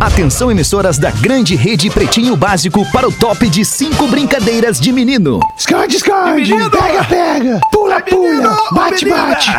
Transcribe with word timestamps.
Atenção, 0.00 0.50
emissoras 0.50 0.96
da 0.96 1.10
grande 1.10 1.54
rede 1.54 1.90
Pretinho 1.90 2.34
Básico 2.34 2.90
para 2.90 3.06
o 3.06 3.12
top 3.12 3.46
de 3.50 3.66
cinco 3.66 4.08
brincadeiras 4.08 4.80
de 4.80 4.90
menino. 4.92 5.40
Esconde, 5.58 5.96
esconde. 5.96 6.54
Menino. 6.54 6.70
Pega, 6.70 7.04
pega. 7.04 7.60
Pula, 7.70 8.00
pula. 8.00 8.56
Bate, 8.72 9.04
bate. 9.04 9.50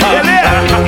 Ele 0.00 0.30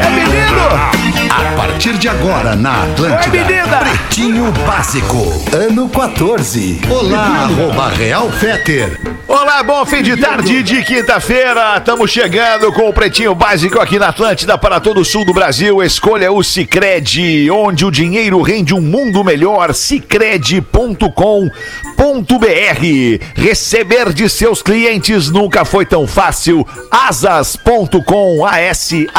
é 0.00 0.10
menino! 0.10 1.06
A 1.28 1.56
partir 1.56 1.98
de 1.98 2.08
agora 2.08 2.54
na 2.54 2.84
Atlântida. 2.84 3.44
Menina. 3.44 3.76
Pretinho 3.78 4.52
Básico, 4.66 5.16
ano 5.52 5.88
14. 5.88 6.80
Olá, 6.88 7.44
arroba 7.44 7.88
Real 7.88 8.30
Feter. 8.30 8.98
Olá, 9.28 9.62
bom 9.62 9.84
fim 9.84 10.02
de 10.02 10.16
tarde 10.16 10.62
de 10.62 10.82
quinta-feira. 10.82 11.76
Estamos 11.76 12.10
chegando 12.10 12.72
com 12.72 12.88
o 12.88 12.92
Pretinho 12.92 13.34
Básico 13.34 13.78
aqui 13.80 13.98
na 13.98 14.08
Atlântida 14.08 14.56
para 14.56 14.80
todo 14.80 15.00
o 15.00 15.04
sul 15.04 15.24
do 15.24 15.34
Brasil. 15.34 15.82
Escolha 15.82 16.32
o 16.32 16.42
Cicred, 16.42 17.50
onde 17.50 17.84
o 17.84 17.90
dinheiro 17.96 18.42
rende 18.42 18.74
um 18.74 18.80
mundo 18.80 19.24
melhor. 19.24 19.72
Cicred.com.br. 19.72 20.60
Receber 23.34 24.12
de 24.12 24.28
seus 24.28 24.60
clientes 24.60 25.30
nunca 25.30 25.64
foi 25.64 25.86
tão 25.86 26.06
fácil. 26.06 26.66
Asas.com, 26.90 28.44
A-S-A-A-S.com. 28.44 29.16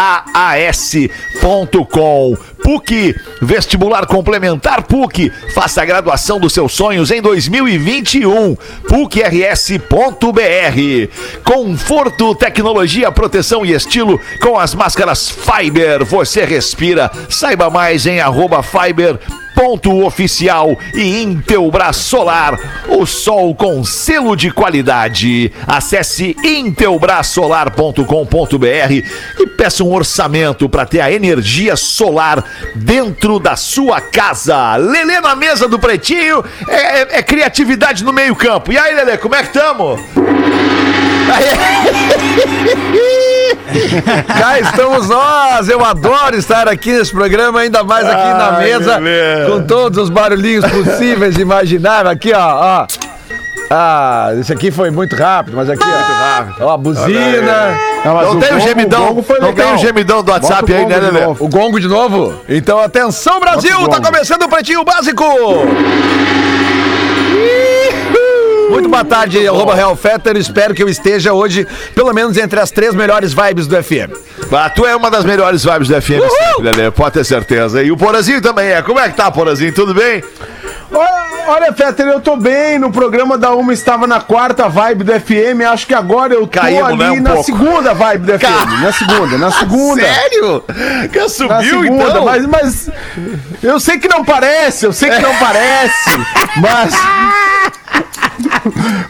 PUC, 2.68 3.16
vestibular 3.42 4.06
complementar 4.06 4.84
PUC. 4.84 5.32
Faça 5.56 5.82
a 5.82 5.86
graduação 5.86 6.40
dos 6.40 6.54
seus 6.54 6.74
sonhos 6.74 7.10
em 7.10 7.22
2021. 7.22 8.56
PUCRS.br. 8.88 9.88
Conforto, 11.44 12.36
tecnologia, 12.36 13.12
proteção 13.12 13.66
e 13.66 13.72
estilo 13.72 14.20
com 14.42 14.60
as 14.60 14.76
máscaras 14.76 15.30
Fiber. 15.30 16.04
Você 16.04 16.44
respira. 16.44 17.10
Saiba 17.30 17.70
mais 17.70 18.06
em 18.06 18.20
arroba 18.20 18.62
Fiber 18.72 19.18
ponto 19.56 20.06
oficial 20.06 20.78
e 20.94 21.24
Intelbras 21.24 21.96
Solar, 21.98 22.60
o 22.90 23.08
sol 23.08 23.56
com 23.56 23.84
selo 23.84 24.36
de 24.36 24.52
qualidade. 24.52 25.52
Acesse 25.66 26.36
intelbrasolar.com.br 26.44 28.94
e 29.40 29.48
peça 29.58 29.84
um 29.84 29.92
orçamento 29.92 30.70
para 30.70 30.86
ter 30.86 31.02
a 31.02 31.12
energia 31.12 31.76
solar 31.76 32.44
dentro 32.76 33.40
da 33.40 33.56
sua 33.56 34.00
casa. 34.00 34.76
Lelê 34.76 35.20
na 35.22 35.36
mesa 35.36 35.68
do 35.68 35.80
Pretinho 35.80 36.44
é, 36.68 36.76
é- 37.02 37.08
é 37.18 37.24
criatividade 37.24 38.04
no 38.04 38.14
meio 38.14 38.36
campo. 38.36 38.72
E 38.72 38.78
aí, 38.78 38.94
Lelê, 38.94 39.18
como 39.18 39.34
é 39.34 39.42
que 39.42 39.48
estamos? 39.58 40.00
Cá 44.40 44.60
estamos 44.60 45.08
nós! 45.10 45.70
Eu 45.70 45.84
adoro 45.84 46.36
estar 46.36 46.68
aqui 46.68 46.92
nesse 46.92 47.12
programa, 47.12 47.60
ainda 47.62 47.84
mais 47.84 48.06
aqui 48.06 48.28
na 48.38 48.58
Ai, 48.58 48.64
mesa, 48.64 48.98
Lelê. 48.98 49.50
com 49.50 49.64
todos 49.66 49.98
os 50.04 50.10
barulhinhos 50.10 50.66
possíveis 50.66 51.38
e 51.38 51.42
imagináveis. 51.42 52.16
Aqui, 52.16 52.32
ó, 52.34 52.40
ó. 52.84 52.88
Ah, 53.70 54.30
esse 54.40 54.54
aqui 54.54 54.72
foi 54.72 54.90
muito 54.92 55.14
rápido, 55.16 55.58
mas 55.58 55.70
aqui, 55.70 55.84
ó. 55.84 56.66
Ó, 56.66 56.74
a 56.74 56.78
buzina. 56.78 57.78
Não, 58.06 58.34
Não 58.36 58.40
tem 58.40 58.50
o 58.50 58.54
gongo- 58.54 58.68
gemidão, 58.68 59.06
gongo 59.08 59.24
foi 59.24 59.40
não 59.40 59.52
tem 59.54 59.74
o 59.74 59.78
gemidão 59.78 60.24
do 60.24 60.32
WhatsApp 60.32 60.72
o 60.72 60.76
aí, 60.76 60.86
né, 60.86 60.96
gongo 60.96 61.06
de 61.06 61.12
Lelê? 61.12 61.26
novo. 61.26 61.46
O 61.46 61.50
gongo 61.50 61.80
de 61.80 61.88
novo? 61.90 62.42
Então, 62.48 62.80
atenção, 62.80 63.40
Brasil! 63.42 63.78
O 63.82 63.90
Tá 63.90 64.00
começando 64.00 64.44
o 64.44 64.50
Pretinho 64.50 64.86
Básico! 64.86 65.26
Muito 68.70 68.90
boa 68.90 69.04
tarde, 69.04 69.48
arroba 69.48 69.74
Real 69.74 69.96
Fetter. 69.96 70.36
Espero 70.36 70.74
que 70.74 70.84
eu 70.84 70.90
esteja 70.90 71.34
hoje, 71.34 71.66
pelo 71.96 72.14
menos, 72.14 72.38
entre 72.38 72.60
as 72.60 72.70
três 72.70 72.94
melhores 72.94 73.34
vibes 73.34 73.66
do 73.66 73.82
FM. 73.82 74.12
Ah, 74.52 74.70
tu 74.70 74.86
é 74.86 74.96
uma 74.96 75.10
das 75.10 75.24
melhores 75.26 75.64
vibes 75.64 75.88
do 75.88 76.02
FM, 76.02 76.22
sempre, 76.30 76.64
Lelê, 76.64 76.92
pode 76.92 77.14
ter 77.14 77.24
certeza. 77.24 77.82
E 77.82 77.92
o 77.92 77.98
Porazinho 77.98 78.42
também 78.42 78.70
é. 78.70 78.82
Como 78.82 79.00
é 79.00 79.10
que 79.10 79.16
tá, 79.16 79.32
Porazinho? 79.32 79.74
Tudo 79.74 79.94
bem? 79.94 80.24
Olha, 81.48 81.72
Fetter, 81.74 82.08
eu 82.08 82.20
tô 82.20 82.36
bem. 82.36 82.78
No 82.80 82.92
programa 82.92 83.38
da 83.38 83.52
Uma 83.52 83.72
estava 83.74 84.06
na 84.08 84.20
quarta 84.20 84.68
vibe 84.68 85.04
do 85.06 85.14
FM. 85.20 85.62
Acho 85.72 85.88
que 85.88 85.94
agora 85.94 86.34
eu 86.34 86.42
tô 86.48 86.60
Caímos, 86.60 86.84
ali 86.90 86.98
né, 86.98 87.12
um 87.12 87.22
na 87.22 87.30
pouco. 87.32 87.46
segunda 87.46 87.94
vibe 87.94 88.26
do 88.26 88.40
FM. 88.40 88.82
Na 88.84 88.92
segunda, 88.92 89.38
na 89.38 89.52
segunda. 89.60 90.02
Sério? 90.02 90.64
Que 91.12 91.20
Na 91.20 91.30
subiu, 91.30 91.82
segunda, 91.84 92.04
então? 92.10 92.26
mas, 92.26 92.46
mas 92.46 92.90
eu 93.64 93.80
sei 93.80 93.98
que 94.00 94.08
não 94.08 94.26
parece, 94.26 94.86
eu 94.86 94.94
sei 94.94 95.10
que 95.10 95.22
não 95.22 95.36
parece, 95.36 96.10
mas 96.58 96.94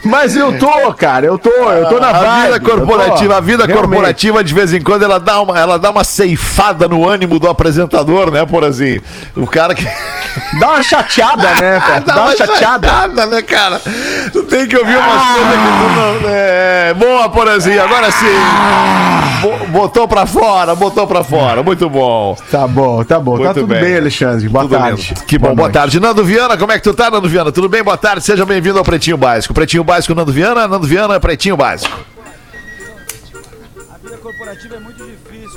mas 0.04 0.34
eu 0.36 0.58
tô, 0.58 0.92
cara, 0.94 1.26
eu 1.26 1.38
tô, 1.38 1.50
eu 1.50 1.88
tô 1.88 2.00
na 2.00 2.08
A 2.08 2.12
vibe. 2.12 2.46
vida 2.46 2.60
corporativa, 2.60 3.36
a 3.36 3.40
vida 3.40 3.66
realmente. 3.66 3.88
corporativa, 3.88 4.44
de 4.44 4.54
vez 4.54 4.72
em 4.72 4.80
quando, 4.80 5.02
ela 5.02 5.18
dá, 5.20 5.40
uma, 5.40 5.58
ela 5.58 5.78
dá 5.78 5.90
uma 5.90 6.04
ceifada 6.04 6.88
no 6.88 7.06
ânimo 7.06 7.38
do 7.38 7.48
apresentador, 7.48 8.30
né, 8.30 8.46
Porazinho? 8.46 9.02
O 9.36 9.46
cara 9.46 9.74
que. 9.74 9.86
Dá 10.58 10.68
uma 10.68 10.82
chateada, 10.82 11.47
né, 11.60 11.80
Fetter? 11.86 12.02
Dá 12.14 12.22
uma 12.24 12.36
chateada. 12.36 13.26
né, 13.26 13.42
cara? 13.42 13.80
Tu 14.32 14.42
tem 14.44 14.66
que 14.66 14.76
ouvir 14.76 14.96
umas 14.96 15.22
coisas 15.22 15.52
que 15.52 15.68
tu 15.78 16.22
não. 16.24 16.28
É, 16.30 16.94
boa, 16.94 17.28
Porazinho, 17.28 17.82
agora 17.82 18.10
sim. 18.10 18.26
Bo- 19.42 19.66
Botou 19.68 20.08
pra 20.08 20.26
fora, 20.26 20.74
botou 20.74 21.06
pra 21.06 21.22
fora. 21.22 21.62
Muito 21.62 21.88
bom. 21.88 22.36
Tá 22.50 22.66
bom, 22.66 23.04
tá 23.04 23.18
bom. 23.20 23.36
tá 23.38 23.44
Muito 23.44 23.54
tudo 23.60 23.66
bem. 23.68 23.80
bem, 23.80 23.96
Alexandre. 23.96 24.48
Boa 24.48 24.64
Tudo 24.64 24.76
tarde. 24.78 25.14
bem. 25.14 25.26
Que 25.26 25.38
bom, 25.38 25.54
boa, 25.54 25.70
tarde. 25.70 26.00
Nando 26.00 26.24
Viana, 26.24 26.56
como 26.56 26.72
é 26.72 26.78
que 26.78 26.82
tu 26.84 26.92
tá, 26.94 27.10
Nando 27.10 27.28
Viana? 27.28 27.52
Tudo 27.52 27.68
bem? 27.68 27.82
Boa 27.82 27.96
tarde, 27.96 28.24
seja 28.24 28.44
bem-vindo 28.44 28.78
ao 28.78 28.84
Pretinho 28.84 29.16
Básico. 29.16 29.54
Pretinho 29.54 29.84
Básico, 29.84 30.14
Nando 30.14 30.32
Viana, 30.32 30.66
Nando 30.66 30.86
Viana, 30.86 31.20
Pretinho 31.20 31.56
Básico. 31.56 31.96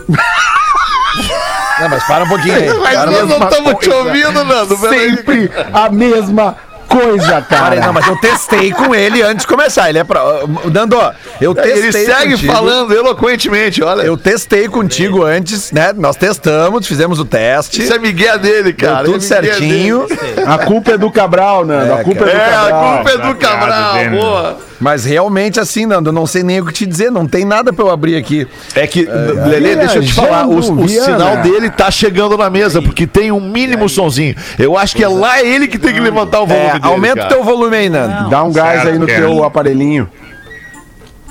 Não, 1.80 1.90
mas 1.90 2.04
para 2.04 2.24
um 2.24 2.28
pouquinho 2.28 2.56
aí. 2.56 2.70
Mas 2.80 2.96
Para, 2.96 3.12
nós 3.12 3.28
não 3.28 3.48
estamos 3.50 3.76
te 3.80 3.90
ouvindo, 3.90 4.44
Nando. 4.46 4.78
Sempre 4.78 5.52
a 5.74 5.90
mesma 5.90 6.56
coisa, 6.88 7.42
cara. 7.42 7.76
não, 7.80 7.94
mas 7.94 8.06
eu 8.08 8.16
testei 8.18 8.72
com 8.72 8.94
ele 8.94 9.22
antes 9.24 9.42
de 9.42 9.48
começar. 9.48 9.90
Ele 9.90 9.98
é 10.00 10.04
pra. 10.04 10.22
Dando, 10.66 10.98
ó, 10.98 11.12
eu 11.40 11.56
testei. 11.56 11.82
Ele 11.82 11.92
segue 11.92 12.32
contigo. 12.34 12.54
falando 12.54 12.94
eloquentemente, 12.94 13.82
olha. 13.84 14.04
Eu 14.04 14.16
testei 14.16 14.68
contigo 14.68 15.24
antes, 15.24 15.72
né? 15.72 15.92
Nós 15.96 16.16
testamos, 16.16 16.86
fizemos 16.88 17.20
o 17.20 17.26
teste. 17.26 17.82
Isso 17.82 17.94
é 17.94 17.98
Miguel 17.98 18.38
dele, 18.38 18.74
cara. 18.74 19.04
Deu 19.04 19.14
tudo 19.14 19.24
É 19.24 19.28
certinho. 19.28 20.06
dele. 20.08 20.22
A 20.46 20.60
culpa 20.60 20.92
é 20.92 20.98
do 20.98 21.10
Cabral, 21.12 21.66
Nando. 21.66 21.94
a 21.94 22.04
culpa 22.04 22.26
é, 22.26 22.26
do 22.26 22.30
É, 22.30 22.46
a 22.46 22.50
Cabral. 22.62 22.96
culpa 22.96 23.10
é 23.10 23.18
do 23.18 23.36
Cabral, 23.36 23.96
boa. 24.12 24.58
Mas 24.82 25.06
realmente, 25.06 25.60
assim, 25.60 25.86
Nando, 25.86 26.10
eu 26.10 26.14
não 26.14 26.26
sei 26.26 26.44
nem 26.44 26.60
o 26.60 26.66
que 26.66 26.74
te 26.74 26.86
dizer. 26.86 27.12
Não 27.12 27.28
tem 27.28 27.46
nada 27.46 27.72
pra 27.72 27.86
eu 27.86 27.92
abrir 27.92 28.16
aqui. 28.18 28.48
É 28.76 28.88
que, 28.88 29.06
Lelê, 29.06 29.76
deixa 29.76 29.98
eu 30.00 30.04
te 30.04 30.12
falar, 30.14 30.48
o, 30.48 30.58
o 30.58 30.88
sinal 30.90 31.38
dele 31.38 31.70
tá 31.70 31.90
chegando 31.92 32.36
na 32.38 32.50
mesa, 32.50 32.82
porque 32.82 33.06
tem 33.06 33.32
um 33.32 33.40
mínimo 33.40 33.88
sonzinho. 33.88 34.36
Eu 34.58 34.78
acho 34.78 34.96
que 34.96 35.04
é 35.04 35.08
lá 35.08 35.42
ele 35.42 35.68
que 35.68 35.78
tem 35.78 35.94
que 35.94 36.00
levantar 36.00 36.42
o 36.42 36.48
volume 36.48 36.66
É, 36.68 36.74
dele, 36.74 36.86
aumenta 36.86 37.26
o 37.26 37.28
teu 37.30 37.44
volume 37.44 37.76
aí, 37.78 37.90
Nando. 37.90 38.30
Dá 38.30 38.44
um 38.44 38.52
gás 38.52 38.86
aí 38.88 38.98
no 38.98 39.06
teu 39.06 39.44
aparelhinho. 39.44 40.10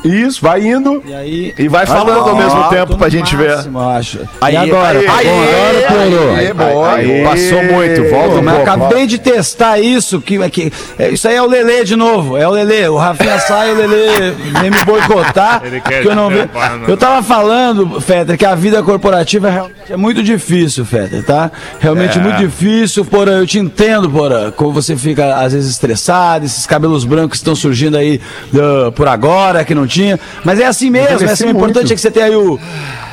Isso, 0.04 0.40
vai 0.42 0.66
indo. 0.66 1.02
E 1.06 1.14
aí. 1.14 1.54
E 1.58 1.68
vai 1.68 1.84
falando 1.86 2.28
ao 2.30 2.36
mesmo 2.36 2.58
Ó, 2.60 2.68
tempo 2.68 2.96
pra 2.96 3.08
gente 3.08 3.36
ver. 3.36 3.56
máximo, 3.56 3.78
eu 3.78 3.88
acho. 3.90 4.18
Aí, 4.40 4.54
e 4.54 4.56
agora? 4.56 4.98
aí, 4.98 5.06
tá 5.06 5.12
bom, 5.12 5.18
aí, 5.18 5.84
agora 5.86 6.08
piorou. 6.08 6.34
aí. 6.86 7.10
Aí, 7.10 7.24
Passou 7.24 7.62
muito, 7.64 8.04
volta 8.10 8.36
um 8.36 8.42
Mas 8.42 8.54
pouco. 8.56 8.70
acabei 8.70 9.06
de 9.06 9.18
testar 9.18 9.78
isso, 9.78 10.20
que, 10.20 10.48
que 10.50 10.72
é, 10.98 11.10
isso 11.10 11.28
aí 11.28 11.34
é 11.36 11.42
o 11.42 11.46
Lelê 11.46 11.84
de 11.84 11.96
novo, 11.96 12.36
é 12.36 12.46
o 12.46 12.50
Lelê. 12.50 12.88
O 12.88 12.96
Rafinha 12.96 13.38
sai, 13.40 13.72
o 13.72 13.76
Lelê 13.76 14.30
vem 14.60 14.70
me 14.70 14.84
boicotar. 14.84 15.60
que 16.02 16.08
eu, 16.08 16.14
não 16.14 16.28
ve... 16.28 16.48
eu 16.88 16.96
tava 16.96 17.22
falando, 17.22 18.00
Fetter, 18.00 18.36
que 18.38 18.46
a 18.46 18.54
vida 18.54 18.82
corporativa 18.82 19.48
é 19.48 19.50
realmente 19.52 19.92
é 19.92 19.96
muito 19.96 20.22
difícil, 20.22 20.84
Fetter, 20.84 21.24
tá? 21.24 21.50
Realmente 21.78 22.18
É. 22.18 22.22
muito 22.22 22.38
difícil, 22.38 23.04
Porã, 23.04 23.38
eu 23.38 23.46
te 23.46 23.58
entendo, 23.58 24.08
Porã, 24.08 24.50
como 24.50 24.72
você 24.72 24.96
fica 24.96 25.36
às 25.36 25.52
vezes 25.52 25.70
estressado, 25.70 26.44
esses 26.46 26.66
cabelos 26.66 27.04
brancos 27.04 27.38
estão 27.38 27.54
surgindo 27.54 27.96
aí 27.96 28.20
ah, 28.54 28.90
por 28.92 29.08
agora, 29.08 29.64
que 29.64 29.74
não 29.74 29.86
Mas 30.44 30.60
é 30.60 30.66
assim 30.66 30.90
mesmo, 30.90 31.26
é 31.26 31.32
assim, 31.32 31.46
o 31.46 31.50
importante 31.50 31.92
é 31.92 31.94
que 31.94 32.00
você 32.00 32.10
tem 32.10 32.22
aí 32.22 32.36
o, 32.36 32.58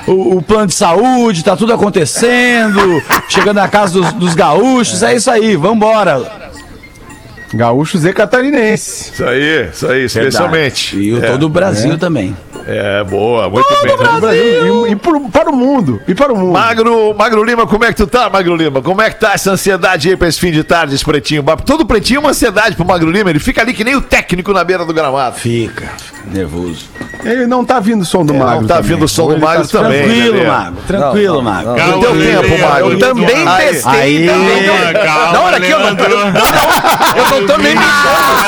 o, 0.07 0.37
o 0.37 0.41
plano 0.41 0.67
de 0.67 0.73
saúde, 0.73 1.43
tá 1.43 1.55
tudo 1.55 1.73
acontecendo, 1.73 3.01
chegando 3.27 3.57
na 3.57 3.67
casa 3.67 3.93
dos, 3.93 4.13
dos 4.13 4.35
gaúchos, 4.35 5.03
é 5.03 5.15
isso 5.15 5.29
aí, 5.29 5.55
vambora. 5.55 6.46
Gaúcho 7.53 7.97
Z 7.97 8.11
catarinense. 8.13 9.11
Isso 9.13 9.25
aí, 9.25 9.69
isso 9.71 9.87
aí, 9.87 10.03
especialmente. 10.05 10.97
E 10.97 11.13
o 11.13 11.23
é, 11.23 11.31
todo 11.31 11.43
o 11.43 11.49
Brasil 11.49 11.97
também. 11.97 12.35
É, 12.67 13.01
boa, 13.05 13.49
muito 13.49 13.65
bem. 13.81 13.95
No 13.95 14.19
Brasil, 14.19 14.87
e, 14.87 14.91
e 14.91 14.95
pro- 14.97 15.29
para 15.29 15.49
o 15.49 15.55
mundo. 15.55 16.01
E 16.05 16.13
para 16.13 16.33
o 16.33 16.35
mundo. 16.35 16.51
Magro, 16.51 17.13
Magro 17.17 17.41
Lima, 17.41 17.65
como 17.65 17.85
é 17.85 17.87
que 17.89 17.95
tu 17.95 18.05
tá, 18.05 18.29
Magro 18.29 18.53
Lima? 18.57 18.81
Como 18.81 19.01
é 19.01 19.09
que 19.09 19.17
tá 19.21 19.31
essa 19.33 19.51
ansiedade 19.51 20.09
aí 20.09 20.17
pra 20.17 20.27
esse 20.27 20.37
fim 20.37 20.51
de 20.51 20.63
tarde, 20.65 20.93
esse 20.93 21.05
pretinho? 21.05 21.41
Todo 21.65 21.85
pretinho 21.85 22.17
é 22.17 22.19
uma 22.19 22.29
ansiedade 22.31 22.75
pro 22.75 22.83
Magro 22.85 23.09
Lima, 23.09 23.29
ele 23.29 23.39
fica 23.39 23.61
ali 23.61 23.73
que 23.73 23.85
nem 23.85 23.95
o 23.95 24.01
técnico 24.01 24.51
na 24.51 24.65
beira 24.65 24.83
do 24.83 24.93
gramado. 24.93 25.37
Fica, 25.37 25.87
nervoso. 26.25 26.85
Ele 27.23 27.47
não 27.47 27.63
tá 27.63 27.79
vindo 27.79 28.01
o 28.01 28.05
som 28.05 28.25
do 28.25 28.33
É, 28.33 28.37
Magro. 28.37 28.61
não 28.61 28.67
tá 28.67 28.75
também. 28.75 28.91
vindo 28.91 29.05
o 29.05 29.07
som 29.07 29.27
do 29.27 29.35
tá 29.35 29.39
Magro 29.39 29.65
se 29.65 29.71
também. 29.71 30.03
Tranquilo, 30.03 30.33
Lelê. 30.33 30.45
Mago, 30.47 30.77
tranquilo, 30.85 31.41
Mago. 31.43 31.69
No 31.69 31.99
teu 32.01 32.11
tempo, 32.11 32.61
Magro. 32.61 32.91
Eu 32.91 32.99
também 32.99 33.45
testei. 33.57 33.91
Aí. 34.01 34.25
também. 34.27 35.03
Calma, 35.05 35.31
Não, 35.33 35.43
olha 35.45 35.57
aqui, 35.57 35.69
eu 35.71 35.79
não, 35.79 35.85
Leandro. 35.85 36.05
eu 36.05 36.19
não, 37.31 37.36
eu 37.37 37.47
tô 37.47 37.57
nem 37.57 37.75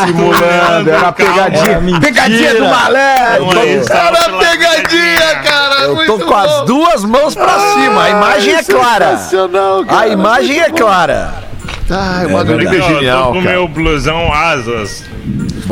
Simulando, 0.05 0.89
era 0.89 0.97
a 0.97 1.01
Calma. 1.01 1.13
pegadinha. 1.13 1.79
Mentira. 1.79 1.99
Pegadinha 2.01 2.55
do 2.55 2.65
malandro. 2.65 3.59
É. 3.59 3.75
Era 3.89 4.39
pegadinha, 4.39 5.35
cara! 5.43 5.81
Eu 5.83 6.05
tô 6.05 6.19
com 6.19 6.35
as 6.35 6.65
duas 6.65 7.03
mãos 7.03 7.35
pra 7.35 7.59
cima. 7.73 8.03
A 8.03 8.09
imagem 8.09 8.53
é 8.55 8.63
clara. 8.63 9.19
A 9.89 10.07
imagem 10.07 10.59
é 10.59 10.69
clara. 10.69 11.49
Ai, 11.91 12.27
uma 12.27 12.41
Aqui, 12.41 12.67
é 12.67 12.81
genial, 12.81 13.27
tô 13.27 13.33
com 13.33 13.43
cara. 13.43 13.55
meu 13.55 13.67
blusão 13.67 14.31
asas. 14.31 15.03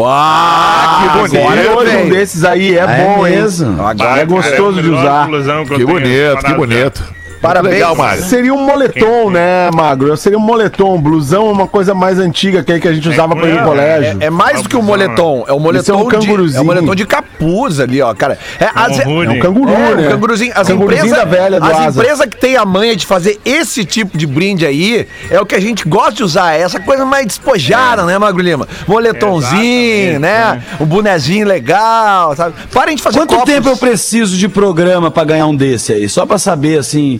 Ah, 0.04 1.00
que 1.02 1.20
bonito. 1.20 1.48
Agora 1.48 1.78
hoje 1.78 1.98
um 1.98 2.10
desses 2.10 2.44
aí 2.44 2.78
é, 2.78 2.86
bom, 2.86 3.26
hein? 3.28 3.36
mesmo? 3.36 3.86
Agora 3.86 4.22
é 4.22 4.26
gostoso 4.26 4.82
de 4.82 4.90
melhor 4.90 5.02
usar. 5.04 5.28
blusão 5.28 5.66
que 5.66 5.74
eu 5.74 5.88
bonito, 5.88 6.38
que 6.44 6.54
bonito. 6.54 7.04
Parabéns. 7.42 7.76
Legal, 7.76 7.96
Mário. 7.96 8.24
Seria 8.24 8.54
um 8.54 8.66
moletom, 8.66 9.30
né, 9.30 9.70
Magro? 9.74 10.16
Seria 10.18 10.38
um 10.38 10.42
moletom. 10.42 11.00
Blusão 11.00 11.48
é 11.48 11.52
uma 11.52 11.68
coisa 11.68 11.94
mais 11.94 12.20
antiga 12.20 12.64
que, 12.64 12.72
aí 12.72 12.80
que 12.80 12.88
a 12.88 12.94
gente 12.94 13.08
usava 13.10 13.36
pra 13.36 13.48
ir 13.48 13.54
no 13.54 13.60
é, 13.60 13.64
colégio. 13.64 14.18
É 14.20 14.30
mais 14.30 14.62
do 14.62 14.70
que 14.70 14.76
um 14.76 14.82
moletom, 14.82 15.46
é 15.48 15.54
um 15.54 15.58
Isso 15.58 15.92
é 15.92 15.94
moletom 15.94 16.02
um 16.02 16.10
de, 16.10 16.16
canguruzinho. 16.28 16.58
é 16.58 16.62
um 16.62 16.66
moletom 16.66 16.96
de 16.96 17.06
capuz 17.06 17.80
ali, 17.80 18.02
ó, 18.02 18.14
cara. 18.14 18.38
É, 18.60 18.70
as- 18.74 19.06
Um 19.06 19.24
É 19.24 19.30
um 19.30 19.40
canguru, 19.40 19.72
É, 19.72 19.96
né? 19.96 20.08
um 20.08 20.12
canguruzinho. 20.12 20.52
As 20.56 20.68
Canguruzinho 20.68 21.06
empresas, 21.08 21.18
da 21.18 21.26
velha 21.26 21.60
do 21.60 21.66
as 21.66 21.96
empresas 21.96 22.26
que 22.26 22.38
têm 22.38 22.58
a 22.58 22.66
manha 22.66 22.96
de 22.96 23.06
fazer 23.06 23.40
esse 23.46 23.86
tipo 23.86 24.18
de 24.18 24.26
brinde 24.26 24.66
aí 24.66 25.08
é 25.30 25.40
o 25.40 25.46
que 25.46 25.56
a 25.56 25.60
gente 25.60 25.88
gosta 25.88 26.14
de 26.14 26.24
usar. 26.24 26.54
É 26.56 26.62
essa 26.62 26.80
coisa 26.80 27.06
mais 27.06 27.26
despojada, 27.28 28.04
né, 28.04 28.18
Magro 28.18 28.42
Lima? 28.42 28.68
Moletomzinho, 28.88 30.20
né? 30.20 30.28
né? 30.56 30.64
Um 30.80 30.86
bonezinho 30.86 31.46
legal, 31.48 32.36
sabe? 32.36 32.56
Parem 32.74 32.96
de 32.96 33.02
fazer 33.02 33.20
Quanto 33.20 33.36
copos. 33.36 33.54
tempo 33.54 33.70
eu 33.70 33.78
preciso 33.78 34.38
de 34.38 34.48
programa 34.48 35.10
pra 35.12 35.24
ganhar 35.24 35.46
um 35.48 35.56
desse 35.56 35.94
aí? 35.94 36.10
Só 36.10 36.26
pra 36.26 36.38
saber, 36.38 36.80
assim, 36.80 37.20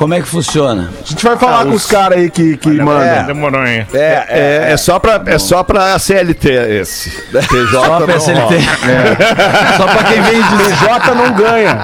como 0.00 0.14
é 0.14 0.20
que 0.22 0.26
funciona. 0.28 0.88
A 1.04 1.06
gente 1.06 1.22
vai 1.22 1.36
falar 1.36 1.64
com 1.66 1.72
os 1.72 1.84
caras 1.84 2.16
aí 2.16 2.30
que, 2.30 2.56
que 2.56 2.70
mandam. 2.70 3.26
Demorou, 3.26 3.66
hein? 3.66 3.86
É, 3.92 3.98
é, 3.98 4.24
É, 4.70 4.72
é 4.72 4.76
só 4.78 4.98
pra, 4.98 5.20
é 5.26 5.38
só 5.38 5.62
pra 5.62 5.98
CLT 5.98 6.48
esse. 6.80 7.10
PJ 7.30 7.70
Só 7.70 7.98
não 8.00 8.06
pra 8.06 8.16
SLT. 8.16 8.40
rola. 8.40 8.56
Só 9.76 9.84
pra 9.86 10.04
quem 10.04 10.22
vem 10.22 10.40
de... 10.42 10.48
PJ 10.64 11.14
não 11.14 11.32
ganha. 11.32 11.78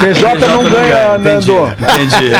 PJ 0.00 0.46
não 0.46 0.62
ganha, 0.70 1.18
Nando. 1.18 1.72
Entendi. 1.80 2.30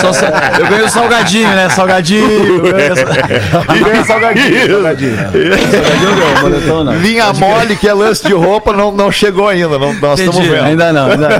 Só 0.00 0.12
sa- 0.12 0.52
eu 0.60 0.66
ganho 0.68 0.88
salgadinho, 0.88 1.48
né? 1.48 1.68
Salgadinho. 1.70 2.30
eu 2.30 2.72
ganho 2.72 2.94
E 3.74 3.80
ganha 3.84 4.04
salgadinho. 4.04 4.70
salgadinho. 4.72 5.16
Salgadinho 5.16 6.16
não, 6.16 6.42
moletom 6.42 6.84
não. 6.84 6.94
Linha 6.94 7.32
mole, 7.32 7.74
que 7.74 7.88
é 7.88 7.92
lance 7.92 8.24
de 8.24 8.32
roupa, 8.32 8.72
não, 8.72 8.92
não 8.92 9.10
chegou 9.10 9.48
ainda. 9.48 9.76
Não, 9.76 9.92
nós 9.94 10.20
estamos 10.20 10.36
Entendi. 10.38 10.54
vendo. 10.54 10.64
Ainda 10.66 10.92
não, 10.92 11.10
ainda 11.10 11.28
não. 11.28 11.38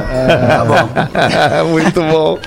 Tá 0.49 0.65
bom. 0.65 1.68
Muito 1.69 2.01
bom. 2.01 2.39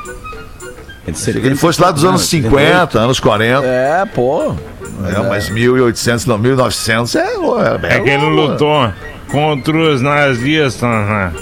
Achei 1.06 1.34
que 1.34 1.46
ele 1.46 1.54
fosse 1.54 1.80
lá 1.80 1.90
dos 1.90 2.04
anos 2.04 2.22
50, 2.22 2.98
anos 2.98 3.20
40. 3.20 3.66
é, 3.66 4.04
pô. 4.06 4.54
É, 5.06 5.28
mas 5.28 5.50
1800, 5.50 6.24
não, 6.26 6.38
1900 6.38 7.14
é... 7.16 7.20
é, 7.20 7.96
É 7.96 8.00
que 8.00 8.10
ele 8.10 8.24
lutou 8.24 8.90
contra 9.30 9.76
os 9.76 10.00
nazistas, 10.00 10.82
né? 10.82 11.32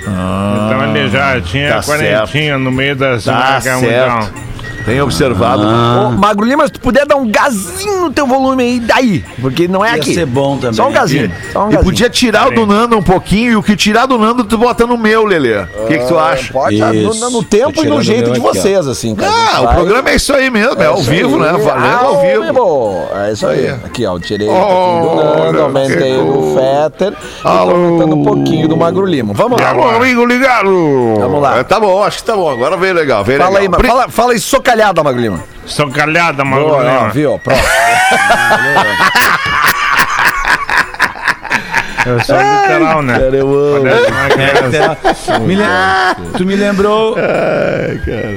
então 0.00 0.96
ele 0.96 1.08
já 1.08 1.40
tinha 1.40 1.76
tá 1.76 1.82
quarentinha 1.82 2.58
no 2.58 2.70
meio 2.70 2.94
da 2.94 3.18
Tá 3.18 3.60
Segunda 3.60 3.60
Guerra 3.60 3.76
Mundial. 3.78 4.30
Tem 4.84 5.00
observado. 5.00 5.62
Ô, 5.62 6.10
Magro 6.10 6.44
Lima, 6.44 6.66
se 6.66 6.72
tu 6.74 6.80
puder 6.80 7.06
dar 7.06 7.16
um 7.16 7.26
gazinho 7.30 8.02
no 8.02 8.12
teu 8.12 8.26
volume 8.26 8.62
aí, 8.62 8.80
daí. 8.80 9.24
Porque 9.40 9.66
não 9.66 9.82
é 9.84 9.90
Ia 9.90 9.94
aqui. 9.96 10.12
ser 10.14 10.26
bom 10.26 10.56
também. 10.58 10.74
Só 10.74 10.88
um 10.88 10.92
gazinho. 10.92 11.32
Só 11.52 11.60
um 11.64 11.68
E 11.68 11.72
gazinho. 11.72 11.84
podia 11.84 12.10
tirar 12.10 12.48
o 12.48 12.50
do 12.54 12.66
Nando 12.66 12.96
um 12.98 13.02
pouquinho, 13.02 13.52
e 13.52 13.56
o 13.56 13.62
que 13.62 13.74
tirar 13.76 14.04
do 14.04 14.18
Nando, 14.18 14.44
tu 14.44 14.58
bota 14.58 14.86
no 14.86 14.98
meu, 14.98 15.24
Lelê. 15.24 15.62
O 15.62 15.86
que, 15.86 15.98
que 15.98 16.06
tu 16.06 16.18
acha? 16.18 16.52
Pode, 16.52 16.78
tá 16.78 16.92
no, 16.92 16.94
Isso. 17.12 17.30
no 17.30 17.42
tempo 17.42 17.82
e 17.82 17.86
no 17.88 17.96
o 17.96 18.02
jeito 18.02 18.26
de 18.26 18.32
aqui, 18.32 18.40
vocês, 18.40 18.86
assim. 18.86 19.14
cara. 19.14 19.32
Ah, 19.54 19.60
o 19.60 19.64
Vai- 19.64 19.74
programa 19.74 20.10
é 20.10 20.16
isso 20.16 20.32
aí 20.34 20.50
mesmo, 20.50 20.82
é 20.82 20.86
ao 20.86 20.98
isso 21.00 21.10
vivo, 21.10 21.38
né? 21.38 21.52
Valendo 21.52 22.04
ao 22.04 22.20
vivo. 22.20 22.42
vivo. 22.44 23.08
É 23.14 23.32
isso 23.32 23.46
aí. 23.46 23.68
Aqui, 23.70 24.04
ó, 24.04 24.16
eu 24.16 24.20
tirei 24.20 24.48
Oh, 24.48 24.52
do 25.08 25.14
Nando, 25.16 25.62
aumentei 25.62 26.14
cool. 26.18 26.56
Fetter 26.58 27.12
e 27.12 27.42
tô 27.42 27.48
aumentando 27.48 28.16
um 28.16 28.22
pouquinho 28.24 28.68
do 28.68 28.76
Magro 28.76 29.06
Lima. 29.06 29.32
Vamos 29.32 29.58
lá. 29.60 29.70
Alô, 29.70 29.88
amigo 29.88 30.26
ligado! 30.26 30.68
Vamos 31.18 31.40
lá. 31.40 31.58
É, 31.58 31.64
tá 31.64 31.80
bom, 31.80 32.02
acho 32.02 32.18
que 32.18 32.24
tá 32.24 32.34
bom. 32.36 32.50
Agora 32.50 32.76
veio 32.76 32.92
legal, 32.94 33.24
veio 33.24 33.38
Fala 33.40 33.58
aí, 33.60 33.68
ma- 33.68 33.78
fala, 33.82 34.08
fala 34.08 34.32
aí 34.32 34.38
socalhada, 34.74 35.02
Magro 35.04 35.20
Lima. 35.20 35.40
Sou 35.66 35.88
calhada, 35.90 36.44
Boa, 36.44 36.56
Magro 36.56 36.74
ó, 36.74 36.82
Lima. 36.82 37.08
viu? 37.10 37.38
Pronto. 37.38 37.60
Eu 42.06 42.20
sou 42.20 42.36
literal, 42.36 43.00
né? 43.02 43.18
Parece 43.18 44.10
uma 44.10 44.28
criança. 44.28 45.38
Me 45.40 45.56
lem- 45.56 45.66
Tu 46.36 46.44
me 46.44 46.54
lembrou. 46.56 47.16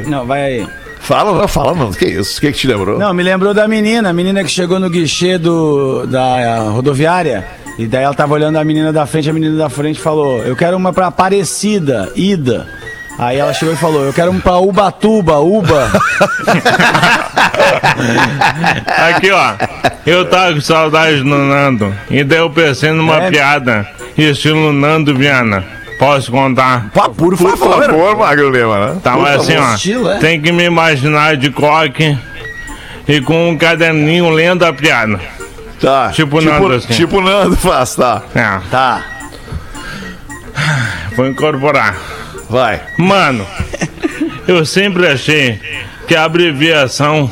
Não, 0.07 0.25
vai 0.25 0.43
aí. 0.43 0.67
Fala, 1.01 1.37
não, 1.37 1.47
fala, 1.49 1.73
não. 1.73 1.91
Que 1.91 2.05
isso? 2.05 2.37
O 2.37 2.41
que, 2.41 2.51
que 2.53 2.57
te 2.59 2.67
lembrou? 2.67 2.97
Não, 2.97 3.13
me 3.13 3.23
lembrou 3.23 3.53
da 3.53 3.67
menina, 3.67 4.09
a 4.09 4.13
menina 4.13 4.41
que 4.43 4.49
chegou 4.49 4.79
no 4.79 4.89
guichê 4.89 5.37
do, 5.37 6.05
da 6.07 6.59
rodoviária. 6.69 7.45
E 7.77 7.85
daí 7.85 8.03
ela 8.05 8.13
tava 8.13 8.33
olhando 8.33 8.57
a 8.57 8.63
menina 8.63 8.91
da 8.93 9.05
frente, 9.05 9.29
a 9.29 9.33
menina 9.33 9.55
da 9.57 9.69
frente 9.69 9.99
falou: 9.99 10.39
Eu 10.43 10.55
quero 10.55 10.75
uma 10.77 10.93
pra 10.93 11.07
Aparecida, 11.07 12.09
Ida. 12.15 12.67
Aí 13.19 13.37
ela 13.37 13.53
chegou 13.53 13.73
e 13.73 13.77
falou: 13.77 14.05
Eu 14.05 14.13
quero 14.13 14.31
uma 14.31 14.39
pra 14.39 14.57
Ubatuba, 14.57 15.37
Uba. 15.39 15.87
Aqui, 19.09 19.31
ó. 19.31 19.53
Eu 20.05 20.25
tava 20.29 20.53
com 20.53 20.61
saudade 20.61 21.17
do 21.17 21.25
Nando. 21.25 21.93
E 22.09 22.23
daí 22.23 22.39
eu 22.39 22.49
pensei 22.49 22.91
numa 22.91 23.23
É? 23.23 23.29
piada. 23.31 23.87
Estilo 24.17 24.71
Nando 24.73 25.15
Viana. 25.15 25.63
Posso 25.99 26.31
contar? 26.31 26.89
Pá, 26.93 27.09
por 27.09 27.35
Por 27.35 27.57
favor. 27.57 27.83
favor, 27.85 28.17
Magro 28.17 28.51
Lima, 28.51 28.87
né? 28.93 28.99
Tava 29.03 29.29
assim, 29.31 29.57
ó. 29.57 29.73
Estilo, 29.73 30.11
é? 30.11 30.19
Tem 30.19 30.39
que 30.39 30.51
me 30.51 30.63
imaginar 30.63 31.35
de 31.37 31.49
coque 31.49 32.15
e 33.07 33.19
com 33.21 33.49
um 33.49 33.57
caderninho 33.57 34.29
lendo 34.29 34.63
a 34.63 34.71
piada. 34.71 35.19
Tá. 35.81 36.11
Tipo 36.13 36.39
Nando, 36.41 36.73
assim. 36.73 36.93
Tipo 36.93 37.19
Nando 37.19 37.55
faz, 37.55 37.95
tá. 37.95 38.21
É, 38.35 38.59
Tá. 38.69 39.01
vou 41.15 41.27
incorporar. 41.27 41.95
Vai. 42.49 42.81
Mano, 42.97 43.45
eu 44.47 44.65
sempre 44.65 45.07
achei 45.07 45.59
que 46.07 46.15
a 46.15 46.23
abreviação 46.23 47.29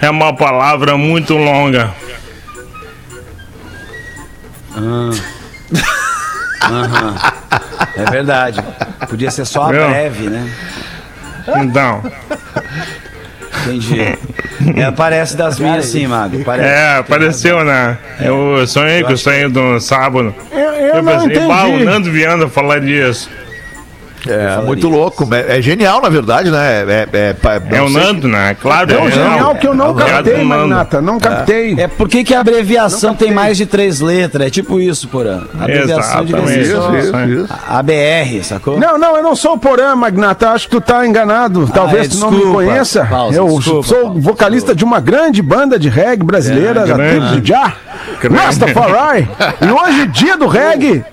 é 0.00 0.08
uma 0.08 0.34
palavra 0.34 0.96
muito 0.96 1.34
longa. 1.36 1.92
É 7.96 8.10
verdade. 8.10 8.62
Podia 9.08 9.30
ser 9.30 9.44
só 9.44 9.64
a 9.64 9.72
Meu. 9.72 9.88
breve, 9.88 10.28
né? 10.28 10.52
Então, 11.62 12.02
Entendi. 13.62 14.00
É, 14.76 14.90
parece 14.90 15.36
das 15.36 15.58
minhas 15.58 15.86
sim, 15.86 16.06
Mago. 16.06 16.42
Parece. 16.44 16.68
é, 16.68 16.96
apareceu, 16.98 17.64
né? 17.64 17.98
Eu 18.20 18.66
sonhei 18.66 19.02
com 19.02 19.12
isso 19.12 19.28
aí 19.28 19.48
do 19.48 19.80
sábado. 19.80 20.34
Eu, 20.50 20.58
eu 20.58 20.94
Eu 20.96 21.02
não 21.02 21.12
pensei, 21.28 21.46
bah, 21.46 21.64
o 21.64 21.68
entendi. 21.68 21.84
Nando 21.84 22.12
Viana 22.12 22.48
falar 22.48 22.80
disso. 22.80 23.30
É 24.26 24.60
muito 24.62 24.88
louco. 24.88 25.28
É, 25.34 25.58
é 25.58 25.62
genial, 25.62 26.00
na 26.00 26.08
verdade, 26.08 26.50
né? 26.50 26.84
É, 26.88 27.08
é, 27.12 27.36
é, 27.72 27.76
É 27.76 27.82
o 27.82 27.88
Nando, 27.88 28.26
né? 28.28 28.56
Claro, 28.60 28.88
Tão 28.88 29.06
é 29.06 29.10
genial 29.10 29.54
que 29.54 29.66
eu 29.66 29.74
não 29.74 29.90
Obrigado, 29.90 30.24
captei. 30.24 30.44
Magnata. 30.44 31.00
Não 31.00 31.18
captei. 31.18 31.74
É 31.78 31.86
porque 31.86 32.24
que 32.24 32.34
a 32.34 32.40
abreviação 32.40 33.14
tem 33.14 33.30
mais 33.32 33.56
de 33.56 33.66
três 33.66 34.00
letras. 34.00 34.46
É 34.46 34.50
tipo 34.50 34.80
isso, 34.80 35.08
Porã. 35.08 35.42
A 35.58 35.64
abreviação 35.64 36.26
só 36.26 36.38
Isso, 36.40 36.96
isso, 36.96 37.18
isso. 37.42 37.54
ABR, 37.68 38.42
sacou? 38.42 38.78
Não, 38.78 38.98
não, 38.98 39.16
eu 39.16 39.22
não 39.22 39.36
sou 39.36 39.54
o 39.54 39.58
Porã, 39.58 39.94
Magnata. 39.94 40.50
Acho 40.50 40.68
que 40.68 40.76
tu 40.76 40.80
tá 40.80 41.06
enganado. 41.06 41.68
Talvez 41.72 42.06
é, 42.06 42.08
tu 42.08 42.18
não 42.18 42.30
me 42.30 42.36
desculpa. 42.38 42.64
conheça. 42.64 43.04
Pausa, 43.06 43.36
eu 43.36 43.46
desculpa, 43.58 43.88
sou 43.88 44.02
Pausa. 44.04 44.20
vocalista 44.20 44.74
de 44.74 44.84
uma 44.84 45.00
grande 45.00 45.42
banda 45.42 45.78
de 45.78 45.88
reggae 45.88 46.24
brasileira, 46.24 46.86
da 46.86 46.94
grande. 46.94 47.26
tribo 47.26 47.40
de 47.40 47.48
Já. 47.48 47.72
Rastafari. 48.30 49.28
E 49.60 49.70
hoje, 49.70 50.06
dia 50.08 50.36
do 50.36 50.46
reggae. 50.46 51.04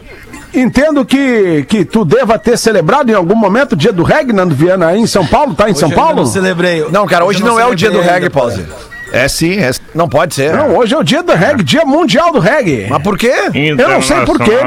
Entendo 0.55 1.03
que, 1.05 1.65
que 1.67 1.83
tu 1.85 2.05
deva 2.05 2.39
ter 2.39 2.57
celebrado 2.57 3.11
em 3.11 3.13
algum 3.13 3.35
momento 3.35 3.73
o 3.73 3.75
dia 3.75 3.91
do 3.91 4.03
reggae, 4.03 4.31
Nando 4.33 4.55
Viana, 4.55 4.87
aí 4.87 4.99
em 4.99 5.07
São 5.07 5.25
Paulo. 5.25 5.53
Tá 5.53 5.69
em 5.69 5.73
São 5.73 5.89
Hoje 5.89 5.95
eu 5.95 5.99
ainda 5.99 6.13
Paulo? 6.13 6.25
Não 6.25 6.25
celebrei. 6.31 6.85
Não, 6.91 7.05
cara, 7.05 7.25
hoje 7.25 7.41
eu 7.41 7.45
não 7.47 7.59
é 7.59 7.65
o 7.65 7.75
dia 7.75 7.91
do 7.91 7.99
reggae, 8.01 8.29
Pause. 8.29 8.65
É 9.11 9.27
sim, 9.27 9.57
é 9.59 9.71
sim. 9.73 9.79
Não 9.93 10.09
pode 10.09 10.33
ser. 10.35 10.53
Não, 10.53 10.75
hoje 10.77 10.93
é 10.93 10.97
o 10.97 11.03
dia 11.03 11.21
do 11.23 11.33
reggae, 11.33 11.63
dia 11.63 11.85
mundial 11.85 12.31
do 12.31 12.39
reggae. 12.39 12.87
Mas 12.89 13.01
por 13.03 13.17
quê? 13.17 13.31
Eu 13.77 13.89
não 13.89 14.01
sei 14.01 14.21
por 14.25 14.39
quê, 14.39 14.57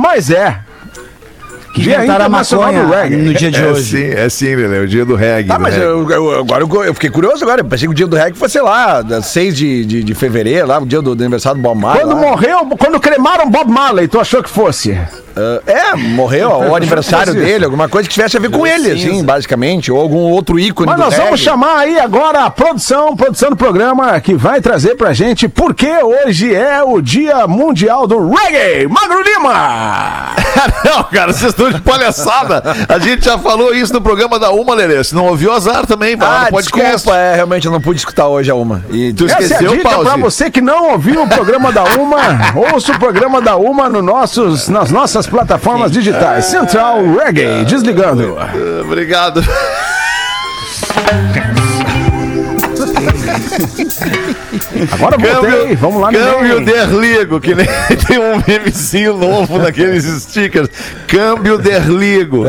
mas 0.00 0.30
é. 0.30 0.58
que 1.74 1.82
Dia 1.82 1.96
inventaram 1.98 2.24
a 2.24 2.26
Internacional 2.28 2.72
do 2.72 2.78
maconha 2.78 3.02
Reggae. 3.02 3.16
no 3.16 3.34
dia 3.34 3.50
de 3.50 3.62
É 3.62 3.66
hoje. 3.66 3.82
sim, 3.98 4.04
é 4.10 4.28
sim, 4.30 4.54
Lelê, 4.54 4.78
o 4.80 4.88
dia 4.88 5.04
do 5.04 5.14
reggae. 5.14 5.48
Tá, 5.48 5.56
do 5.56 5.62
mas 5.62 5.74
reggae. 5.74 5.86
eu, 5.86 6.10
eu- 6.10 6.38
agora 6.40 6.64
eu, 6.64 6.84
eu 6.84 6.94
fiquei 6.94 7.10
curioso 7.10 7.44
agora. 7.44 7.60
Eu 7.60 7.64
pensei 7.66 7.86
que 7.86 7.92
o 7.92 7.94
dia 7.94 8.06
do 8.06 8.16
reggae 8.16 8.36
fosse, 8.36 8.52
sei 8.54 8.62
lá, 8.62 9.02
da 9.02 9.20
6 9.22 9.54
de, 9.56 9.84
de, 9.84 10.02
de 10.02 10.14
fevereiro, 10.14 10.66
lá, 10.66 10.78
o 10.78 10.86
dia 10.86 11.00
do, 11.02 11.14
do 11.14 11.22
aniversário 11.22 11.60
do 11.60 11.62
Bob 11.62 11.78
Marley. 11.80 12.02
Quando 12.04 12.14
lá. 12.14 12.20
morreu, 12.22 12.58
quando 12.78 12.98
cremaram 12.98 13.50
Bob 13.50 13.70
Marley, 13.70 14.08
tu 14.08 14.18
achou 14.18 14.42
que 14.42 14.48
fosse? 14.50 14.98
Ah, 15.36 15.60
é, 15.66 15.94
morreu, 15.96 16.50
o 16.50 16.74
aniversário 16.76 17.34
dele, 17.34 17.64
alguma 17.64 17.88
coisa 17.88 18.08
que 18.08 18.14
tivesse 18.14 18.36
a 18.36 18.40
ver 18.40 18.50
com 18.50 18.66
ele, 18.66 18.90
assim, 18.92 19.22
basicamente, 19.24 19.92
ou 19.92 20.00
algum 20.00 20.30
outro 20.30 20.58
ícone 20.58 20.86
Mas 20.86 20.96
do 20.96 21.02
nós 21.04 21.14
vamos 21.14 21.30
reggae. 21.32 21.42
chamar 21.44 21.78
aí 21.80 21.98
agora 22.00 22.44
a 22.44 22.50
produção, 22.50 23.14
produção 23.16 23.50
do 23.50 23.56
programa 23.56 24.18
que 24.20 24.34
vai 24.34 24.60
trazer 24.60 24.94
pra 24.96 25.12
gente 25.12 25.48
porque 25.48 25.88
hoje 26.02 26.54
é 26.54 26.82
o 26.82 27.00
Dia 27.00 27.46
Mundial 27.46 28.06
do 28.06 28.30
Reggae. 28.30 28.86
Magro 28.88 29.22
Lima! 29.22 30.34
Não, 30.84 31.04
cara, 31.04 31.32
vocês 31.32 31.50
estão 31.50 31.70
de 31.70 31.80
palhaçada. 31.80 32.62
A 32.88 32.98
gente 32.98 33.24
já 33.24 33.38
falou 33.38 33.74
isso 33.74 33.92
no 33.92 34.00
programa 34.00 34.38
da 34.38 34.50
Uma, 34.50 34.74
Lelê. 34.74 35.02
Se 35.04 35.14
não 35.14 35.26
ouviu, 35.26 35.52
azar 35.52 35.86
também. 35.86 36.16
Vai 36.16 36.28
lá 36.28 36.40
Ah, 36.40 36.44
no 36.46 36.50
podcast. 36.50 36.92
desculpa, 36.94 37.16
é, 37.18 37.34
realmente 37.34 37.66
eu 37.66 37.72
não 37.72 37.80
pude 37.80 37.98
escutar 37.98 38.26
hoje 38.28 38.50
a 38.50 38.54
uma. 38.54 38.82
E, 38.90 39.12
Tu 39.12 39.26
Essa 39.26 39.34
é 39.34 39.36
a 39.36 39.40
esqueceu, 39.42 39.70
dica 39.72 39.88
Pause? 39.90 40.04
pra 40.04 40.16
você 40.16 40.50
que 40.50 40.60
não 40.60 40.92
ouviu 40.92 41.22
o 41.22 41.28
programa 41.28 41.70
da 41.72 41.84
Uma. 41.84 42.18
ouça 42.72 42.92
o 42.92 42.98
programa 42.98 43.40
da 43.40 43.56
Uma 43.56 43.88
no 43.88 44.00
nossos, 44.02 44.68
nas 44.68 44.90
nossas 44.90 45.25
plataformas 45.28 45.90
digitais. 45.92 46.46
Central 46.46 47.02
Reggae, 47.14 47.64
desligando. 47.64 48.36
Ah, 48.38 48.52
Obrigado. 48.82 49.42
Agora 54.92 55.16
voltei, 55.18 55.76
vamos 55.76 56.00
lá 56.00 56.12
Câmbio 56.12 56.64
derligo, 56.64 57.40
que 57.40 57.54
nem 57.54 57.66
tem 58.06 58.18
um 58.18 58.42
memezinho 58.46 59.16
novo 59.16 59.58
naqueles 59.58 60.04
stickers. 60.22 60.68
Câmbio 61.06 61.58
derligo. 61.58 62.44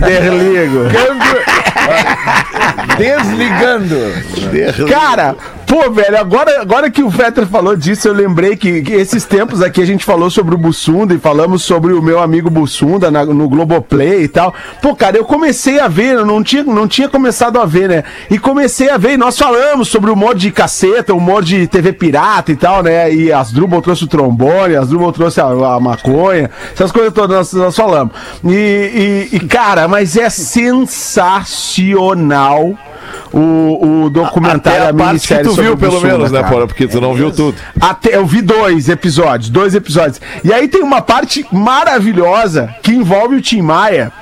Derligo. 0.00 0.84
desligando. 2.96 3.96
Derligo. 4.50 4.90
Cara, 4.90 5.36
pô, 5.66 5.90
velho, 5.90 6.16
agora, 6.18 6.60
agora 6.60 6.90
que 6.90 7.02
o 7.02 7.10
Fetter 7.10 7.46
falou 7.46 7.74
disso, 7.76 8.06
eu 8.08 8.12
lembrei 8.14 8.56
que, 8.56 8.82
que 8.82 8.92
esses 8.92 9.24
tempos 9.24 9.60
aqui 9.62 9.80
a 9.82 9.86
gente 9.86 10.04
falou 10.04 10.30
sobre 10.30 10.54
o 10.54 10.58
Bussunda 10.58 11.12
e 11.12 11.18
falamos 11.18 11.62
sobre 11.64 11.92
o 11.92 12.00
meu 12.00 12.20
amigo 12.20 12.48
Bussunda 12.48 13.10
na- 13.10 13.24
no 13.24 13.48
Globoplay 13.48 14.22
e 14.22 14.28
tal. 14.28 14.54
Pô, 14.80 14.94
cara, 14.94 15.16
eu 15.16 15.24
comecei 15.24 15.80
a 15.80 15.88
ver, 15.88 16.14
eu 16.14 16.24
não 16.26 16.42
tinha, 16.42 16.62
não 16.62 16.86
tinha 16.86 17.08
começado 17.08 17.58
a 17.60 17.66
ver, 17.66 17.88
né? 17.88 18.04
E 18.30 18.38
comecei 18.38 18.88
a 18.90 18.96
ver, 18.96 19.14
e 19.14 19.16
nós 19.16 19.36
falamos 19.38 19.88
sobre 19.88 20.10
o 20.10 20.12
humor 20.14 20.34
de 20.34 20.50
caceta, 20.52 21.12
o 21.12 21.16
humor 21.18 21.42
de 21.42 21.66
TV 21.66 21.92
pirata 21.92 22.52
e 22.52 22.56
tal, 22.56 22.82
né? 22.82 23.12
E 23.12 23.32
as 23.32 23.50
Drubal 23.52 23.82
trouxe 23.82 24.04
o 24.04 24.08
trombone, 24.08 24.76
as 24.76 24.88
Drubal 24.88 25.12
trouxe 25.12 25.40
a, 25.40 25.46
a 25.46 25.80
maconha, 25.80 26.48
essas 26.72 26.92
coisas 26.92 27.12
todas 27.12 27.36
nós, 27.36 27.52
nós 27.52 27.76
falamos. 27.76 28.12
E, 28.44 29.28
e- 29.32 29.36
e, 29.36 29.40
cara, 29.40 29.88
mas 29.88 30.16
é 30.16 30.30
sensacional 30.30 30.96
o, 33.32 34.04
o 34.04 34.10
documentário, 34.10 34.82
Até 34.82 34.86
a, 34.86 34.90
a 34.90 34.94
parte 34.94 35.28
que 35.28 35.38
tu 35.42 35.52
viu, 35.52 35.76
pelo 35.76 36.00
menos, 36.00 36.30
né, 36.30 36.40
cara. 36.40 36.52
Porra? 36.52 36.66
Porque 36.66 36.86
tu 36.86 37.00
não 37.00 37.14
viu 37.14 37.30
tudo. 37.30 37.56
Até, 37.80 38.16
eu 38.16 38.26
vi 38.26 38.42
dois 38.42 38.88
episódios, 38.88 39.50
dois 39.50 39.74
episódios. 39.74 40.20
E 40.44 40.52
aí 40.52 40.68
tem 40.68 40.82
uma 40.82 41.02
parte 41.02 41.46
maravilhosa 41.52 42.74
que 42.82 42.92
envolve 42.92 43.36
o 43.36 43.40
Tim 43.40 43.62
Maia. 43.62 44.12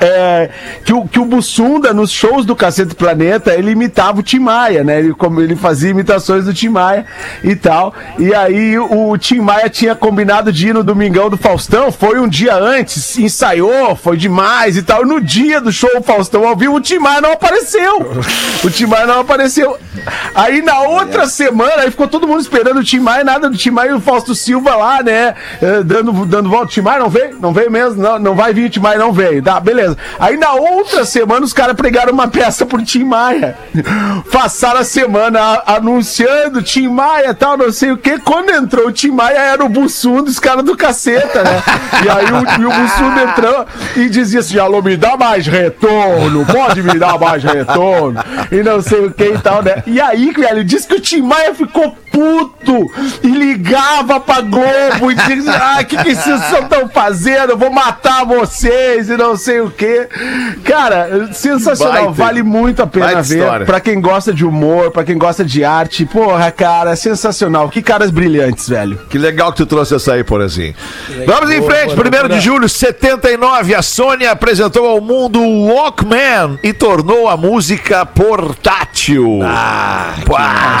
É, 0.00 0.50
que, 0.84 0.92
o, 0.92 1.06
que 1.08 1.18
o 1.18 1.24
Bussunda, 1.24 1.92
nos 1.92 2.10
shows 2.12 2.46
do 2.46 2.54
Cacete 2.54 2.94
Planeta, 2.94 3.54
ele 3.54 3.72
imitava 3.72 4.20
o 4.20 4.22
Tim 4.22 4.38
Maia, 4.38 4.84
né? 4.84 5.00
Ele, 5.00 5.12
como 5.12 5.40
ele 5.40 5.56
fazia 5.56 5.90
imitações 5.90 6.44
do 6.44 6.54
Tim 6.54 6.68
Maia 6.68 7.04
e 7.42 7.56
tal. 7.56 7.92
E 8.18 8.32
aí 8.34 8.78
o 8.78 9.16
Tim 9.18 9.40
Maia 9.40 9.68
tinha 9.68 9.94
combinado 9.94 10.52
de 10.52 10.68
ir 10.68 10.74
no 10.74 10.84
Domingão 10.84 11.28
do 11.28 11.36
Faustão, 11.36 11.90
foi 11.90 12.20
um 12.20 12.28
dia 12.28 12.54
antes, 12.54 13.18
ensaiou, 13.18 13.96
foi 13.96 14.16
demais 14.16 14.76
e 14.76 14.82
tal. 14.82 15.04
No 15.04 15.20
dia 15.20 15.60
do 15.60 15.72
show 15.72 15.90
Faustão 16.02 16.46
ao 16.46 16.56
vivo, 16.56 16.76
o 16.76 16.80
Tim 16.80 16.98
Maia 16.98 17.20
não 17.20 17.32
apareceu. 17.32 17.98
O 18.64 18.70
Tim 18.70 18.86
Maia 18.86 19.06
não 19.06 19.20
apareceu. 19.20 19.76
Aí 20.34 20.62
na 20.62 20.80
outra 20.80 21.26
semana, 21.26 21.82
aí 21.82 21.90
ficou 21.90 22.06
todo 22.06 22.26
mundo 22.26 22.40
esperando 22.40 22.78
o 22.80 22.84
Tim 22.84 23.00
Maia, 23.00 23.24
nada 23.24 23.50
do 23.50 23.56
Tim 23.56 23.70
Maia 23.70 23.90
e 23.90 23.94
o 23.94 24.00
Fausto 24.00 24.34
Silva 24.34 24.76
lá, 24.76 25.02
né? 25.02 25.34
eh, 25.60 25.82
Dando, 25.82 26.12
dando 26.26 26.48
volta. 26.48 26.66
O 26.66 26.68
Tim 26.68 26.80
Maia 26.82 26.98
não 27.00 27.08
veio? 27.10 27.36
Não 27.40 27.52
veio 27.52 27.70
mesmo? 27.70 28.00
Não, 28.00 28.18
não 28.18 28.34
vai 28.34 28.52
vir 28.52 28.66
o 28.66 28.70
Tim 28.70 28.80
Maia, 28.80 28.98
não 28.98 29.12
veio. 29.12 29.42
Tá, 29.42 29.58
beleza. 29.58 29.87
Aí 30.18 30.36
na 30.36 30.52
outra 30.52 31.04
semana 31.04 31.44
os 31.44 31.52
caras 31.52 31.76
pregaram 31.76 32.12
uma 32.12 32.28
peça 32.28 32.66
pro 32.66 32.84
Tim 32.84 33.04
Maia. 33.04 33.56
Passaram 34.32 34.80
a 34.80 34.84
semana 34.84 35.62
anunciando 35.66 36.62
Tim 36.62 36.88
Maia 36.88 37.34
tal, 37.34 37.56
não 37.56 37.72
sei 37.72 37.92
o 37.92 37.96
que. 37.96 38.18
Quando 38.18 38.50
entrou 38.50 38.88
o 38.88 38.92
Tim 38.92 39.10
Maia 39.10 39.38
era 39.38 39.64
o 39.64 39.68
Bussum 39.68 40.22
dos 40.22 40.38
caras 40.38 40.64
do 40.64 40.76
caceta, 40.76 41.42
né? 41.42 41.62
E 42.04 42.08
aí 42.08 42.26
o, 42.32 42.68
o 42.68 42.72
Bussum 42.72 43.30
entrou 43.30 43.66
e 43.96 44.08
dizia 44.08 44.40
assim: 44.40 44.58
Alô, 44.58 44.82
me 44.82 44.96
dá 44.96 45.16
mais 45.16 45.46
retorno, 45.46 46.44
pode 46.46 46.82
me 46.82 46.98
dar 46.98 47.18
mais 47.18 47.42
retorno. 47.42 48.22
E 48.50 48.62
não 48.62 48.80
sei 48.80 49.06
o 49.06 49.10
que 49.10 49.24
e 49.24 49.38
tal, 49.38 49.62
né? 49.62 49.82
E 49.86 50.00
aí, 50.00 50.30
velho, 50.32 50.64
disse 50.64 50.86
que 50.86 50.94
o 50.94 51.00
Tim 51.00 51.22
Maia 51.22 51.54
ficou 51.54 51.96
puto 52.12 52.90
e 53.22 53.28
ligava 53.28 54.20
pra 54.20 54.40
Globo 54.40 55.10
e 55.10 55.14
dizia: 55.14 55.52
Ah, 55.52 55.80
o 55.80 55.84
que, 55.84 55.96
que 55.96 56.14
vocês 56.14 56.52
estão 56.52 56.88
fazendo? 56.88 57.50
Eu 57.50 57.58
vou 57.58 57.70
matar 57.70 58.24
vocês 58.24 59.08
e 59.08 59.16
não 59.16 59.36
sei 59.36 59.60
o 59.60 59.70
que. 59.78 60.08
Cara, 60.64 61.28
sensacional. 61.32 61.94
Baita. 62.06 62.12
Vale 62.12 62.42
muito 62.42 62.82
a 62.82 62.86
pena 62.86 63.06
Baita 63.06 63.22
ver. 63.22 63.38
história. 63.38 63.66
Pra 63.66 63.80
quem 63.80 64.00
gosta 64.00 64.34
de 64.34 64.44
humor, 64.44 64.90
pra 64.90 65.04
quem 65.04 65.16
gosta 65.16 65.44
de 65.44 65.64
arte. 65.64 66.04
Porra, 66.04 66.50
cara, 66.50 66.96
sensacional. 66.96 67.68
Que 67.68 67.80
caras 67.80 68.10
brilhantes, 68.10 68.68
velho. 68.68 68.98
Que 69.08 69.16
legal 69.16 69.52
que 69.52 69.58
tu 69.58 69.66
trouxe 69.66 69.94
essa 69.94 70.14
aí, 70.14 70.24
Porazinho. 70.24 70.74
Vamos 71.26 71.50
em 71.50 71.62
frente, 71.62 71.94
1 71.94 72.28
de 72.28 72.40
julho, 72.40 72.68
79, 72.68 73.74
a 73.74 73.82
Sony 73.82 74.26
apresentou 74.26 74.86
ao 74.86 75.00
mundo 75.00 75.40
o 75.40 75.66
Walkman 75.68 76.58
e 76.62 76.72
tornou 76.72 77.28
a 77.28 77.36
música 77.36 78.04
portátil. 78.04 79.40
Ah, 79.44 80.14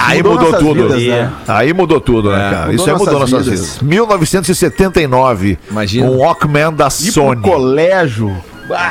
aí 0.06 0.22
mudou 0.22 0.52
tudo. 0.58 0.88
vidas, 0.88 1.02
né? 1.02 1.32
Aí 1.46 1.72
mudou 1.72 2.00
tudo, 2.00 2.30
né, 2.30 2.50
cara? 2.50 2.56
mudou 2.66 2.74
Isso 2.74 2.90
aí 2.90 2.96
mudou 2.98 3.20
nossas 3.20 3.44
vidas. 3.46 3.60
vidas. 3.60 3.82
1979, 3.82 5.58
Imagina. 5.70 6.06
um 6.10 6.16
Walkman 6.18 6.72
da 6.72 6.86
Ir 6.88 6.90
Sony. 7.12 7.40
pro 7.40 7.50
colégio 7.52 8.36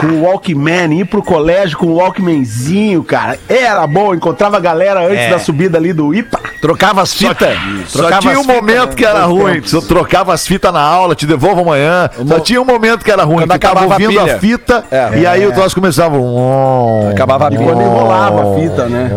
com 0.02 0.08
o 0.08 0.22
Walkman, 0.24 1.00
ir 1.00 1.06
pro 1.06 1.22
colégio 1.24 1.78
com 1.78 1.88
o 1.88 1.96
Walkmanzinho, 1.96 3.04
cara. 3.04 3.38
Era 3.48 3.86
bom, 3.88 4.14
encontrava 4.14 4.58
a 4.58 4.60
galera 4.60 5.06
antes 5.06 5.26
É. 5.26 5.30
da 5.30 5.40
subida 5.40 5.78
ali 5.78 5.94
do 5.94 6.14
IPA. 6.14 6.40
Trocava 6.62 7.02
as 7.02 7.14
fitas. 7.14 7.56
Só 7.88 8.20
tinha 8.20 8.40
um 8.40 8.44
momento 8.44 8.90
né? 8.90 8.96
que 8.96 9.06
era 9.06 9.26
ruim. 9.26 9.62
tempos. 9.62 9.86
Trocava 9.88 10.34
as 10.34 10.46
fitas 10.48 10.74
na 10.74 10.82
aula, 10.82 11.14
te 11.16 11.26
devolvo 11.26 11.62
amanhã. 11.62 12.10
Só 12.28 12.40
tinha 12.40 12.62
um 12.62 12.66
momento 12.66 13.06
que 13.06 13.12
era 13.12 13.24
ruim. 13.24 13.40
Quando 13.40 13.52
acabava 13.52 13.86
a 13.86 13.90
ouvindo 13.94 14.20
a, 14.20 14.24
pilha. 14.24 14.40
fita 14.40 14.84
É. 14.90 15.20
e 15.20 15.26
aí 15.26 15.46
o 15.46 15.52
troço 15.54 15.76
começava. 15.76 16.18
Acabava 17.12 17.46
a 17.46 17.48
E 17.48 17.52
pilha. 17.52 17.64
quando 17.64 17.82
enrolava 17.82 18.42
a 18.42 18.60
fita, 18.60 18.86
né? 18.88 19.12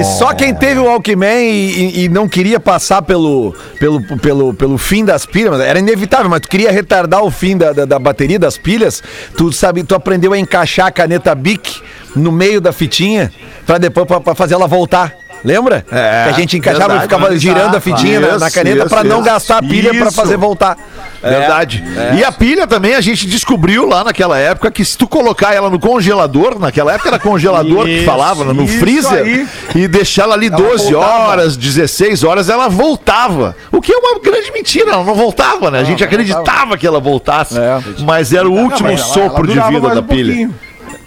E 0.00 0.04
só 0.04 0.32
quem 0.34 0.54
teve 0.54 0.78
o 0.80 0.84
Walkman 0.84 1.42
e, 1.44 2.00
e- 2.00 2.04
e 2.04 2.08
não 2.08 2.28
queria 2.28 2.60
passar 2.60 3.02
pelo, 3.02 3.54
pelo, 3.80 4.00
pelo, 4.18 4.54
pelo 4.54 4.78
fim 4.78 5.04
das 5.04 5.26
pilhas, 5.26 5.60
era 5.60 5.78
inevitável, 5.78 6.28
mas 6.30 6.40
tu 6.40 6.48
queria 6.48 6.70
retardar 6.70 7.22
o 7.24 7.30
fim 7.30 7.56
da, 7.56 7.72
da, 7.72 7.84
da 7.84 7.98
bateria 7.98 8.38
das 8.38 8.56
pilhas, 8.56 9.02
tu 9.36 9.52
sabe, 9.52 9.82
tu 9.82 9.94
aprendeu 10.04 10.34
a 10.34 10.38
encaixar 10.38 10.88
a 10.88 10.90
caneta 10.90 11.34
Bic 11.34 11.82
no 12.14 12.30
meio 12.30 12.60
da 12.60 12.72
fitinha 12.72 13.32
pra 13.64 13.78
depois 13.78 14.06
pra, 14.06 14.20
pra 14.20 14.34
fazer 14.34 14.52
ela 14.52 14.66
voltar. 14.66 15.23
Lembra? 15.44 15.84
É, 15.92 16.24
que 16.24 16.30
a 16.30 16.32
gente 16.32 16.56
encaixava 16.56 16.88
verdade. 16.94 17.04
e 17.04 17.08
ficava 17.16 17.38
girando 17.38 17.76
a 17.76 17.80
fitinha 17.80 18.18
na, 18.20 18.38
na 18.38 18.46
Isso, 18.46 18.54
caneta 18.54 18.86
pra 18.86 19.00
isso, 19.00 19.08
não 19.08 19.16
isso. 19.20 19.24
gastar 19.26 19.58
a 19.58 19.62
pilha 19.62 19.90
pra 19.90 20.06
Isso. 20.08 20.12
fazer 20.16 20.36
voltar. 20.38 20.76
Verdade. 21.22 21.82
E 22.18 22.24
a 22.24 22.30
pilha 22.32 22.66
também 22.66 22.94
a 22.94 23.00
gente 23.00 23.26
descobriu 23.26 23.86
lá 23.88 24.04
naquela 24.04 24.38
época 24.38 24.70
que 24.70 24.84
se 24.84 24.96
tu 24.96 25.06
colocar 25.06 25.54
ela 25.54 25.70
no 25.70 25.78
congelador, 25.78 26.58
naquela 26.58 26.92
época 26.94 27.08
era 27.10 27.18
congelador 27.18 27.84
que 27.84 27.90
Isso, 27.96 28.04
falava, 28.04 28.44
né, 28.44 28.52
no 28.52 28.64
isso 28.64 28.78
freezer, 28.78 29.22
aí. 29.22 29.46
e 29.74 29.88
deixar 29.88 30.22
ela 30.24 30.34
ali 30.34 30.48
12 30.50 30.92
voltava. 30.92 31.28
horas, 31.28 31.56
16 31.56 32.24
horas, 32.24 32.48
ela 32.48 32.68
voltava. 32.68 33.56
O 33.72 33.80
que 33.80 33.92
é 33.92 33.96
uma 33.96 34.18
grande 34.20 34.50
mentira, 34.52 34.92
ela 34.92 35.04
não 35.04 35.14
voltava, 35.14 35.70
né? 35.70 35.80
A 35.80 35.84
gente 35.84 36.02
acreditava 36.04 36.76
que 36.76 36.86
ela 36.86 37.00
voltasse, 37.00 37.58
É. 37.58 37.78
mas 38.00 38.32
era 38.32 38.48
o 38.48 38.52
último 38.52 38.88
ela- 38.88 38.98
sopro 38.98 39.50
ela 39.50 39.62
de 39.68 39.74
vida 39.74 39.88
da 39.94 40.00
um 40.00 40.04
pilha. 40.04 40.32
pouquinho. 40.34 40.54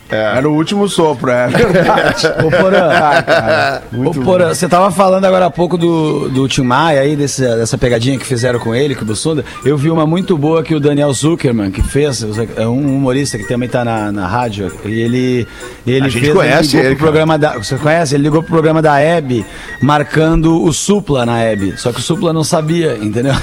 Era 0.09 0.47
o 0.49 0.53
último 0.53 0.87
sopro, 0.87 1.29
é 1.31 1.47
verdade. 1.47 2.27
Ô, 2.45 2.49
Porã, 2.49 2.89
Ah, 2.91 3.81
Ô, 3.93 4.11
Porã, 4.11 4.53
você 4.53 4.67
tava 4.67 4.89
falando 4.91 5.25
agora 5.25 5.47
há 5.47 5.49
pouco 5.49 5.77
do, 5.77 6.29
do 6.29 6.47
Tim 6.47 6.61
Maia 6.63 7.01
aí, 7.01 7.15
desse, 7.15 7.41
dessa 7.41 7.77
pegadinha 7.77 8.17
que 8.17 8.25
fizeram 8.25 8.59
com 8.59 8.73
ele, 8.73 8.95
com 8.95 9.03
o 9.03 9.05
Bussunda. 9.05 9.43
Eu 9.65 9.77
vi 9.77 9.89
uma 9.89 10.05
muito 10.05 10.37
boa 10.37 10.63
que 10.63 10.73
o 10.73 10.79
Daniel 10.79 11.11
Zuckerman, 11.13 11.71
que 11.71 11.81
fez, 11.81 12.23
é 12.55 12.67
um 12.67 12.95
humorista 12.95 13.37
que 13.37 13.47
também 13.47 13.67
tá 13.67 13.83
na, 13.83 14.11
na 14.11 14.27
rádio, 14.27 14.71
e 14.85 14.99
ele, 15.01 15.47
ele 15.85 16.05
A 16.05 16.09
gente 16.09 16.21
fez, 16.21 16.33
conhece 16.33 16.77
ligou 16.77 16.85
ele, 16.85 16.95
pro 16.95 17.05
programa 17.05 17.37
da, 17.37 17.57
Você 17.57 17.75
conhece? 17.75 18.15
Ele 18.15 18.23
ligou 18.23 18.41
pro 18.41 18.51
programa 18.51 18.81
da 18.81 18.99
Hebe, 18.99 19.45
marcando 19.81 20.63
o 20.63 20.71
Supla 20.71 21.25
na 21.25 21.39
Hebe. 21.39 21.77
Só 21.77 21.91
que 21.91 21.99
o 21.99 22.03
Supla 22.03 22.31
não 22.31 22.43
sabia, 22.43 22.97
entendeu? 22.97 23.33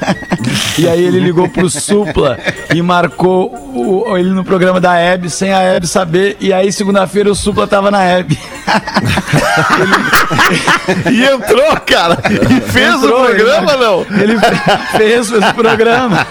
E 0.78 0.86
aí 0.88 1.02
ele 1.04 1.18
ligou 1.20 1.48
pro 1.48 1.70
Supla 1.70 2.38
e 2.74 2.82
marcou 2.82 3.50
o- 3.74 4.16
ele 4.16 4.30
no 4.30 4.44
programa 4.44 4.78
da 4.80 4.94
Hebe 4.98 5.30
sem 5.30 5.52
a 5.52 5.60
Hebe 5.60 5.86
saber. 5.86 6.36
E 6.38 6.52
aí 6.52 6.70
segunda-feira 6.70 7.30
o 7.30 7.34
Supla 7.34 7.66
tava 7.66 7.90
na 7.90 8.02
Hebe. 8.04 8.38
E 11.12 11.24
entrou, 11.24 11.76
cara, 11.86 12.18
e 12.30 12.60
fez 12.70 12.94
Entrou, 12.94 13.22
o 13.22 13.26
programa, 13.26 13.72
ele- 13.72 13.84
não? 13.84 14.06
Ele 14.20 14.38
fez, 14.38 14.60
fez 14.96 15.32
o 15.32 15.54
programa. 15.54 16.26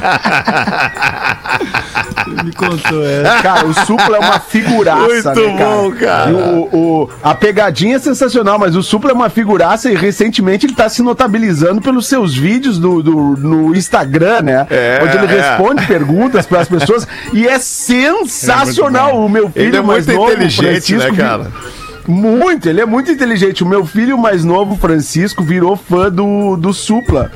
Me 2.43 2.51
contou, 2.53 3.05
é. 3.05 3.23
Cara, 3.41 3.65
o 3.65 3.73
Supla 3.85 4.17
é 4.17 4.19
uma 4.19 4.39
figuraça, 4.39 5.33
Muito 5.33 5.41
né, 5.41 5.57
cara? 5.57 5.69
bom, 5.75 5.91
cara. 5.91 6.31
O, 6.31 7.03
o- 7.03 7.09
a 7.23 7.35
pegadinha 7.35 7.95
é 7.97 7.99
sensacional, 7.99 8.57
mas 8.59 8.75
o 8.75 8.83
Supla 8.83 9.11
é 9.11 9.13
uma 9.13 9.29
figuraça 9.29 9.89
e 9.91 9.95
recentemente 9.95 10.65
ele 10.65 10.73
tá 10.75 10.89
se 10.89 11.01
notabilizando 11.01 11.81
pelos 11.81 12.07
seus 12.07 12.33
vídeos 12.35 12.77
do, 12.79 13.01
do- 13.03 13.35
no 13.37 13.75
Instagram, 13.75 14.41
né? 14.41 14.67
É, 14.69 14.99
Onde 15.03 15.17
ele 15.17 15.25
é. 15.27 15.41
responde 15.41 15.85
perguntas 15.85 16.45
para 16.45 16.61
as 16.61 16.67
pessoas 16.67 17.07
e 17.33 17.47
é 17.47 17.59
sensacional. 17.59 19.17
o 19.23 19.29
meu 19.29 19.49
filho 19.49 19.65
Ele 19.67 19.77
é 19.77 19.81
mais 19.81 20.05
muito 20.05 20.19
novo, 20.19 20.31
inteligente, 20.33 20.95
né, 20.95 21.11
cara? 21.11 21.51
Muito, 22.07 22.69
ele 22.69 22.81
é 22.81 22.85
muito 22.85 23.11
inteligente. 23.11 23.63
O 23.63 23.67
meu 23.67 23.85
filho 23.85 24.17
mais 24.17 24.43
novo, 24.43 24.75
Francisco, 24.77 25.43
virou 25.43 25.75
fã 25.75 26.11
do, 26.11 26.55
do 26.55 26.73
Supla. 26.73 27.31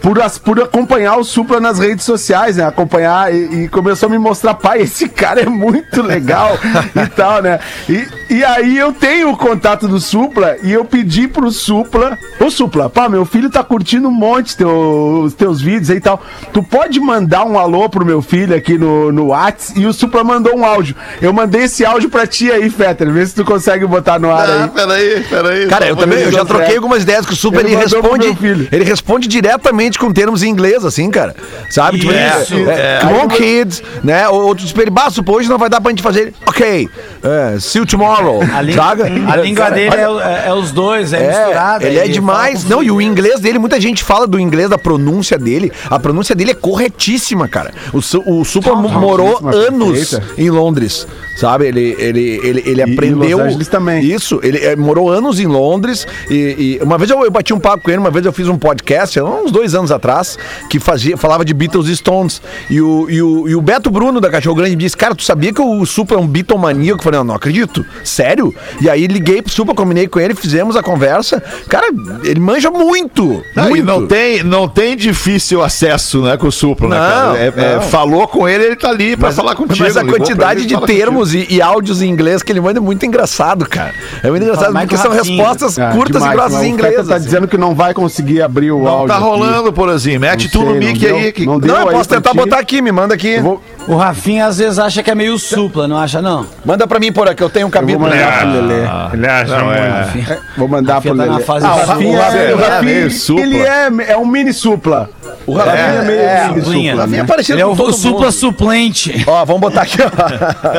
Por, 0.00 0.20
as- 0.22 0.38
por 0.38 0.60
acompanhar 0.62 1.16
o 1.16 1.24
Supla 1.24 1.58
nas 1.60 1.78
redes 1.78 2.04
sociais, 2.04 2.56
né? 2.56 2.64
Acompanhar 2.64 3.34
e, 3.34 3.64
e 3.64 3.68
começou 3.68 4.08
a 4.08 4.10
me 4.10 4.18
mostrar, 4.18 4.54
pai, 4.54 4.82
esse 4.82 5.08
cara 5.08 5.40
é 5.42 5.46
muito 5.48 6.00
legal 6.02 6.56
e 6.94 7.06
tal, 7.08 7.42
né? 7.42 7.58
E, 7.88 8.06
e 8.28 8.44
aí 8.44 8.76
eu 8.76 8.92
tenho 8.92 9.30
o 9.30 9.36
contato 9.36 9.86
do 9.88 10.00
Supla 10.00 10.56
e 10.62 10.72
eu 10.72 10.84
pedi 10.84 11.28
pro 11.28 11.50
Supla, 11.50 12.16
ô 12.40 12.50
Supla, 12.50 12.88
pá, 12.90 13.08
meu 13.08 13.24
filho 13.24 13.50
tá 13.50 13.62
curtindo 13.62 14.08
um 14.08 14.12
monte 14.12 14.56
teu, 14.56 15.22
os 15.24 15.34
teus 15.34 15.60
vídeos 15.60 15.90
aí 15.90 15.96
e 15.98 16.00
tal. 16.00 16.20
Tu 16.52 16.62
pode 16.62 16.98
mandar 17.00 17.44
um 17.44 17.58
alô 17.58 17.88
pro 17.88 18.04
meu 18.04 18.20
filho 18.22 18.54
aqui 18.56 18.76
no, 18.78 19.12
no 19.12 19.28
Whats? 19.28 19.72
E 19.76 19.86
o 19.86 19.92
Supla 19.92 20.24
mandou 20.24 20.56
um 20.56 20.64
áudio. 20.64 20.94
Eu 21.20 21.32
mandei 21.32 21.62
esse 21.64 21.84
áudio 21.84 22.10
pra 22.10 22.26
ti 22.26 22.50
aí, 22.50 22.68
Fetter. 22.70 23.10
Vê 23.10 23.24
se 23.26 23.34
tu 23.34 23.44
consegue 23.44 23.86
botar 23.86 24.18
no 24.18 24.30
ar 24.30 24.48
Ah, 24.48 24.62
aí. 24.64 24.68
peraí, 24.70 25.24
peraí. 25.28 25.66
Cara, 25.68 25.86
eu 25.86 25.96
também 25.96 26.18
eu 26.20 26.32
já 26.32 26.44
troquei 26.44 26.76
algumas 26.76 27.02
ideias 27.02 27.24
com 27.26 27.32
o 27.32 27.36
Super, 27.36 27.60
Ele 27.60 27.70
ele, 27.74 27.76
responde. 27.76 28.36
Ele 28.72 28.84
responde 28.84 29.28
diretamente 29.28 29.98
com 29.98 30.12
termos 30.12 30.42
em 30.42 30.48
inglês, 30.48 30.84
assim, 30.84 31.10
cara. 31.10 31.34
Sabe? 31.70 32.00
Tipo, 32.00 32.12
Isso. 32.12 32.54
é, 32.70 32.96
é, 32.96 32.98
come 33.02 33.14
on, 33.18 33.28
kids, 33.28 33.82
né? 34.02 34.28
Ou 34.28 34.42
outro 34.46 34.66
tipo, 34.66 34.80
ele, 34.80 34.90
"Bah, 34.90 35.10
Supa, 35.10 35.32
hoje 35.32 35.48
não 35.48 35.58
vai 35.58 35.68
dar 35.68 35.80
pra 35.80 35.90
gente 35.90 36.02
fazer. 36.02 36.32
Ok, 36.46 36.88
é, 37.22 37.58
see 37.60 37.78
you 37.80 37.86
tomorrow. 37.86 38.15
A, 38.56 38.62
língua- 38.62 39.32
a 39.32 39.36
língua 39.36 39.70
dele 39.70 39.94
é, 39.96 40.02
é- 40.02 40.48
é 40.48 40.54
os 40.54 40.70
dois, 40.72 41.12
é, 41.12 41.22
É, 41.22 41.28
misturada. 41.28 41.86
ele 41.86 41.98
é 41.98 42.08
demais. 42.08 42.64
Não, 42.64 42.82
e 42.82 42.90
o 42.90 43.00
inglês 43.00 43.40
dele, 43.40 43.58
muita 43.58 43.80
gente 43.80 44.02
fala 44.02 44.26
do 44.26 44.38
inglês, 44.38 44.68
da 44.70 44.78
pronúncia 44.78 45.38
dele. 45.38 45.70
A 45.90 45.98
pronúncia 45.98 46.34
dele 46.34 46.52
é 46.52 46.54
corretíssima, 46.54 47.48
cara. 47.48 47.72
O, 47.92 47.98
o 47.98 48.76
mo- 48.76 48.88
morou 49.00 49.40
anos 49.48 50.10
perfeita. 50.10 50.24
em 50.38 50.50
Londres, 50.50 51.06
sabe? 51.36 51.66
Ele, 51.66 51.94
ele, 51.98 52.40
ele, 52.42 52.62
ele 52.66 52.80
E- 52.80 52.92
aprendeu. 52.92 53.38
Los 53.38 53.46
Angeles 53.46 53.68
também. 53.68 54.04
Isso, 54.04 54.40
ele 54.42 54.58
eh, 54.58 54.76
morou 54.76 55.10
anos 55.10 55.40
em 55.40 55.46
Londres. 55.46 56.06
E, 56.30 56.78
e 56.80 56.84
uma 56.84 56.96
vez 56.98 57.10
eu, 57.10 57.24
eu 57.24 57.30
bati 57.30 57.52
um 57.52 57.58
papo 57.60 57.84
com 57.84 57.90
ele, 57.90 57.98
uma 57.98 58.10
vez 58.10 58.24
eu 58.24 58.32
fiz 58.32 58.48
um 58.48 58.56
podcast, 58.58 59.18
há 59.18 59.24
uns 59.24 59.50
dois 59.50 59.74
anos 59.74 59.90
atrás, 59.90 60.38
que 60.70 60.78
fazia, 60.80 61.16
falava 61.16 61.44
de 61.44 61.52
Beatles 61.54 61.88
e 61.88 61.96
Stones. 61.96 62.40
E 62.70 62.80
o, 62.80 63.08
e, 63.10 63.20
o, 63.22 63.48
e 63.48 63.54
o 63.54 63.60
Beto 63.60 63.90
Bruno 63.90 64.20
da 64.20 64.30
Cachorro 64.30 64.56
Grande 64.56 64.76
disse: 64.76 64.96
Cara, 64.96 65.14
tu 65.14 65.22
sabia 65.22 65.52
que 65.52 65.60
o 65.60 65.84
Supra 65.86 66.16
é 66.16 66.20
um 66.20 66.26
Beatle 66.26 66.58
maníaco? 66.58 67.00
Eu 67.00 67.04
falei: 67.04 67.18
Não, 67.18 67.24
não 67.24 67.34
acredito. 67.34 67.84
Sério? 68.08 68.54
E 68.80 68.88
aí 68.88 69.06
liguei 69.06 69.42
pro 69.42 69.52
Supra, 69.52 69.74
combinei 69.74 70.06
com 70.06 70.18
ele, 70.20 70.34
fizemos 70.34 70.76
a 70.76 70.82
conversa. 70.82 71.42
Cara, 71.68 71.88
ele 72.24 72.40
manja 72.40 72.70
muito. 72.70 73.42
Não, 73.54 73.66
e 73.66 73.70
muito. 73.70 73.84
não 73.84 74.06
tem, 74.06 74.42
não 74.42 74.68
tem 74.68 74.96
difícil 74.96 75.62
acesso, 75.62 76.22
né, 76.22 76.36
com 76.36 76.46
o 76.48 76.52
Supla, 76.52 76.88
né, 76.88 76.96
cara? 76.96 77.38
É- 77.38 77.76
é, 77.76 77.80
falou 77.80 78.26
com 78.28 78.48
ele, 78.48 78.64
ele 78.64 78.76
tá 78.76 78.88
ali 78.90 79.16
pra 79.16 79.32
falar 79.32 79.54
contigo. 79.54 79.78
Mas 79.80 79.96
a 79.96 80.04
quantidade 80.04 80.60
ele, 80.60 80.66
de 80.68 80.80
termos 80.86 81.34
e, 81.34 81.46
e 81.50 81.60
áudios 81.60 82.00
em 82.02 82.08
inglês 82.08 82.42
que 82.42 82.52
ele 82.52 82.60
manda 82.60 82.78
é 82.78 82.82
muito 82.82 83.04
engraçado, 83.04 83.68
cara. 83.68 83.92
É 84.22 84.30
muito 84.30 84.42
engraçado, 84.42 84.72
porque 84.72 84.96
são 84.96 85.10
respostas 85.10 85.78
Ah, 85.78 85.90
curtas 85.92 86.22
demais, 86.22 86.32
e 86.32 86.36
grossas 86.36 86.52
mas 86.54 86.62
em 86.66 86.70
inglês. 86.70 87.06
tá 87.08 87.16
assim. 87.16 87.24
dizendo 87.24 87.48
que 87.48 87.56
não 87.56 87.74
vai 87.74 87.92
conseguir 87.92 88.42
abrir 88.42 88.70
o 88.70 88.78
Não 88.82 88.88
áudio. 88.88 89.08
tá 89.08 89.14
aqui. 89.16 89.24
rolando, 89.24 89.72
Porazinho. 89.72 90.20
Mete 90.20 90.44
Não 90.44 90.50
tu 90.50 90.60
no 90.66 90.70
sei, 90.72 90.78
mic 90.92 91.06
não 91.08 91.16
aí. 91.16 91.32
Que... 91.32 91.46
não 91.46 91.58
Não, 91.58 91.76
eu 91.80 91.88
aí 91.88 91.94
posso 91.96 92.08
tentar 92.08 92.30
ti? 92.30 92.36
botar 92.36 92.58
aqui, 92.58 92.80
me 92.80 92.92
manda 92.92 93.14
aqui. 93.14 93.34
Eu 93.34 93.42
vou, 93.42 93.62
O 93.88 93.94
Rafinha 93.96 94.46
às 94.46 94.58
vezes 94.58 94.78
acha 94.80 95.00
que 95.00 95.10
é 95.10 95.14
meio 95.14 95.38
supla, 95.38 95.86
não 95.86 95.96
acha, 95.96 96.20
não? 96.20 96.44
Manda 96.64 96.88
pra 96.88 96.98
mim, 96.98 97.12
por 97.12 97.28
aqui, 97.28 97.40
eu 97.42 97.48
tenho 97.48 97.66
um 97.66 97.68
eu 97.68 97.72
vou 97.72 97.80
cabelo. 97.80 98.00
mandar 98.00 98.38
pro 98.40 98.48
Ah, 98.48 98.52
Lelê. 98.52 98.74
Ele 99.12 99.26
acha 99.28 99.58
Não, 99.58 99.72
é. 99.72 100.06
muito. 100.12 100.42
Vou 100.56 100.68
mandar 100.68 101.00
pro 101.00 101.10
tá 101.10 101.14
na 101.16 101.32
Lelê. 101.32 101.44
fase 101.44 101.66
Ah, 101.66 101.74
o. 101.76 101.86
Rafinha, 101.86 102.10
O 102.10 102.16
é, 102.16 102.20
Rafinha 102.24 102.42
o 102.56 102.60
é 102.60 102.68
Rafinha, 102.68 102.82
meio 102.82 103.10
supla. 103.12 103.42
ele 103.44 103.58
é, 103.60 103.88
é 104.08 104.16
um 104.16 104.26
mini 104.26 104.52
supla. 104.52 105.08
O 105.46 105.52
Rafinha 105.54 105.76
é, 105.76 106.02
meio 106.04 106.20
é, 106.20 106.48
mini 106.48 106.60
suplinha. 106.62 106.90
supla. 106.92 107.02
Rafinha 107.04 107.18
Né? 107.18 107.24
é 107.24 107.26
parecido 107.28 107.54
Ele 107.58 107.62
é 107.62 107.64
com 107.76 107.82
o, 107.82 107.86
o 107.88 107.92
supla 107.92 108.20
mundo. 108.22 108.32
suplente. 108.32 109.24
Ó, 109.26 109.44
vamos 109.44 109.60
botar 109.60 109.82
aqui, 109.82 109.98
ó. 110.02 110.06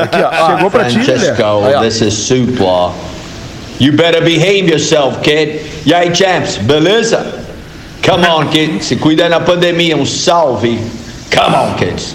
Aqui, 0.02 0.18
ó. 0.22 0.46
Chegou 0.56 0.70
pra 0.70 0.84
ti, 0.84 0.98
Lelê. 0.98 1.04
Francesco, 1.18 1.42
Aí, 1.42 1.74
ó. 1.76 1.80
this 1.80 2.00
is 2.02 2.12
Supla. 2.14 2.92
You 3.80 3.92
better 3.92 4.22
behave 4.22 4.68
yourself, 4.68 5.20
kid. 5.22 5.60
E 5.86 5.94
aí, 5.94 6.14
champs, 6.14 6.58
beleza? 6.58 7.24
Come 8.06 8.26
on, 8.26 8.48
kid. 8.48 8.84
Se 8.84 8.96
cuida 8.96 9.28
na 9.30 9.40
pandemia, 9.40 9.96
um 9.96 10.04
salve. 10.04 10.78
Come 11.34 11.56
on, 11.56 11.74
kids. 11.76 12.14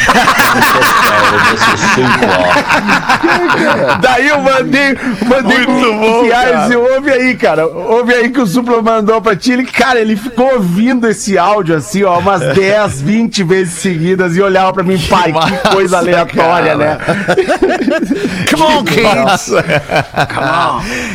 Daí 4.00 4.28
eu 4.28 4.40
mandei, 4.40 4.96
mandei 5.26 5.66
Muito 5.66 5.92
bom, 5.98 6.28
cara. 6.28 6.68
e 6.70 6.76
ouve 6.76 7.10
aí, 7.10 7.34
cara. 7.36 7.66
Ouve 7.66 8.14
aí 8.14 8.28
que 8.30 8.40
o 8.40 8.46
Supla 8.46 8.80
mandou 8.82 9.20
pra 9.20 9.36
ti. 9.36 9.52
Ele, 9.52 9.64
cara, 9.64 10.00
ele 10.00 10.16
ficou 10.16 10.54
ouvindo 10.54 11.08
esse 11.08 11.36
áudio 11.38 11.76
assim, 11.76 12.02
ó, 12.04 12.18
umas 12.18 12.40
10, 12.54 13.02
20 13.02 13.42
vezes 13.44 13.74
seguidas 13.74 14.36
e 14.36 14.42
olhava 14.42 14.72
pra 14.72 14.82
mim, 14.82 14.98
pai, 15.08 15.32
que 15.32 15.34
massa, 15.38 15.56
coisa 15.70 15.98
aleatória, 15.98 16.76
cara. 16.76 16.78
né? 16.78 16.98
Come 18.50 18.62
on, 18.62 18.84
kids. 18.84 19.14
Nossa. 19.14 19.64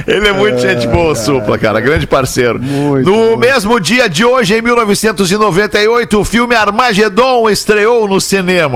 Ele 0.07 0.27
é 0.27 0.33
muito 0.33 0.59
gente 0.59 0.87
boa, 0.87 1.15
Supla, 1.15 1.57
cara. 1.57 1.79
Grande 1.79 2.07
parceiro. 2.07 2.59
Muito 2.61 3.09
no 3.09 3.31
bom. 3.31 3.37
mesmo 3.37 3.79
dia 3.79 4.09
de 4.09 4.23
hoje, 4.25 4.55
em 4.55 4.61
1998, 4.61 6.19
o 6.19 6.25
filme 6.25 6.55
Armagedon 6.55 7.49
estreou 7.49 8.07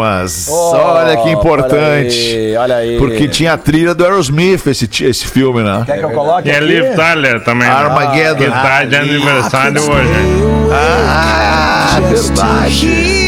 nos 0.04 0.32
cinemas. 0.32 0.48
olha 0.50 1.18
que 1.18 1.30
importante. 1.30 2.36
Olha 2.36 2.40
aí, 2.40 2.58
olha 2.58 2.76
aí. 2.76 2.98
Porque 2.98 3.28
tinha 3.28 3.54
a 3.54 3.58
trilha 3.58 3.94
do 3.94 4.04
Aerosmith, 4.04 4.66
esse, 4.68 4.90
esse 5.04 5.26
filme, 5.26 5.62
né? 5.62 5.84
Quer 5.86 6.00
que 6.00 6.06
eu 6.06 6.12
coloque 6.12 6.48
E 6.48 6.52
é? 6.52 6.60
Liv 6.60 6.96
Tyler 6.96 7.44
também. 7.44 7.68
Armageddon. 7.68 8.44
Que 8.44 8.50
tá 8.50 8.84
de 8.86 8.96
aniversário 8.96 9.82
hoje. 9.82 10.10
Ah, 10.72 12.00
verdade. 12.10 13.20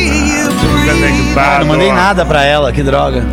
Conectado. 0.85 1.59
Não 1.59 1.67
mandei 1.67 1.91
nada 1.91 2.25
pra 2.25 2.43
ela, 2.43 2.71
que 2.71 2.83
droga. 2.83 3.23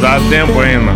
Dá 0.00 0.20
tempo 0.28 0.60
ainda. 0.60 0.92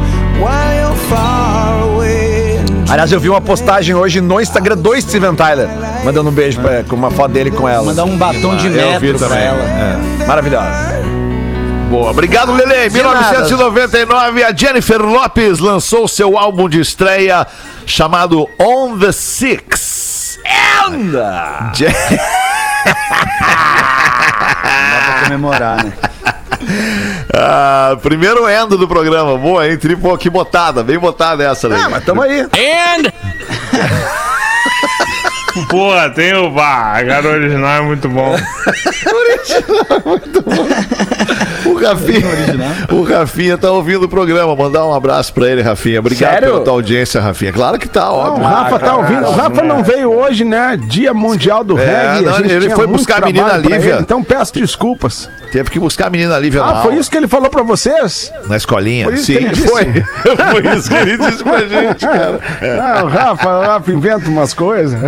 Aliás, 2.89 3.11
eu 3.11 3.19
vi 3.19 3.29
uma 3.29 3.41
postagem 3.41 3.95
hoje 3.95 4.21
no 4.21 4.41
Instagram 4.41 4.77
do 4.77 4.99
Steven 5.01 5.35
Tyler, 5.35 5.69
mandando 6.05 6.31
um 6.31 6.33
beijo 6.33 6.61
pra, 6.61 6.85
com 6.85 6.95
uma 6.95 7.11
foto 7.11 7.33
dele 7.33 7.51
com 7.51 7.69
ela. 7.69 7.85
Mandar 7.85 8.05
um 8.05 8.17
batom 8.17 8.57
de 8.57 8.67
Eu 8.69 8.73
vi 9.01 9.07
metro 9.13 9.19
pra 9.19 9.29
também. 9.29 9.45
ela. 9.45 9.59
É, 10.23 10.27
maravilhosa. 10.27 10.97
Boa. 11.91 12.11
Obrigado, 12.11 12.53
Lele. 12.53 12.87
Em 12.87 12.89
De 12.91 13.03
nada. 13.03 13.19
1999, 13.21 14.45
a 14.45 14.53
Jennifer 14.55 15.01
Lopes 15.03 15.59
lançou 15.59 16.07
seu 16.09 16.39
álbum 16.39 16.69
de 16.69 16.81
estreia 16.81 17.47
chamado 17.85 18.49
On 18.59 18.97
the 18.99 19.11
Six. 19.13 20.39
Anda! 20.87 21.73
Je- 21.75 21.87
Pra 25.07 25.25
comemorar, 25.25 25.85
né? 25.85 25.93
Ah, 27.33 27.97
primeiro 28.03 28.49
endo 28.49 28.79
do 28.79 28.89
programa. 28.89 29.37
Boa, 29.37 29.69
hein? 29.69 29.77
Tri, 29.77 29.97
pô, 29.97 30.17
que 30.17 30.31
botada. 30.31 30.83
Bem 30.83 30.99
botada 30.99 31.45
essa, 31.45 31.69
Lele. 31.69 31.83
Ah, 31.83 31.89
mas 31.91 32.05
tamo 32.05 32.23
aí. 32.23 32.47
Porra, 35.69 36.11
tem 36.11 36.35
o 36.35 36.53
VAR. 36.53 36.97
A 36.97 37.05
cara 37.05 37.29
original 37.29 37.79
é 37.79 37.81
muito 37.83 38.09
bom. 38.09 38.37
O 40.05 40.19
Rafinha, 41.77 42.27
o 42.93 43.03
Rafinha 43.03 43.57
tá 43.59 43.71
ouvindo 43.71 44.05
o 44.05 44.09
programa. 44.09 44.55
Mandar 44.57 44.87
um 44.87 44.95
abraço 44.95 45.33
pra 45.33 45.49
ele, 45.49 45.63
Rafinha. 45.63 46.01
Obrigado 46.01 46.31
Sério? 46.33 46.49
pela 46.53 46.61
tua 46.65 46.73
audiência, 46.75 47.21
Rafinha. 47.21 47.53
Claro 47.53 47.79
que 47.79 47.89
tá, 47.89 48.11
O 48.11 48.17
óbvio. 48.17 48.45
Rafa 48.47 48.79
tá 48.79 48.97
ouvindo. 48.97 49.27
O 49.27 49.31
Rafa 49.33 49.63
não 49.63 49.83
veio 49.85 50.13
hoje, 50.13 50.45
né? 50.45 50.79
Dia 50.89 51.13
Mundial 51.15 51.63
do 51.65 51.79
É, 51.79 51.85
Reggae. 52.15 52.25
não, 52.25 52.35
a 52.35 52.39
gente 52.43 52.53
ele 52.53 52.71
foi 52.71 52.87
buscar 52.87 53.23
a 53.23 53.27
menina 53.27 53.57
Lívia. 53.57 53.77
ele, 53.95 54.01
Então 54.01 54.23
peço 54.23 54.55
desculpas. 54.55 55.29
Teve 55.53 55.71
que 55.71 55.79
buscar 55.79 56.09
a 56.09 56.11
menina 56.11 56.37
Lívia 56.39 56.63
Ah, 56.63 56.83
foi 56.83 56.91
aula, 56.91 56.95
isso 56.97 57.11
que 57.11 57.17
ele 57.17 57.29
falou 57.29 57.49
pra 57.49 57.63
vocês? 57.63 58.33
na 58.49 58.57
escolinha. 58.57 59.05
Foi 59.07 59.17
Sim, 59.17 59.55
foi. 59.55 59.85
foi 60.51 60.77
isso 60.77 60.89
que 60.89 60.95
ele 60.95 61.17
disse 61.19 61.43
pra 61.45 61.61
gente, 61.67 62.07
cara. 62.07 62.41
Ah, 62.87 63.05
o 63.05 63.09
Rafa, 63.09 63.49
o 63.49 63.61
Rafa 63.63 63.93
inventa 63.93 64.29
umas 64.29 64.53
coisas. 64.55 64.99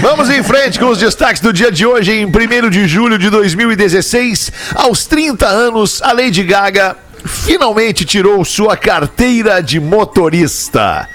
Vamos 0.00 0.30
em 0.30 0.42
frente 0.42 0.78
com 0.78 0.86
os 0.86 0.98
destaques 0.98 1.40
do 1.40 1.52
dia 1.52 1.70
de 1.70 1.86
hoje, 1.86 2.12
em 2.12 2.26
1 2.26 2.70
de 2.70 2.86
julho 2.88 3.18
de 3.18 3.28
2016. 3.30 4.52
Aos 4.74 5.06
30 5.06 5.39
anos, 5.46 6.02
a 6.02 6.12
Lady 6.12 6.42
Gaga 6.42 6.96
finalmente 7.24 8.04
tirou 8.04 8.44
sua 8.44 8.76
carteira 8.76 9.62
de 9.62 9.78
motorista. 9.80 11.08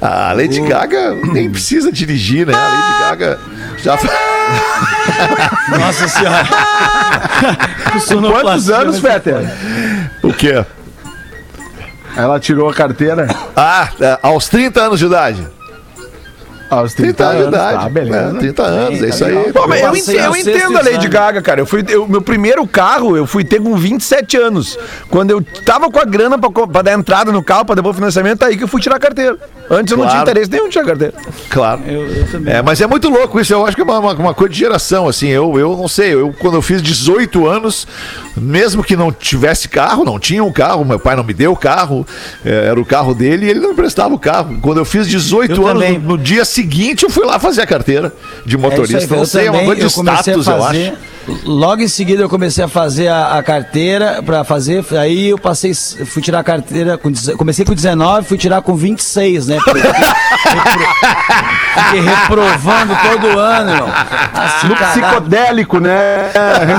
A 0.00 0.32
Lady 0.32 0.60
Gaga 0.60 1.14
nem 1.14 1.50
precisa 1.50 1.92
dirigir, 1.92 2.46
né? 2.46 2.54
A 2.54 2.68
Lady 2.68 3.00
Gaga 3.00 3.40
já. 3.78 3.98
Nossa 5.78 6.08
senhora. 6.08 6.44
Quantos 8.42 8.70
anos, 8.70 8.98
Fetter? 8.98 9.36
o 10.22 10.32
quê? 10.32 10.64
Ela 12.16 12.38
tirou 12.38 12.68
a 12.68 12.74
carteira. 12.74 13.26
Ah, 13.56 13.88
é, 14.00 14.18
aos 14.22 14.48
30 14.48 14.80
anos 14.80 14.98
de 14.98 15.06
idade. 15.06 15.46
Aos 16.72 16.94
30 16.94 17.24
anos 17.24 17.42
de 17.42 17.48
idade. 17.48 17.78
Tá, 17.82 17.88
beleza. 17.90 18.16
É, 18.34 18.38
30 18.38 18.62
anos, 18.62 19.02
é 19.02 19.08
isso 19.08 19.24
aí. 19.26 19.52
Pô, 19.52 19.66
mas 19.68 19.82
eu, 19.82 19.88
passei 19.90 20.14
ente- 20.16 20.24
eu 20.24 20.36
entendo 20.36 20.78
a 20.78 20.82
Lady. 20.82 21.08
Gaga, 21.08 21.42
cara. 21.42 21.60
Eu 21.60 21.66
fui, 21.66 21.84
eu- 21.86 22.08
meu 22.08 22.22
primeiro 22.22 22.66
carro, 22.66 23.14
eu 23.16 23.26
fui 23.26 23.44
ter 23.44 23.60
com 23.60 23.76
27 23.76 24.38
anos. 24.38 24.78
Quando 25.10 25.30
eu 25.30 25.42
tava 25.66 25.90
com 25.90 25.98
a 26.00 26.04
grana 26.04 26.38
pra, 26.38 26.50
pra 26.66 26.80
dar 26.82 26.92
entrada 26.94 27.30
no 27.30 27.42
carro, 27.42 27.66
pra 27.66 27.74
depois 27.74 27.92
o 27.94 27.98
financiamento, 27.98 28.42
aí 28.44 28.56
que 28.56 28.64
eu 28.64 28.68
fui 28.68 28.80
tirar 28.80 28.96
a 28.96 29.00
carteira. 29.00 29.36
Antes 29.72 29.90
eu 29.90 29.96
não 29.96 30.06
tinha 30.06 30.20
interesse 30.20 30.50
nenhum 30.50 30.68
de 30.68 30.78
carteira. 30.82 31.14
Claro. 31.48 31.80
Eu, 31.86 32.06
eu 32.06 32.26
também. 32.30 32.52
É, 32.52 32.60
mas 32.60 32.78
é 32.82 32.86
muito 32.86 33.08
louco 33.08 33.40
isso. 33.40 33.54
Eu 33.54 33.64
acho 33.64 33.74
que 33.74 33.80
é 33.80 33.84
uma, 33.84 33.98
uma, 33.98 34.12
uma 34.12 34.34
coisa 34.34 34.52
de 34.52 34.58
geração, 34.58 35.08
assim. 35.08 35.28
Eu, 35.28 35.58
eu 35.58 35.74
não 35.74 35.88
sei. 35.88 36.12
Eu, 36.12 36.34
quando 36.38 36.54
eu 36.58 36.62
fiz 36.62 36.82
18 36.82 37.46
anos, 37.46 37.86
mesmo 38.36 38.84
que 38.84 38.94
não 38.94 39.10
tivesse 39.10 39.70
carro, 39.70 40.04
não 40.04 40.18
tinha 40.18 40.44
um 40.44 40.52
carro, 40.52 40.84
meu 40.84 40.98
pai 40.98 41.16
não 41.16 41.24
me 41.24 41.32
deu 41.32 41.52
o 41.52 41.56
carro, 41.56 42.06
é, 42.44 42.66
era 42.66 42.78
o 42.78 42.84
carro 42.84 43.14
dele 43.14 43.46
e 43.46 43.50
ele 43.50 43.60
não 43.60 43.72
emprestava 43.72 44.14
o 44.14 44.18
carro. 44.18 44.58
Quando 44.60 44.76
eu 44.76 44.84
fiz 44.84 45.08
18 45.08 45.52
Eu 45.52 45.66
anos, 45.66 45.88
no, 45.88 45.98
no 46.00 46.18
dia 46.18 46.44
seguinte, 46.44 47.04
eu 47.04 47.10
fui 47.10 47.24
lá 47.24 47.38
fazer 47.38 47.62
a 47.62 47.66
carteira 47.66 48.12
de 48.44 48.56
É 48.56 48.58
isso 48.58 48.66
aí, 48.66 48.70
motorista. 48.70 49.14
não 49.14 49.22
eu 49.22 49.26
sei, 49.26 49.46
é 49.46 49.50
uma 49.50 49.60
coisa 49.64 49.76
de 49.76 49.82
eu 49.82 49.88
status, 49.88 50.26
eu 50.28 50.42
fazer- 50.44 50.86
acho. 50.88 50.96
Logo 51.44 51.82
em 51.82 51.88
seguida 51.88 52.22
eu 52.22 52.28
comecei 52.28 52.64
a 52.64 52.68
fazer 52.68 53.08
a, 53.08 53.38
a 53.38 53.42
carteira 53.42 54.22
pra 54.24 54.42
fazer, 54.44 54.84
aí 54.98 55.28
eu 55.30 55.38
passei, 55.38 55.72
fui 55.74 56.20
tirar 56.22 56.40
a 56.40 56.44
carteira, 56.44 56.98
com, 56.98 57.12
comecei 57.36 57.64
com 57.64 57.74
19, 57.74 58.26
fui 58.26 58.36
tirar 58.38 58.60
com 58.62 58.74
26, 58.74 59.46
né? 59.46 59.58
Porque 59.64 59.80
fiquei, 59.80 60.60
repro- 60.60 60.86
fiquei 61.84 62.00
reprovando 62.00 62.96
todo 63.10 63.38
ano, 63.38 63.70
irmão. 63.70 63.88
Assim, 64.34 64.68
No 64.68 64.74
caralho. 64.76 65.00
psicodélico, 65.02 65.78
né? 65.80 66.30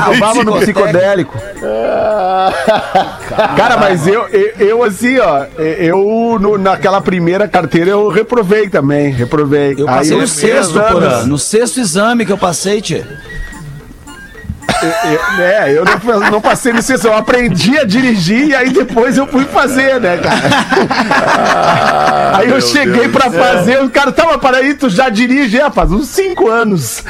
Roubava 0.05 0.43
no 0.43 0.57
psicodélico. 0.59 1.37
Cara, 3.55 3.77
mas 3.77 4.05
eu, 4.07 4.27
eu, 4.27 4.51
eu, 4.59 4.83
assim, 4.83 5.17
ó, 5.19 5.45
eu 5.57 6.37
no- 6.39 6.57
naquela 6.57 7.01
primeira 7.01 7.47
carteira 7.47 7.91
eu 7.91 8.09
reprovei 8.09 8.69
também, 8.69 9.11
reprovei. 9.11 9.75
Eu 9.77 9.87
Aí 9.87 9.95
passei 9.95 10.15
no 10.17 10.23
eu- 10.23 10.27
sexto, 10.27 10.73
porra. 10.73 11.23
No 11.23 11.37
sexto 11.37 11.79
exame 11.79 12.25
que 12.25 12.31
eu 12.31 12.37
passei, 12.37 12.81
tia. 12.81 13.07
Eu- 14.83 15.43
É, 15.43 15.71
eu 15.77 15.83
não, 15.85 16.31
não 16.31 16.41
passei 16.41 16.79
sexto, 16.81 17.05
eu 17.07 17.15
aprendi 17.15 17.77
a 17.77 17.83
dirigir 17.85 18.47
e 18.49 18.55
aí 18.55 18.69
depois 18.71 19.17
eu 19.17 19.25
fui 19.27 19.45
fazer, 19.45 19.99
né, 19.99 20.17
cara? 20.17 20.39
aí 22.37 22.49
eu 22.49 22.59
cheguei 22.61 23.07
pra 23.09 23.29
fazer, 23.31 23.81
o 23.83 23.89
cara, 23.89 24.11
tava 24.11 24.37
para 24.37 24.57
aí, 24.57 24.73
tu 24.73 24.89
já 24.89 25.09
dirige, 25.09 25.59
é, 25.59 25.69
faz 25.71 25.91
uns 25.91 26.07
cinco 26.09 26.49
anos. 26.49 27.03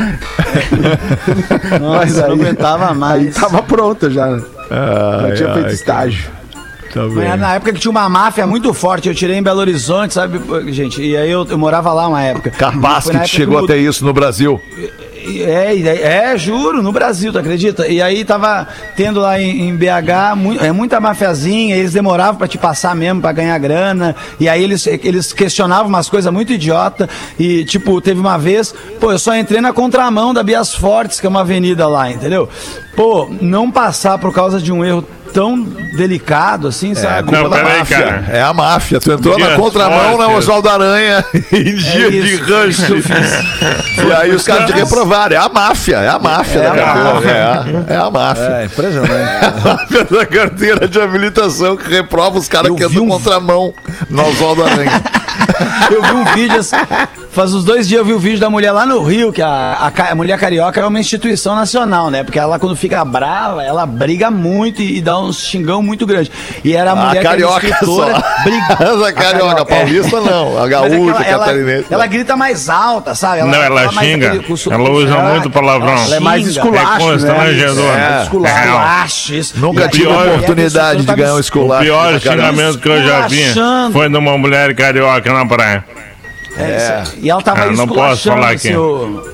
Mas 1.82 2.18
eu 2.18 2.28
não 2.28 2.34
aí- 2.36 2.42
aguentava 2.42 2.89
Aí 2.92 2.96
mais. 2.98 3.36
tava 3.36 3.62
pronto 3.63 4.10
já. 4.10 4.28
né? 4.28 4.42
Já 5.30 5.36
tinha 5.36 5.54
feito 5.54 5.70
estágio. 5.74 6.32
Mas 6.96 7.18
era 7.26 7.38
na 7.38 7.56
época 7.56 7.74
que 7.74 7.80
tinha 7.80 7.89
uma 7.89 8.08
máfia 8.08 8.46
muito 8.46 8.72
forte, 8.72 9.10
eu 9.10 9.16
tirei 9.16 9.36
em 9.38 9.42
Belo 9.42 9.60
Horizonte, 9.62 10.13
sabe, 10.13 10.39
gente? 10.72 11.02
E 11.02 11.18
aí 11.18 11.32
eu, 11.32 11.44
eu 11.50 11.58
morava 11.58 11.92
lá 11.92 12.08
uma 12.08 12.22
época. 12.22 12.52
Capaz 12.52 13.06
que 13.06 13.10
época 13.12 13.26
chegou 13.28 13.58
eu- 13.60 13.66
até 13.66 13.78
isso 13.78 14.06
no 14.06 14.13
Brasil. 14.13 14.62
É, 15.26 15.76
é, 15.76 16.32
é, 16.34 16.38
juro, 16.38 16.82
no 16.84 16.92
Brasil, 16.92 17.32
tu 17.32 17.40
acredita? 17.40 17.88
E 17.88 18.02
aí 18.02 18.26
tava 18.26 18.68
tendo 18.96 19.20
lá 19.20 19.40
em, 19.40 19.70
em 19.70 19.76
BH 19.76 20.36
mu- 20.36 20.58
é, 20.60 20.72
muita 20.72 21.00
mafiazinha, 21.00 21.76
eles 21.76 21.94
demoravam 21.94 22.36
pra 22.36 22.48
te 22.48 22.58
passar 22.58 22.96
mesmo, 22.96 23.22
pra 23.22 23.32
ganhar 23.32 23.58
grana. 23.58 24.16
E 24.40 24.50
aí 24.50 24.64
eles, 24.64 24.86
eles 24.88 25.32
questionavam 25.32 25.88
umas 25.88 26.10
coisas 26.10 26.32
muito 26.34 26.52
idiota. 26.54 27.10
E, 27.40 27.64
tipo, 27.66 28.00
teve 28.02 28.20
uma 28.20 28.38
vez, 28.38 28.74
pô, 29.00 29.12
eu 29.12 29.20
só 29.20 29.36
entrei 29.36 29.62
na 29.62 29.72
contramão 29.72 30.34
da 30.34 30.44
Bias 30.44 30.74
Fortes, 30.76 31.20
que 31.20 31.26
é 31.26 31.30
uma 31.30 31.42
avenida 31.42 31.88
lá, 31.88 32.12
entendeu? 32.12 32.50
Pô, 32.96 33.30
não 33.42 33.72
passar 33.72 34.18
por 34.20 34.34
causa 34.34 34.60
de 34.60 34.72
um 34.72 34.84
erro 34.84 35.06
tão 35.34 35.63
delicado 35.96 36.67
assim, 36.67 36.89
É 36.89 36.91
a 36.91 36.96
sabe? 36.96 37.24
culpa 37.30 37.43
Não, 37.43 37.50
da 37.50 37.58
peraí, 37.58 37.80
máfia. 37.80 37.98
cara. 37.98 38.26
É 38.30 38.41
a 38.41 38.54
máfia. 38.54 39.00
Tu 39.00 39.12
entrou 39.12 39.38
na 39.38 39.56
contramão 39.56 40.17
na 40.17 40.26
fortes. 40.26 40.38
Oswaldo 40.38 40.69
Aranha 40.69 41.26
em 41.52 41.76
dia 41.76 42.12
de 42.12 42.54
É 42.54 42.65
isso, 42.67 42.93
eu 42.93 43.02
fiz. 43.04 44.06
E 44.08 44.12
aí 44.13 44.32
os 44.32 44.43
caras 44.46 44.65
te 44.67 44.74
reprovaram. 44.74 45.36
É 45.36 45.39
a 45.39 45.50
máfia, 45.50 45.98
é 45.98 46.10
a 46.10 46.19
máfia 46.19 46.62
da 46.62 46.72
a 46.72 46.76
carteira. 46.76 47.30
É, 47.32 47.41
a- 47.41 47.93
é 47.93 47.98
a 47.98 48.10
máfia. 48.12 48.43
É, 48.43 48.65
impressionante. 48.65 49.13
A 49.43 49.69
máfia 49.69 50.04
da 50.06 50.26
carteira 50.26 50.88
de 50.88 51.00
habilitação 51.02 51.76
que 51.78 51.89
reprova 51.89 52.38
os 52.39 52.48
caras 52.48 52.72
que 52.76 52.84
andam 52.84 53.04
um- 53.04 53.10
contramão 53.10 53.74
no 54.10 54.28
Oswaldo 54.28 54.63
Aranha. 54.63 55.02
Eu 55.92 56.02
vi 56.02 56.12
um 56.12 56.26
vídeo, 56.34 56.60
assim, 56.60 56.76
faz 57.32 57.54
uns 57.54 57.64
dois 57.64 57.88
dias 57.88 58.00
eu 58.00 58.06
vi 58.06 58.14
o 58.14 58.20
vídeo 58.20 58.40
da 58.40 58.50
mulher 58.50 58.72
lá 58.72 58.86
no 58.86 59.04
Rio, 59.04 59.32
que 59.32 59.42
a, 59.42 59.48
a, 59.98 60.12
a 60.12 60.16
mulher 60.16 60.38
carioca 60.40 60.80
é 60.80 60.86
uma 60.86 61.00
instituição 61.00 61.56
nacional, 61.56 62.10
né? 62.10 62.24
Porque 62.24 62.40
ela, 62.40 62.58
quando 62.60 62.76
fica 62.76 63.04
brava, 63.06 63.64
ela 63.64 63.86
briga 63.86 64.32
muito 64.32 64.82
e, 64.82 64.98
e 64.98 65.02
dá 65.02 65.18
um 65.20 65.32
xingão 65.32 65.82
muito 65.84 66.06
grande. 66.06 66.32
E 66.64 66.74
era 66.76 66.92
a 66.92 66.94
A 66.94 66.96
mulher 66.96 67.12
que 67.12 67.18
era 67.28 67.30
carioca 67.30 67.68
escritora, 67.68 68.16
só. 68.16 68.44
briga- 68.44 68.78
Essa 68.80 69.08
a 69.08 69.14
carioca, 69.14 69.66
paulista 69.66 70.22
não. 70.22 70.62
A 70.62 70.66
é 70.66 70.70
gaúcha, 70.70 70.96
ela, 70.96 71.24
ela, 71.26 71.46
catarinense. 71.46 71.86
ela 71.92 72.08
grita 72.08 72.36
mais 72.38 72.70
alta, 72.70 73.14
sabe? 73.16 73.42
Não, 73.44 73.54
ela 73.62 73.92
mais 73.92 74.08
xinga. 74.08 74.42
su- 74.58 74.72
Ela 74.74 74.90
usa 74.90 75.14
ela- 75.14 75.30
muito 75.32 75.50
palavrão. 75.50 75.94
ela 75.94 76.06
Ela 76.06 76.16
é 76.16 76.20
mais 76.20 76.42
xinga. 76.46 76.52
esculacho, 76.52 76.96
É 76.96 77.00
constrangedor. 77.12 77.98
É. 77.98 78.24
Esculacho, 78.24 79.34
isso. 79.34 79.60
Nunca 79.60 79.88
tive 79.90 80.12
a 80.12 80.18
oportunidade 80.18 81.02
de 81.02 81.06
tá 81.08 81.16
ganhar 81.16 81.30
um 81.30 81.34
me- 81.34 81.38
O 81.38 81.42
esculacho. 81.42 81.84
pior 81.84 82.20
xingamento 82.20 82.78
que 82.80 82.90
eu 82.90 83.04
já 83.06 83.28
vi 83.28 83.44
foi 83.92 84.10
de 84.10 84.18
uma 84.18 84.38
mulher 84.38 84.74
carioca 84.76 85.33
na 85.34 85.46
praia. 85.46 85.86
É, 86.58 87.04
aí. 87.13 87.19
E 87.24 87.30
ela 87.30 87.41
tava 87.41 87.63
Ah, 87.63 87.72
não 87.72 87.88
posso 87.88 88.30
falar 88.30 88.52
aqui. 88.52 88.76
o- 88.76 89.34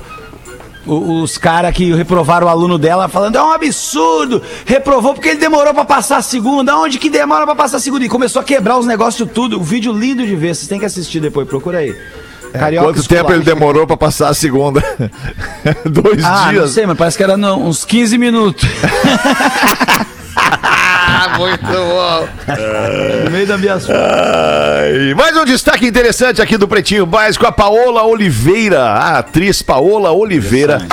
o- 0.86 1.22
os 1.22 1.36
caras 1.36 1.74
que 1.74 1.92
reprovaram 1.94 2.46
o 2.46 2.50
aluno 2.50 2.78
dela, 2.78 3.08
falando, 3.08 3.36
é 3.36 3.42
um 3.42 3.52
absurdo, 3.52 4.42
reprovou 4.64 5.12
porque 5.14 5.28
ele 5.28 5.38
demorou 5.38 5.74
pra 5.74 5.84
passar 5.84 6.16
a 6.16 6.22
segunda, 6.22 6.74
onde 6.76 6.98
que 6.98 7.10
demora 7.10 7.44
pra 7.44 7.54
passar 7.54 7.76
a 7.76 7.80
segunda? 7.80 8.04
E 8.04 8.08
começou 8.08 8.40
a 8.40 8.44
quebrar 8.44 8.78
os 8.78 8.86
negócios 8.86 9.28
tudo, 9.32 9.58
o 9.60 9.62
vídeo 9.62 9.92
lindo 9.92 10.26
de 10.26 10.34
ver, 10.34 10.54
vocês 10.54 10.66
têm 10.68 10.78
que 10.80 10.86
assistir 10.86 11.20
depois, 11.20 11.46
procura 11.46 11.78
aí. 11.78 11.94
Carioca 12.52 12.88
Quanto 12.94 13.06
tempo 13.08 13.32
ele 13.32 13.44
demorou 13.44 13.86
pra 13.86 13.96
passar 13.96 14.28
a 14.30 14.34
segunda? 14.34 14.82
Dois 15.84 16.24
Ah, 16.24 16.46
não 16.46 16.52
dias. 16.52 16.70
sei, 16.72 16.84
mas 16.86 16.96
parece 16.98 17.16
que 17.16 17.22
era 17.22 17.36
não, 17.36 17.62
uns 17.68 17.84
15 17.84 18.18
minutos, 18.18 18.66
Ah, 18.82 20.06
muito 21.40 21.66
bom. 21.66 22.28
no 23.24 23.30
meio 23.30 23.46
da 23.46 23.56
minha 23.56 23.74
Ai, 23.74 25.14
mais 25.14 25.34
um 25.36 25.44
destaque 25.44 25.86
interessante 25.86 26.42
aqui 26.42 26.58
do 26.58 26.68
Pretinho 26.68 27.06
Básico, 27.06 27.46
a 27.46 27.52
Paola 27.52 28.04
Oliveira, 28.04 28.82
a 28.82 29.18
atriz 29.18 29.62
Paola 29.62 30.12
Oliveira. 30.12 30.86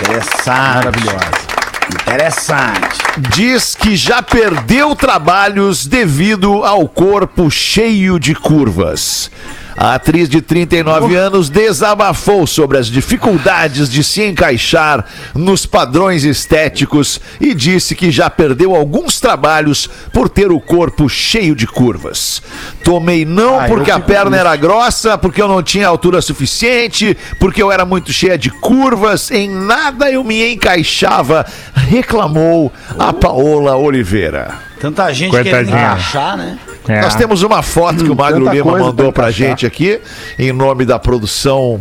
Interessante. 0.00 0.48
Maravilhosa. 0.48 1.46
Interessante. 1.92 2.98
diz 3.34 3.74
que 3.74 3.94
já 3.94 4.22
perdeu 4.22 4.96
trabalhos 4.96 5.86
devido 5.86 6.64
ao 6.64 6.88
corpo 6.88 7.50
cheio 7.50 8.18
de 8.18 8.34
curvas. 8.34 9.30
A 9.78 9.94
atriz 9.94 10.26
de 10.28 10.40
39 10.40 11.14
anos 11.16 11.50
desabafou 11.50 12.46
sobre 12.46 12.78
as 12.78 12.86
dificuldades 12.86 13.90
de 13.90 14.02
se 14.02 14.22
encaixar 14.24 15.04
nos 15.34 15.66
padrões 15.66 16.24
estéticos 16.24 17.20
e 17.38 17.52
disse 17.52 17.94
que 17.94 18.10
já 18.10 18.30
perdeu 18.30 18.74
alguns 18.74 19.20
trabalhos 19.20 19.86
por 20.14 20.30
ter 20.30 20.50
o 20.50 20.58
corpo 20.58 21.10
cheio 21.10 21.54
de 21.54 21.66
curvas. 21.66 22.40
Tomei 22.82 23.26
não 23.26 23.60
Ah, 23.60 23.64
porque 23.68 23.90
a 23.90 24.00
perna 24.00 24.38
era 24.38 24.56
grossa, 24.56 25.18
porque 25.18 25.42
eu 25.42 25.48
não 25.48 25.62
tinha 25.62 25.86
altura 25.86 26.22
suficiente, 26.22 27.14
porque 27.38 27.62
eu 27.62 27.70
era 27.70 27.84
muito 27.84 28.12
cheia 28.14 28.38
de 28.38 28.48
curvas, 28.48 29.30
em 29.30 29.50
nada 29.50 30.10
eu 30.10 30.24
me 30.24 30.52
encaixava, 30.54 31.44
reclamou 31.74 32.72
a 32.98 33.12
Paola 33.12 33.76
Oliveira. 33.76 34.54
Tanta 34.80 35.12
gente 35.12 35.30
querendo 35.32 35.50
Coitadinha. 35.52 35.76
encaixar, 35.92 36.36
né? 36.36 36.58
É. 36.88 37.00
Nós 37.00 37.14
temos 37.14 37.42
uma 37.42 37.62
foto 37.62 38.04
que 38.04 38.10
o 38.10 38.16
Magro 38.16 38.44
tanta 38.44 38.56
Lima 38.56 38.78
mandou 38.78 39.12
pra 39.12 39.30
gente 39.30 39.66
aqui, 39.66 40.00
em 40.38 40.52
nome 40.52 40.84
da 40.84 40.98
produção 40.98 41.80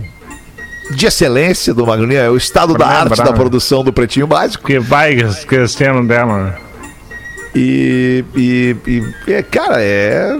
de 0.91 1.05
excelência 1.05 1.73
do 1.73 1.85
Magro 1.85 2.05
Lima, 2.05 2.21
é 2.21 2.29
o 2.29 2.37
estado 2.37 2.73
da 2.75 2.87
arte 2.87 3.17
da 3.17 3.33
produção 3.33 3.83
do 3.83 3.93
Pretinho 3.93 4.27
Básico. 4.27 4.65
Que 4.65 4.79
vai 4.79 5.13
esquecendo 5.13 6.07
dela. 6.07 6.57
E, 7.55 8.25
e, 8.35 8.75
e, 8.85 9.31
é, 9.31 9.43
cara, 9.43 9.81
é. 9.81 10.37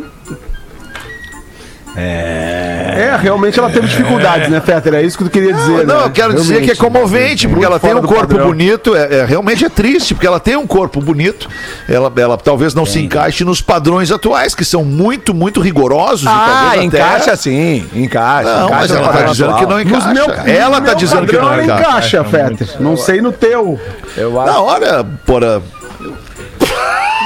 É, 1.98 3.18
realmente 3.22 3.58
ela 3.60 3.70
teve 3.70 3.88
dificuldades, 3.88 4.50
né, 4.50 4.60
Fetter? 4.62 4.94
É 4.96 5.02
isso 5.02 5.18
que 5.18 5.24
tu 5.24 5.30
queria 5.30 5.54
dizer, 5.54 5.86
Não, 5.86 6.00
né? 6.00 6.06
eu 6.06 6.10
quero 6.12 6.34
dizer 6.34 6.62
que 6.62 6.72
é 6.72 6.74
Realmente. 6.74 6.78
comovente, 6.78 7.48
porque 7.48 7.66
ela 7.66 7.80
tem 7.80 7.94
um 7.94 8.02
corpo 8.02 8.28
padrão. 8.28 8.48
bonito. 8.48 8.96
É, 8.96 9.20
é- 9.22 9.26
realmente 9.26 9.66
é 9.66 9.70
triste, 9.70 10.14
porque 10.14 10.28
ela 10.28 10.40
tem 10.40 10.56
um 10.56 10.68
corpo 10.68 11.02
bonito. 11.02 11.50
Ela, 11.90 12.12
ela 12.18 12.38
talvez 12.38 12.74
não 12.74 12.86
se 12.86 13.00
encaixe 13.02 13.44
nos 13.44 13.62
padrões 13.62 14.12
atuais, 14.12 14.54
que 14.56 14.64
são 14.66 14.84
muito, 14.84 15.34
muito 15.34 15.60
rigorosos. 15.62 16.24
e 16.24 16.28
Ah, 16.28 16.72
até- 16.74 16.84
encaixa 16.84 17.36
sim, 17.36 17.86
encaixa. 17.94 18.44
Não, 18.60 18.66
encaixa 18.68 18.76
mas 18.82 18.92
ela 18.92 19.02
tá 19.08 19.14
padrão 19.14 19.32
dizendo 19.32 19.50
atual. 19.52 19.60
que 19.66 19.66
não 19.74 19.80
encaixa. 19.82 20.14
meu, 20.14 20.26
ela 20.56 20.76
tá 20.82 20.88
meu 20.88 20.96
dizendo 20.96 21.26
que 21.28 21.36
padrão 21.36 21.44
não 21.46 21.54
ela 21.54 21.64
encaixa. 21.64 22.18
encaixa, 22.18 22.24
Fetter. 22.24 22.68
Não 22.80 22.96
sei 22.98 23.22
no 23.22 23.32
teu. 23.32 23.80
Eu 24.18 24.40
acho 24.42 24.52
Na 24.54 24.60
hora, 24.62 25.04
porra. 25.26 25.62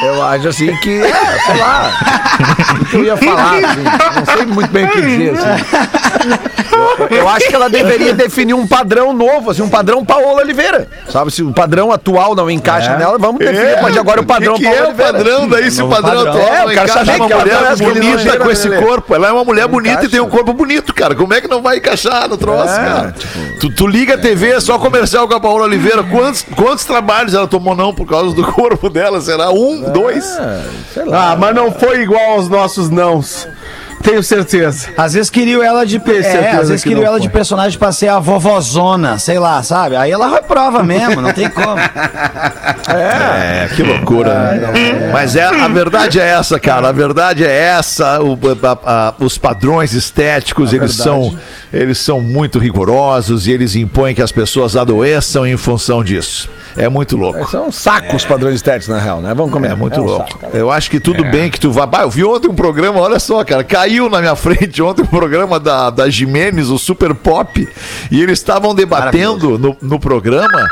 Eu 0.04 0.24
acho 0.24 0.48
assim 0.48 0.76
que, 0.78 1.02
é, 1.02 1.40
sei 1.46 1.58
lá, 1.58 1.92
o 2.82 2.86
que 2.86 2.96
eu 2.96 3.04
ia 3.04 3.18
falar, 3.18 3.56
assim, 3.56 3.84
não 4.16 4.26
sei 4.38 4.46
muito 4.46 4.72
bem 4.72 4.86
o 4.86 4.90
que 4.90 5.02
dizer, 5.02 5.34
assim. 5.38 6.40
Eu, 7.10 7.18
eu 7.18 7.28
acho 7.30 7.48
que 7.48 7.56
ela 7.56 7.70
deveria 7.70 8.14
definir 8.14 8.54
um 8.54 8.66
padrão 8.66 9.12
novo, 9.14 9.52
assim, 9.52 9.62
um 9.62 9.70
padrão 9.70 10.06
Paola 10.06 10.42
Oliveira, 10.42 10.88
sabe? 11.10 11.32
Se 11.32 11.44
o 11.44 11.52
padrão 11.52 11.92
atual 11.92 12.34
não 12.36 12.50
encaixa 12.50 12.96
nela, 12.96 13.18
vamos 13.18 13.40
definir, 13.40 13.82
mas 13.82 13.98
agora 13.98 14.22
o 14.22 14.26
padrão 14.26 14.54
que, 14.56 14.64
que 14.64 14.66
Paola 14.66 14.80
é 14.80 14.84
o 14.84 14.88
Oliveira. 14.88 15.14
padrão 15.14 15.48
daí, 15.50 15.72
se 15.72 15.82
o 15.82 15.90
padrão 15.90 16.26
padrão. 16.26 16.32
atual 16.34 16.48
É, 16.48 16.62
eu 16.64 16.68
quero 16.70 16.72
encaixa 16.72 16.94
saber 16.94 17.16
uma 17.18 17.28
que 17.28 17.34
mulher 17.34 17.54
padrão 17.56 17.70
é 17.70 17.74
esse 17.74 17.84
que 17.84 17.90
ele 17.90 18.00
não 18.00 18.12
bonita 18.12 18.40
com 18.40 18.52
esse 18.52 18.70
corpo. 18.70 19.16
Ela 19.16 19.28
é 19.28 19.32
uma 19.32 19.44
mulher 19.44 19.68
bonita 19.68 20.06
e 20.06 20.10
tem 20.10 20.20
um 20.22 20.30
corpo 20.30 20.54
bonito, 20.54 20.94
cara. 20.94 21.14
Como 21.16 21.34
é 21.34 21.42
que 21.42 21.48
não 21.48 21.62
vai 21.62 21.78
encaixar 21.78 22.28
no 22.30 22.38
troço, 22.38 22.74
É, 22.74 22.78
cara? 22.78 23.16
Tu, 23.60 23.70
tu 23.72 23.88
liga 23.88 24.14
a 24.16 24.18
TV, 24.18 24.52
é 24.52 24.60
só 24.62 24.80
comercial 24.80 25.28
com 25.28 25.34
a 25.34 25.40
Paola 25.40 25.66
Oliveira. 25.66 26.04
Quantos, 26.04 26.46
quantos 26.56 26.86
trabalhos 26.86 27.34
ela 27.34 27.48
tomou 27.48 27.76
não 27.76 27.94
por 27.94 28.08
causa 28.08 28.34
do 28.34 28.44
corpo 28.54 28.90
dela? 28.90 29.20
Será? 29.20 29.50
Um, 29.52 29.89
dois? 29.90 30.26
Sei 30.94 31.04
lá. 31.06 31.32
Ah, 31.32 31.36
mas 31.36 31.54
não 31.56 31.72
foi 31.72 32.02
igual 32.02 32.32
aos 32.32 32.48
nossos 32.50 32.90
nãos. 32.90 33.48
Tenho 34.02 34.24
certeza. 34.24 34.88
Às 34.98 35.12
vezes 35.14 35.30
queriam 35.30 35.62
ela 35.62 35.86
de. 35.86 35.98
É, 35.98 36.52
às 36.52 36.70
vezes 36.70 36.82
que 36.84 36.88
queriam 36.90 37.06
ela 37.06 37.20
de 37.20 37.28
foi. 37.28 37.34
personagem 37.34 37.78
pra 37.78 37.92
ser 37.92 38.08
a 38.08 38.18
vovozona, 38.18 39.20
sei 39.20 39.38
lá, 39.40 39.62
sabe? 39.62 39.98
Aí 39.98 40.10
ela 40.10 40.30
reprova 40.30 40.82
mesmo, 40.82 41.20
não 41.22 41.34
tem 41.34 41.50
como. 41.50 41.76
É, 42.92 43.70
que 43.76 43.84
loucura. 43.84 44.34
né? 44.34 45.10
Mas 45.14 45.36
é, 45.36 45.44
a 45.44 45.68
verdade 45.68 46.20
é 46.20 46.28
essa, 46.30 46.60
cara. 46.60 46.90
A 46.90 46.92
verdade 46.92 47.44
é 47.46 47.52
essa. 47.52 48.20
O- 48.22 48.38
a- 48.64 48.78
a- 49.10 49.14
os 49.20 49.38
padrões 49.38 49.94
estéticos, 49.94 50.74
eles 50.74 50.96
são, 50.96 51.38
eles 51.72 51.98
são 52.00 52.20
muito 52.22 52.58
rigorosos 52.58 53.48
e 53.48 53.52
eles 53.52 53.76
impõem 53.76 54.16
que 54.16 54.22
as 54.22 54.32
pessoas 54.32 54.76
adoeçam 54.76 55.46
em 55.46 55.58
função 55.58 56.04
disso. 56.04 56.50
É 56.78 56.88
muito 56.90 57.18
louco. 57.18 57.50
São 57.50 57.72
sacos 57.72 58.26
padrões 58.26 58.56
estéticos, 58.56 58.88
na 58.88 59.00
real, 59.00 59.22
né? 59.22 59.34
Vamos 59.34 59.52
comer. 59.52 59.72
É 59.72 59.76
muito 59.76 60.00
um 60.00 60.04
louco. 60.04 60.40
saco. 60.40 60.56
Eu 60.56 60.72
acho 60.72 60.90
que 60.90 61.00
tudo 61.00 61.24
bem 61.26 61.50
que 61.50 61.60
tu 61.60 61.72
vá. 61.72 61.90
Eu 62.02 62.10
vi 62.10 62.24
ontem 62.24 62.50
um 62.50 62.56
programa, 62.56 63.00
olha 63.00 63.20
só, 63.20 63.44
cara. 63.44 63.64
Caiu 63.64 64.10
na 64.10 64.20
minha 64.20 64.36
frente 64.38 64.82
ontem 64.82 65.04
um 65.04 65.08
programa 65.08 65.60
da, 65.60 65.90
da 65.90 66.10
Jimenez, 66.10 66.70
o 66.70 66.78
Super 66.78 67.14
Pop. 67.14 67.68
E 68.12 68.22
eles 68.22 68.40
estavam 68.40 68.74
debatendo 68.74 69.58
no, 69.58 69.78
no 69.82 70.00
programa. 70.00 70.68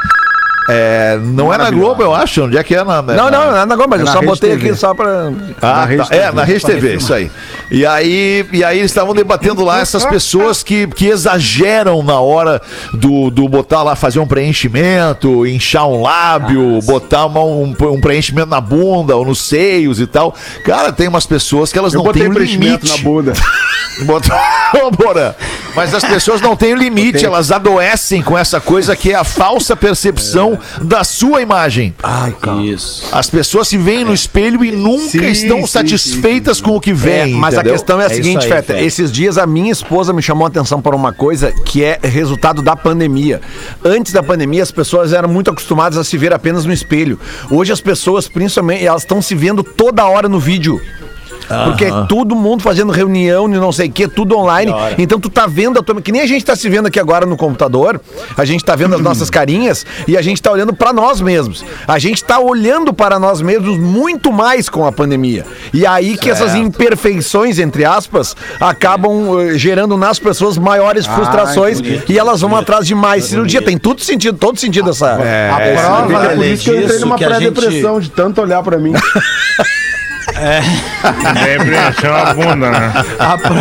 É, 0.70 1.18
não 1.22 1.54
é 1.54 1.58
na 1.58 1.70
Globo, 1.72 2.02
eu 2.04 2.14
acho. 2.14 2.44
Onde 2.44 2.58
é 2.58 2.64
que 2.64 2.76
é 2.76 2.84
na. 2.84 3.02
Não, 3.02 3.30
não, 3.32 3.52
não 3.52 3.58
é 3.58 3.66
na 3.66 3.76
Globo, 3.76 3.90
mas 3.92 4.00
eu 4.02 4.06
na 4.06 4.12
só 4.12 4.20
Rede 4.20 4.32
botei 4.32 4.50
TV. 4.52 4.70
aqui 4.70 4.78
só 4.78 4.94
pra. 4.94 5.32
Ah, 5.62 5.86
Rede 5.86 6.10
tá. 6.10 6.16
É, 6.16 6.32
na 6.32 6.44
Rede 6.44 6.66
TV, 6.66 6.96
isso 6.96 7.14
aí. 7.14 7.32
E 7.72 7.86
aí, 7.86 8.46
e 8.52 8.64
aí 8.64 8.80
eles 8.80 8.92
estavam 8.92 9.14
debatendo 9.14 9.64
lá 9.64 9.80
essas 9.80 10.06
pessoas 10.06 10.64
que, 10.64 10.88
que 10.88 11.08
exageram 11.08 12.02
na 12.04 12.20
hora 12.20 12.62
do, 12.94 13.30
do 13.30 13.48
botar 13.48 13.84
lá, 13.84 13.96
fazer 13.96 14.20
um 14.20 14.28
preenchimento, 14.28 15.46
inchar 15.46 15.88
um 15.88 16.02
lábio, 16.02 16.80
botar 16.84 17.26
uma- 17.26 17.44
um, 17.44 17.76
um 17.82 18.02
preenchimento 18.02 18.48
na 18.50 18.62
bunda 18.62 19.16
ou 19.16 19.26
nos 19.26 19.40
seios 19.42 20.00
e 20.00 20.08
tal. 20.08 20.34
Cara, 20.64 20.92
tem 20.92 21.08
umas 21.08 21.26
pessoas 21.26 21.72
que 21.72 21.78
elas 21.80 21.94
Eu 21.94 22.04
não 22.04 22.12
têm 22.12 22.30
preenchimento 22.32 22.86
limite. 22.86 22.98
na 22.98 23.10
bunda. 23.10 23.34
Botou- 24.06 24.36
Porã, 24.96 25.34
Mas 25.76 25.94
as 25.94 26.04
pessoas 26.04 26.40
não 26.40 26.56
têm 26.56 26.76
limite, 26.76 27.26
elas 27.26 27.52
adoecem 27.52 28.22
com 28.22 28.38
essa 28.38 28.60
coisa 28.62 28.96
que 28.96 29.12
é 29.12 29.16
a 29.16 29.24
falsa 29.24 29.76
percepção 29.76 30.57
da 30.82 31.04
sua 31.04 31.42
imagem. 31.42 31.94
Isso. 32.64 33.08
As 33.12 33.30
pessoas 33.30 33.68
se 33.68 33.78
veem 33.78 34.04
no 34.06 34.14
espelho 34.14 34.64
e 34.64 34.72
nunca 34.72 35.10
Sim, 35.10 35.26
estão 35.28 35.62
sim, 35.62 35.68
satisfeitas 35.68 36.62
com 36.62 36.72
o 36.76 36.82
que 36.82 36.92
É, 36.92 36.94
vem. 36.94 37.34
mas 37.34 37.54
entendeu? 37.54 37.74
a 37.74 37.76
questão 37.78 38.02
é 38.02 38.04
a 38.06 38.08
É 38.08 38.14
seguinte, 38.14 38.44
aí, 38.46 38.50
Feta. 38.50 38.74
Feta. 38.74 38.82
Esses 38.82 39.12
dias 39.12 39.38
a 39.38 39.46
minha 39.46 39.72
esposa 39.72 40.14
me 40.14 40.22
chamou 40.22 40.46
a 40.46 40.50
atenção 40.50 40.82
para 40.82 40.96
uma 40.96 41.12
coisa 41.14 41.52
que 41.52 41.84
é 41.84 42.00
resultado 42.04 42.62
da 42.62 42.76
pandemia. 42.76 43.42
Antes 43.84 44.12
da 44.14 44.24
pandemia, 44.24 44.64
as 44.64 44.72
pessoas 44.72 45.14
eram 45.14 45.30
muito 45.30 45.50
acostumadas 45.52 45.98
a 45.98 46.04
se 46.04 46.18
ver 46.18 46.34
apenas 46.34 46.66
no 46.66 46.74
espelho. 46.74 47.20
Hoje 47.50 47.72
as 47.72 47.82
pessoas, 47.82 48.28
principalmente, 48.28 48.86
elas 48.86 49.04
estão 49.04 49.22
se 49.22 49.36
vendo 49.36 49.64
toda 49.64 50.06
hora 50.06 50.28
no 50.30 50.40
vídeo. 50.40 50.82
Porque 51.66 51.86
é 51.86 52.06
todo 52.08 52.36
mundo 52.36 52.62
fazendo 52.62 52.92
reunião 52.92 53.48
e 53.48 53.58
não 53.58 53.72
sei 53.72 53.88
o 53.88 53.92
que, 53.92 54.08
tudo 54.08 54.38
online. 54.38 54.74
Então 54.98 55.20
tu 55.20 55.30
tá 55.30 55.48
vendo 55.48 55.80
a 55.80 55.84
tua. 55.84 56.02
Que 56.02 56.12
nem 56.12 56.22
a 56.22 56.28
gente 56.28 56.44
tá 56.44 56.56
se 56.56 56.70
vendo 56.70 56.88
aqui 56.88 57.00
agora 57.00 57.26
no 57.26 57.38
computador, 57.38 58.00
a 58.36 58.46
gente 58.46 58.64
tá 58.64 58.76
vendo 58.76 58.96
as 58.96 59.02
nossas 59.02 59.30
carinhas 59.30 59.86
e 60.08 60.18
a 60.18 60.22
gente 60.22 60.42
tá 60.42 60.52
olhando 60.52 60.74
para 60.74 60.92
nós 60.94 61.22
mesmos. 61.22 61.64
A 61.88 62.00
gente 62.00 62.24
tá 62.24 62.40
olhando 62.40 62.94
para 62.94 63.20
nós 63.20 63.42
mesmos 63.42 63.78
muito 63.78 64.32
mais 64.32 64.70
com 64.70 64.86
a 64.86 64.92
pandemia. 64.92 65.46
E 65.74 65.86
aí 65.86 66.18
que 66.18 66.30
essas 66.30 66.56
imperfeições, 66.56 67.60
entre 67.60 67.86
aspas, 67.86 68.36
acabam 68.60 69.40
eh, 69.40 69.58
gerando 69.58 69.98
nas 69.98 70.20
pessoas 70.20 70.58
maiores 70.58 71.06
frustrações 71.06 71.80
e 72.08 72.18
elas 72.18 72.42
vão 72.42 72.56
atrás 72.56 72.86
de 72.86 72.96
mais 72.96 73.26
cirurgia. 73.26 73.62
Tem 73.62 73.78
tudo 73.78 74.02
sentido, 74.02 74.38
todo 74.38 74.60
sentido 74.60 74.90
essa. 74.90 75.16
a 75.52 75.62
É 75.62 75.74
prova 75.74 76.04
por 76.04 76.28
Lelê, 76.28 76.54
isso 76.54 76.64
que 76.64 76.70
eu 76.70 76.82
entrei 76.82 77.00
numa 77.00 77.18
pré-depressão 77.18 78.00
de 78.00 78.10
tanto 78.10 78.42
olhar 78.42 78.62
pra 78.64 78.78
mim. 78.78 78.94
Daí 81.34 81.58
preencheu 81.58 82.16
a 82.16 82.34
bunda, 82.34 82.70
né? 82.72 82.94
A 83.20 83.38
pro- 83.38 83.56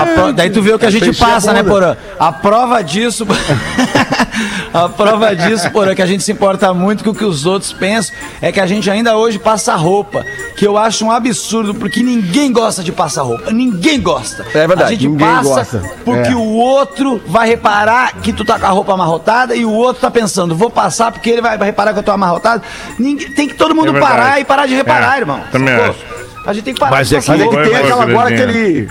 a 0.00 0.06
pro- 0.14 0.32
Daí 0.32 0.50
tu 0.50 0.62
vê 0.62 0.72
o 0.74 0.78
que 0.78 0.86
a 0.86 0.90
gente 0.90 1.06
Fechei 1.06 1.24
a 1.26 1.28
passa, 1.28 1.52
né, 1.52 1.62
bunda. 1.62 1.74
Porã? 1.74 1.96
A 2.18 2.32
prova 2.32 2.82
disso. 2.82 3.26
a 4.72 4.88
prova 4.88 5.34
disso, 5.34 5.70
Porã, 5.70 5.94
que 5.94 6.02
a 6.02 6.06
gente 6.06 6.22
se 6.22 6.32
importa 6.32 6.72
muito 6.74 7.02
com 7.04 7.10
o 7.10 7.14
que 7.14 7.24
os 7.24 7.46
outros 7.46 7.72
pensam, 7.72 8.14
é 8.40 8.52
que 8.52 8.60
a 8.60 8.66
gente 8.66 8.90
ainda 8.90 9.16
hoje 9.16 9.38
passa 9.38 9.74
roupa. 9.74 10.24
Que 10.56 10.66
eu 10.66 10.76
acho 10.78 11.04
um 11.04 11.10
absurdo, 11.10 11.74
porque 11.74 12.02
ninguém 12.02 12.52
gosta 12.52 12.82
de 12.82 12.92
passar 12.92 13.22
roupa. 13.22 13.50
Ninguém 13.50 14.00
gosta. 14.00 14.44
É 14.54 14.66
verdade, 14.66 14.82
A 14.82 14.86
gente 14.96 15.08
ninguém 15.08 15.26
passa 15.26 15.42
gosta. 15.48 15.82
porque 16.04 16.30
É. 16.32 16.34
o 16.34 16.54
outro 16.54 17.22
vai 17.26 17.48
reparar 17.48 18.14
que 18.22 18.32
tu 18.32 18.44
tá 18.44 18.58
com 18.58 18.66
a 18.66 18.70
roupa 18.70 18.92
amarrotada 18.94 19.54
e 19.54 19.64
o 19.64 19.70
outro 19.72 20.00
tá 20.02 20.10
pensando, 20.10 20.54
vou 20.56 20.70
passar 20.70 21.12
porque 21.12 21.30
ele 21.30 21.42
vai 21.42 21.56
reparar 21.58 21.92
que 21.92 21.98
eu 21.98 22.02
tô 22.02 22.10
amarrotado. 22.12 22.62
Ninguém, 22.98 23.30
tem 23.30 23.48
que 23.48 23.54
todo 23.54 23.74
mundo 23.74 23.96
É 23.96 24.00
parar 24.00 24.40
e 24.40 24.44
parar 24.44 24.66
de 24.66 24.74
reparar, 24.74 25.16
É, 25.16 25.20
irmão. 25.20 25.40
também 25.52 25.76
Sacou? 25.76 25.85
A 26.46 26.52
gente 26.52 26.64
tem 26.64 26.74
que 26.74 26.80
parar 26.80 26.92
Mas 26.96 27.08
de 27.08 27.16
é 27.16 27.20
que- 27.20 27.28
Mas 27.28 27.40
é 27.40 27.48
que 27.48 27.56
tem 27.56 27.74
aquela 27.76 28.02
agora 28.04 28.28
aquele. 28.34 28.88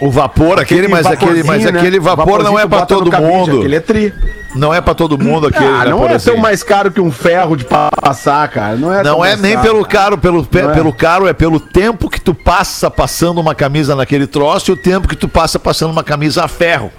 O 0.00 0.10
vapor, 0.10 0.58
aquele, 0.58 0.88
mas 0.88 1.06
aquele, 1.06 1.30
mas 1.44 1.44
vaporzinho, 1.46 1.72
né? 1.72 1.78
aquele 1.78 2.00
vapor 2.00 2.42
não 2.42 2.58
é 2.58 2.66
pra 2.66 2.84
todo 2.84 3.12
mundo. 3.12 3.58
Aquele 3.58 3.76
é 3.76 3.80
tri. 3.80 4.12
Não 4.54 4.72
é 4.72 4.80
pra 4.80 4.94
todo 4.94 5.18
mundo 5.18 5.46
aquele. 5.48 5.64
Ah, 5.66 5.84
né, 5.84 5.90
não 5.90 6.08
é 6.08 6.18
tão 6.18 6.36
mais 6.36 6.62
caro 6.62 6.90
que 6.90 7.00
um 7.00 7.10
ferro 7.10 7.56
de 7.56 7.64
pa- 7.64 7.90
passar, 8.00 8.46
cara. 8.48 8.76
Não 8.76 8.92
é 8.92 9.02
Não 9.02 9.24
é 9.24 9.36
nem 9.36 9.54
caro. 9.54 9.66
pelo 9.66 9.84
caro, 9.84 10.18
pelo, 10.18 10.44
pe- 10.44 10.62
Não 10.62 10.70
é. 10.70 10.74
pelo 10.74 10.92
caro, 10.92 11.26
é 11.26 11.32
pelo 11.32 11.58
tempo 11.58 12.08
que 12.08 12.20
tu 12.20 12.34
passa 12.34 12.90
passando 12.90 13.40
uma 13.40 13.54
camisa 13.54 13.94
naquele 13.96 14.26
troço 14.26 14.70
e 14.70 14.74
o 14.74 14.76
tempo 14.76 15.08
que 15.08 15.16
tu 15.16 15.28
passa 15.28 15.58
passando 15.58 15.90
uma 15.90 16.04
camisa 16.04 16.44
a 16.44 16.48
ferro. 16.48 16.92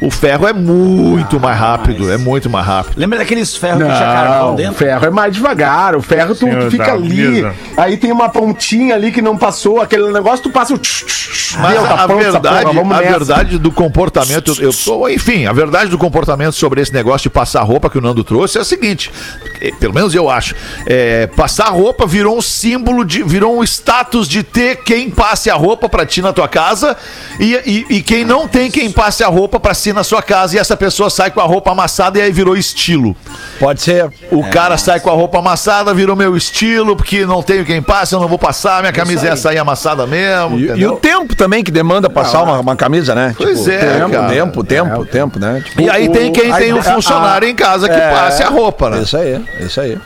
O 0.00 0.10
ferro 0.10 0.48
é 0.48 0.52
muito 0.52 1.38
mais 1.38 1.58
rápido, 1.58 2.10
é 2.10 2.16
muito 2.16 2.48
mais 2.48 2.66
rápido. 2.66 2.98
Lembra 2.98 3.18
daqueles 3.18 3.54
ferros 3.54 3.82
que 3.82 3.86
tinha 3.88 3.98
carvão 3.98 4.46
Não, 4.48 4.52
o 4.54 4.56
dentro? 4.56 4.74
ferro 4.74 5.04
é 5.06 5.10
mais 5.10 5.34
devagar. 5.34 5.94
O 5.94 6.00
ferro 6.00 6.34
tu, 6.34 6.46
tu 6.48 6.70
fica 6.70 6.92
ali. 6.94 7.14
mesa. 7.28 7.54
Aí 7.76 7.96
tem 7.98 8.10
uma 8.10 8.28
pontinha 8.30 8.94
ali 8.94 9.12
que 9.12 9.20
não 9.20 9.36
passou. 9.36 9.78
Aquele 9.80 10.10
negócio 10.10 10.44
tu 10.44 10.50
passa 10.50 10.72
o. 10.74 10.78
tch, 10.78 11.04
tch, 11.04 11.56
Mas 11.58 11.72
deu, 11.74 11.84
a, 11.84 11.88
tá 11.88 11.94
a 11.94 12.06
pronto 12.06 12.22
verdade, 12.22 12.64
porra, 12.74 12.80
a 12.80 13.00
nessa. 13.00 13.10
verdade 13.18 13.58
do 13.58 13.70
comportamento, 13.70 14.54
eu, 14.58 14.70
eu- 14.86 15.10
enfim, 15.10 15.44
a 15.46 15.52
verdade 15.52 15.90
do 15.90 15.98
comportamento 15.98 16.52
sobre 16.54 16.80
esse 16.80 16.92
negócio 16.92 16.99
de 17.22 17.30
passar 17.30 17.62
roupa 17.62 17.88
que 17.90 17.98
o 17.98 18.00
Nando 18.00 18.22
trouxe 18.24 18.58
é 18.58 18.60
a 18.60 18.64
seguinte, 18.64 19.10
eh, 19.60 19.72
pelo 19.78 19.94
menos 19.94 20.14
eu 20.14 20.28
acho, 20.30 20.54
é, 20.86 21.26
passar 21.28 21.68
roupa 21.70 22.06
virou 22.06 22.36
um 22.36 22.40
símbolo 22.42 23.04
de, 23.04 23.22
virou 23.22 23.58
um 23.58 23.64
status 23.64 24.28
de 24.28 24.42
ter 24.42 24.76
quem 24.76 25.10
passe 25.10 25.50
a 25.50 25.54
roupa 25.54 25.88
pra 25.88 26.04
ti 26.06 26.20
na 26.22 26.32
tua 26.32 26.48
casa 26.48 26.96
e, 27.38 27.54
e, 27.66 27.96
e 27.96 28.02
quem 28.02 28.24
não 28.24 28.46
tem 28.48 28.70
quem 28.70 28.90
passe 28.90 29.22
a 29.24 29.28
roupa 29.28 29.58
pra 29.60 29.74
si 29.74 29.92
na 29.92 30.04
sua 30.04 30.22
casa 30.22 30.56
e 30.56 30.58
essa 30.58 30.76
pessoa 30.76 31.10
sai 31.10 31.30
com 31.30 31.40
a 31.40 31.44
roupa 31.44 31.70
amassada 31.72 32.18
e 32.18 32.22
aí 32.22 32.32
virou 32.32 32.56
estilo. 32.56 33.16
Pode 33.58 33.82
ser. 33.82 34.10
O 34.30 34.42
cara 34.50 34.76
sai 34.78 35.00
com 35.00 35.10
a 35.10 35.14
roupa 35.14 35.38
amassada, 35.38 35.92
virou 35.94 36.16
meu 36.16 36.36
estilo, 36.36 36.96
porque 36.96 37.24
não 37.26 37.42
tenho 37.42 37.64
quem 37.64 37.82
passe, 37.82 38.14
eu 38.14 38.20
não 38.20 38.28
vou 38.28 38.38
passar, 38.38 38.80
minha 38.80 38.92
camisa 38.92 39.26
ia 39.26 39.36
sair 39.36 39.58
amassada 39.58 40.06
mesmo. 40.06 40.58
E, 40.58 40.66
e 40.80 40.86
o 40.86 40.96
tempo 40.96 41.34
também 41.36 41.62
que 41.62 41.70
demanda 41.70 42.08
passar 42.08 42.42
uma, 42.42 42.60
uma 42.60 42.76
camisa, 42.76 43.14
né? 43.14 43.34
Pois 43.36 43.66
é, 43.68 43.78
tempo, 43.98 44.10
cara. 44.12 44.28
tempo, 44.28 44.64
tempo, 44.64 45.04
tempo, 45.06 45.38
né? 45.38 45.62
Tipo, 45.64 45.82
E 45.82 45.90
aí 45.90 46.08
tem 46.08 46.32
quem 46.32 46.50
o- 46.52 46.56
tem 46.56 46.72
um 46.72 46.82
funcionário 46.94 47.48
em 47.48 47.54
casa 47.54 47.88
que 47.88 47.94
é, 47.94 48.10
passe 48.10 48.42
a 48.42 48.48
roupa, 48.48 48.90
né? 48.90 49.00
Isso 49.00 49.16
aí, 49.16 49.44
isso 49.60 49.80
aí. 49.80 49.98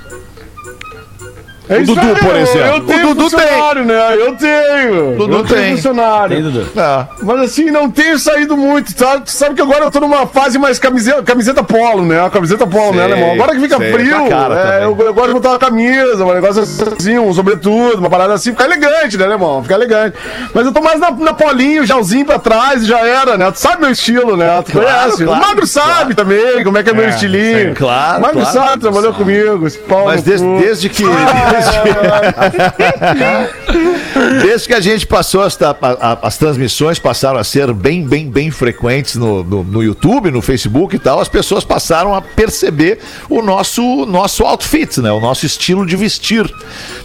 É 1.66 1.78
O 1.78 1.86
Dudu, 1.86 2.00
por 2.20 2.36
exemplo. 2.36 2.66
Eu 2.68 2.80
tenho 2.84 3.10
O 3.10 3.14
Dudu 3.14 3.30
funcionário, 3.30 3.84
né? 3.84 4.14
Eu 4.16 4.36
tenho. 4.36 5.16
Dudu 5.16 5.36
eu 5.36 5.44
tenho 5.44 5.60
tem. 5.62 5.76
funcionário. 5.76 6.34
Tem, 6.36 6.42
Dudu? 6.42 6.66
É. 6.76 7.06
Mas 7.22 7.40
assim, 7.40 7.70
não 7.70 7.90
tenho 7.90 8.18
saído 8.18 8.54
muito, 8.56 8.94
tá? 8.94 9.18
Tu 9.20 9.30
sabe 9.30 9.54
que 9.54 9.62
agora 9.62 9.84
eu 9.84 9.90
tô 9.90 9.98
numa 10.00 10.26
fase 10.26 10.58
mais 10.58 10.78
camiseta, 10.78 11.22
camiseta 11.22 11.62
polo, 11.64 12.04
né? 12.04 12.24
A 12.24 12.28
camiseta 12.28 12.66
polo, 12.66 12.92
né, 12.94 13.04
Sei, 13.04 13.12
alemão? 13.12 13.32
Agora 13.34 13.52
que 13.54 13.60
fica 13.60 13.76
sei, 13.78 13.92
frio, 13.94 14.28
cara 14.28 14.54
é, 14.80 14.84
eu, 14.84 14.96
eu 14.98 15.14
gosto 15.14 15.28
de 15.28 15.32
botar 15.34 15.50
uma 15.50 15.58
camisa, 15.58 16.24
um 16.24 16.34
negócio 16.34 16.62
assim, 16.62 17.18
um 17.18 17.32
sobretudo, 17.32 17.98
uma 17.98 18.10
parada 18.10 18.34
assim, 18.34 18.50
fica 18.50 18.64
elegante, 18.64 19.16
né, 19.16 19.24
alemão? 19.24 19.62
Fica 19.62 19.74
elegante. 19.74 20.16
Mas 20.52 20.66
eu 20.66 20.72
tô 20.72 20.82
mais 20.82 21.00
na, 21.00 21.10
na 21.12 21.32
polinho, 21.32 21.86
gelzinho 21.86 22.26
pra 22.26 22.38
trás 22.38 22.86
já 22.86 22.98
era, 23.00 23.38
né? 23.38 23.50
Tu 23.50 23.58
sabe 23.60 23.80
meu 23.80 23.90
estilo, 23.90 24.36
né? 24.36 24.62
Tu 24.66 24.72
Claro, 24.72 24.86
conhece. 24.86 25.24
claro, 25.24 25.40
o 25.42 25.46
Magro 25.48 25.66
sabe 25.66 26.14
também 26.14 26.62
como 26.62 26.76
é 26.76 26.82
que 26.82 26.90
é, 26.90 26.92
meu 26.92 27.04
É, 27.06 27.08
estilinho. 27.08 27.68
sim, 27.70 27.74
claro, 27.74 28.18
O 28.18 28.20
Magro 28.22 28.40
claro. 28.42 28.52
sabe, 28.58 28.82
trabalhou 28.82 29.14
comigo, 29.14 29.66
esse 29.66 29.78
pau 29.78 30.04
Mas 30.04 30.22
desde, 30.22 30.46
desde 30.58 30.88
que. 30.90 31.04
Desde 34.42 34.68
que 34.68 34.74
a 34.74 34.80
gente 34.80 35.06
passou 35.06 35.42
as, 35.42 35.60
a- 35.60 35.76
a- 35.80 36.18
as 36.22 36.36
transmissões 36.38 36.98
passaram 36.98 37.38
a 37.38 37.44
ser 37.44 37.72
bem, 37.72 38.06
bem, 38.06 38.30
bem 38.30 38.50
frequentes 38.50 39.16
no, 39.16 39.42
no, 39.42 39.64
no 39.64 39.82
YouTube, 39.82 40.30
no 40.30 40.40
Facebook 40.40 40.94
e 40.96 40.98
tal, 40.98 41.20
as 41.20 41.28
pessoas 41.28 41.64
passaram 41.64 42.14
a 42.14 42.22
perceber 42.22 42.98
o 43.28 43.42
nosso, 43.42 44.06
nosso 44.06 44.44
outfit, 44.44 45.00
né? 45.00 45.10
O 45.10 45.20
nosso 45.20 45.44
estilo 45.46 45.84
de 45.86 45.96
vestir, 45.96 46.50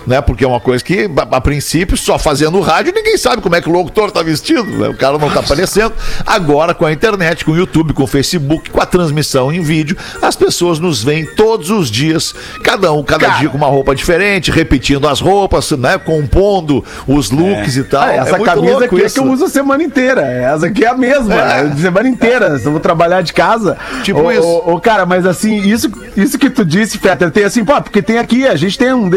né? 0.06 0.22
Porque 0.22 0.44
é 0.44 0.48
uma 0.48 0.60
coisa 0.60 0.84
que, 0.84 1.10
a, 1.32 1.38
a 1.38 1.42
princípio, 1.42 1.98
só 1.98 2.20
fazendo 2.20 2.60
rádio, 2.62 2.94
ninguém 2.94 3.18
sabe 3.18 3.42
como 3.42 3.56
é 3.56 3.62
que 3.62 3.70
o 3.70 3.72
locutor 3.72 4.12
tá 4.12 4.22
vestido, 4.22 4.64
né? 4.64 4.90
O 4.90 4.96
cara 4.96 5.18
não 5.18 5.30
tá 5.30 5.40
aparecendo. 5.40 5.94
Agora, 6.26 6.74
com 6.74 6.86
a 6.86 6.92
internet, 6.92 7.44
com 7.46 7.52
o 7.52 7.58
YouTube, 7.58 7.94
com 7.94 8.04
o 8.04 8.08
Facebook, 8.08 8.70
com 8.70 8.82
a 8.82 8.86
transmissão 8.86 9.52
em 9.52 9.62
vídeo, 9.62 9.98
as 10.22 10.36
pessoas 10.36 10.80
nos 10.80 11.04
veem 11.04 11.26
todos 11.26 11.70
os 11.72 11.90
dias, 11.90 12.34
cada 12.64 12.92
um, 12.94 13.04
cada 13.04 13.28
dia 13.40 13.50
com 13.50 13.58
uma 13.58 13.68
roupa 13.68 13.96
diferente, 13.96 14.39
repetindo 14.48 15.08
as 15.08 15.20
roupas, 15.20 15.72
né? 15.72 15.98
Compondo 15.98 16.84
os 17.08 17.32
looks 17.32 17.76
e 17.78 17.84
tal. 17.84 18.04
Ah, 18.04 18.14
essa 18.14 18.36
É 18.36 18.40
camisa 18.40 18.86
aqui 18.86 19.02
é 19.04 19.10
que 19.10 19.20
eu 19.20 19.26
uso 19.26 19.46
a 19.46 19.50
semana 19.50 19.84
inteira. 19.84 20.22
Essa 20.22 20.68
aqui 20.68 20.86
é 20.86 20.88
a 20.90 20.96
mesma. 20.98 21.34
É. 21.36 21.62
a 21.62 21.76
Semana 21.76 22.08
inteira. 22.08 22.48
Eu 22.64 22.72
vou 22.72 22.80
trabalhar 22.80 23.22
de 23.22 23.34
casa. 23.34 23.78
Tipo 24.04 24.22
Ô, 24.22 24.32
isso. 24.32 24.42
ô, 24.44 24.74
ô, 24.76 24.80
cara, 24.80 25.06
mas 25.06 25.26
assim, 25.26 25.58
isso, 25.58 25.92
isso 26.16 26.38
que 26.38 26.50
tu 26.50 26.64
disse, 26.64 26.98
Fetter, 26.98 27.32
tem 27.32 27.44
assim, 27.44 27.66
pô, 27.66 27.80
porque 27.82 28.02
tem 28.02 28.18
aqui, 28.18 28.48
a 28.48 28.56
gente 28.56 28.78
tem 28.78 28.94
um. 28.94 29.10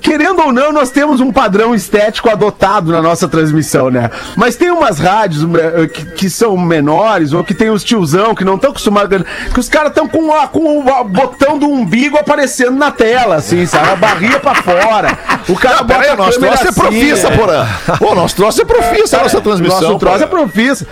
Querendo 0.00 0.40
ou 0.42 0.52
não, 0.52 0.72
nós 0.72 0.90
temos 0.90 1.20
um 1.20 1.32
padrão 1.32 1.74
estético 1.74 2.30
adotado 2.30 2.92
na 2.92 3.02
nossa 3.02 3.28
transmissão, 3.28 3.90
né? 3.90 4.10
Mas 4.36 4.56
tem 4.56 4.70
umas 4.70 4.98
rádios 4.98 5.46
eh, 5.54 5.86
que, 5.88 6.04
que 6.12 6.30
são 6.30 6.56
menores, 6.56 7.32
ou 7.32 7.42
que 7.44 7.54
tem 7.54 7.70
os 7.70 7.82
tiozão 7.84 8.34
que 8.34 8.44
não 8.44 8.54
estão 8.56 8.70
acostumados. 8.70 9.22
Que 9.52 9.60
os 9.60 9.68
caras 9.68 9.90
estão 9.90 10.08
com, 10.08 10.32
a- 10.32 10.46
com 10.48 10.78
o 10.80 11.04
botão 11.04 11.58
do 11.58 11.66
umbigo 11.68 12.16
aparecendo 12.16 12.76
na 12.76 12.90
tela, 12.90 13.36
assim, 13.36 13.66
sabe? 13.66 13.90
A 13.90 13.96
barriga 13.96 14.38
pra 14.46 14.54
fora. 14.54 15.18
O 15.48 15.54
cara 15.56 15.76
Não, 15.78 15.86
peraí, 15.86 16.10
bota 16.10 16.20
o 16.20 16.22
a 16.22 16.26
nosso 16.26 16.38
troço 16.40 16.64
é 16.64 16.68
assim, 16.68 16.80
profissa, 16.80 17.28
é. 17.28 17.36
porra. 17.36 17.80
Pô, 17.98 18.14
nosso 18.14 18.36
troço 18.36 18.62
é 18.62 18.64
profissa 18.64 19.18
a 19.18 19.22
nossa 19.22 19.40
transmissão. 19.40 19.80
Nosso 19.80 19.98
troço 19.98 20.22
é 20.24 20.26
profissa. 20.26 20.86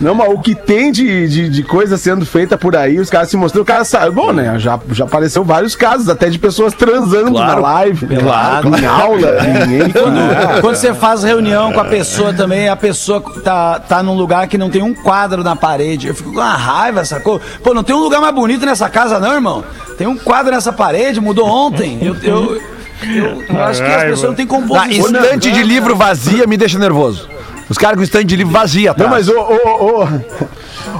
Não, 0.00 0.14
mas 0.14 0.28
o 0.32 0.38
que 0.38 0.54
tem 0.54 0.92
de, 0.92 1.26
de, 1.26 1.48
de 1.48 1.62
coisa 1.64 1.96
sendo 1.96 2.24
feita 2.24 2.56
por 2.56 2.76
aí, 2.76 3.00
os 3.00 3.10
caras 3.10 3.28
se 3.30 3.36
mostrando, 3.36 3.62
o 3.62 3.66
cara 3.66 3.84
sabe. 3.84 4.12
Bom, 4.12 4.32
né? 4.32 4.56
Já, 4.56 4.78
já 4.92 5.04
apareceu 5.04 5.42
vários 5.42 5.74
casos, 5.74 6.08
até 6.08 6.30
de 6.30 6.38
pessoas 6.38 6.72
transando 6.72 7.32
na 7.32 7.56
live, 7.56 8.06
Claro. 8.06 8.78
em 8.78 8.86
aula, 8.86 9.38
em 9.66 9.90
Quando, 9.90 10.60
quando 10.60 10.76
você 10.76 10.94
faz 10.94 11.24
reunião 11.24 11.72
com 11.72 11.80
a 11.80 11.84
pessoa 11.84 12.32
também, 12.32 12.68
a 12.68 12.76
pessoa 12.76 13.20
tá, 13.42 13.80
tá 13.80 14.00
num 14.00 14.14
lugar 14.14 14.46
que 14.46 14.56
não 14.56 14.70
tem 14.70 14.82
um 14.82 14.94
quadro 14.94 15.42
na 15.42 15.56
parede. 15.56 16.06
Eu 16.06 16.14
fico 16.14 16.30
com 16.32 16.38
uma 16.38 16.54
raiva, 16.54 17.04
sacou? 17.04 17.40
Pô, 17.64 17.74
não 17.74 17.82
tem 17.82 17.96
um 17.96 18.00
lugar 18.00 18.20
mais 18.20 18.34
bonito 18.34 18.64
nessa 18.64 18.88
casa, 18.88 19.18
não, 19.18 19.34
irmão? 19.34 19.64
Tem 19.96 20.06
um 20.06 20.16
quadro 20.16 20.52
nessa 20.52 20.72
parede, 20.72 21.20
mudou 21.20 21.48
ontem. 21.48 21.98
Eu, 22.00 22.14
eu, 22.22 22.62
eu, 23.02 23.42
eu 23.48 23.62
acho 23.64 23.82
que 23.82 23.88
as 23.90 24.02
pessoas 24.04 24.22
não 24.30 24.34
têm 24.34 24.44
Ah, 24.46 24.48
composição. 24.48 25.06
estante 25.22 25.50
de 25.52 25.62
livro 25.62 25.94
vazia 25.96 26.46
me 26.46 26.56
deixa 26.56 26.78
nervoso. 26.78 27.28
Os 27.68 27.76
caras 27.76 27.96
com 27.96 28.02
estante 28.02 28.26
de 28.28 28.36
livro 28.36 28.52
vazia, 28.52 28.94
tá? 28.94 29.04
Não, 29.04 29.10
mas 29.10 29.28
ô, 29.28 29.34
ô, 29.38 30.02
ô, 30.02 30.08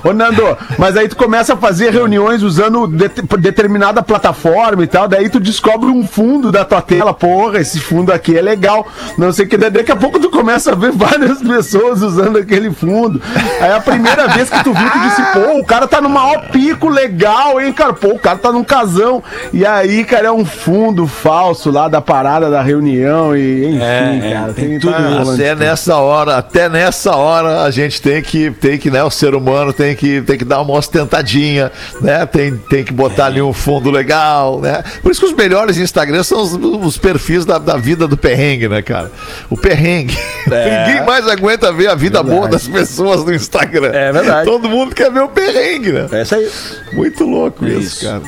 ô, 0.04 0.12
Nando, 0.12 0.56
mas 0.78 0.96
aí 0.96 1.08
tu 1.08 1.16
começa 1.16 1.54
a 1.54 1.56
fazer 1.56 1.90
reuniões 1.92 2.42
usando 2.42 2.86
det- 2.86 3.22
determinada 3.38 4.02
plataforma 4.02 4.82
e 4.82 4.86
tal, 4.86 5.08
daí 5.08 5.28
tu 5.28 5.40
descobre 5.40 5.88
um 5.90 6.06
fundo 6.06 6.50
da 6.52 6.64
tua 6.64 6.80
tela, 6.82 7.12
porra, 7.14 7.58
esse 7.60 7.80
fundo 7.80 8.12
aqui 8.12 8.36
é 8.36 8.42
legal, 8.42 8.86
não 9.16 9.32
sei 9.32 9.46
o 9.46 9.48
que, 9.48 9.56
daqui 9.56 9.92
a 9.92 9.96
pouco 9.96 10.18
tu 10.20 10.30
começa 10.30 10.72
a 10.72 10.74
ver 10.74 10.92
várias 10.92 11.38
pessoas 11.42 12.02
usando 12.02 12.38
aquele 12.38 12.70
fundo, 12.70 13.20
aí 13.60 13.72
a 13.72 13.80
primeira 13.80 14.28
vez 14.28 14.48
que 14.50 14.62
tu 14.64 14.72
viu, 14.72 14.90
tu 14.90 15.00
disse, 15.00 15.22
pô, 15.32 15.58
o 15.58 15.64
cara 15.64 15.86
tá 15.86 16.00
no 16.00 16.08
maior 16.08 16.48
pico 16.50 16.88
legal, 16.88 17.60
hein, 17.60 17.72
cara, 17.72 17.92
pô, 17.92 18.08
o 18.08 18.18
cara 18.18 18.38
tá 18.38 18.52
num 18.52 18.64
casão, 18.64 19.22
e 19.52 19.64
aí, 19.64 20.04
cara, 20.04 20.28
é 20.28 20.32
um 20.32 20.44
fundo 20.44 21.06
falso 21.06 21.70
lá 21.70 21.88
da 21.88 22.00
parada 22.00 22.50
da 22.50 22.62
reunião 22.62 23.36
e, 23.36 23.66
enfim, 23.66 23.82
É, 23.82 24.20
é, 24.22 24.32
cara, 24.34 24.52
tem 24.52 24.78
tudo 24.78 24.92
tá 24.92 25.32
Até 25.34 25.54
nessa 25.54 25.96
hora, 25.96 26.36
até 26.36 26.68
nessa 26.68 27.16
hora 27.16 27.62
a 27.62 27.70
gente 27.70 28.00
tem 28.00 28.22
que, 28.22 28.50
tem 28.50 28.78
que, 28.78 28.90
né, 28.90 29.02
o 29.02 29.10
ser 29.10 29.34
humano 29.34 29.72
tem 29.72 29.87
que, 29.94 30.20
tem 30.22 30.38
que 30.38 30.44
dar 30.44 30.60
uma 30.60 30.74
ostentadinha, 30.74 31.70
né? 32.00 32.24
Tem, 32.26 32.56
tem 32.56 32.84
que 32.84 32.92
botar 32.92 33.26
ali 33.26 33.42
um 33.42 33.52
fundo 33.52 33.90
legal, 33.90 34.60
né? 34.60 34.82
Por 35.02 35.10
isso 35.10 35.20
que 35.20 35.26
os 35.26 35.32
melhores 35.32 35.76
Instagrams 35.76 36.26
são 36.26 36.42
os, 36.42 36.52
os 36.52 36.98
perfis 36.98 37.44
da, 37.44 37.58
da 37.58 37.76
vida 37.76 38.06
do 38.06 38.16
perrengue, 38.16 38.68
né, 38.68 38.82
cara? 38.82 39.10
O 39.50 39.56
perrengue. 39.56 40.16
Ninguém 40.46 41.04
mais 41.04 41.26
aguenta 41.28 41.72
ver 41.72 41.88
a 41.88 41.94
vida 41.94 42.22
boa 42.22 42.48
das 42.48 42.66
pessoas 42.66 43.24
no 43.24 43.34
Instagram. 43.34 43.90
É 43.92 44.12
verdade. 44.12 44.44
Todo 44.44 44.68
mundo 44.68 44.94
quer 44.94 45.10
ver 45.10 45.22
o 45.22 45.28
perrengue, 45.28 45.92
né? 45.92 46.08
É 46.12 46.22
isso 46.22 46.34
aí. 46.34 46.50
Muito 46.92 47.24
louco 47.24 47.66
isso, 47.66 47.78
isso. 47.78 48.04
cara. 48.04 48.22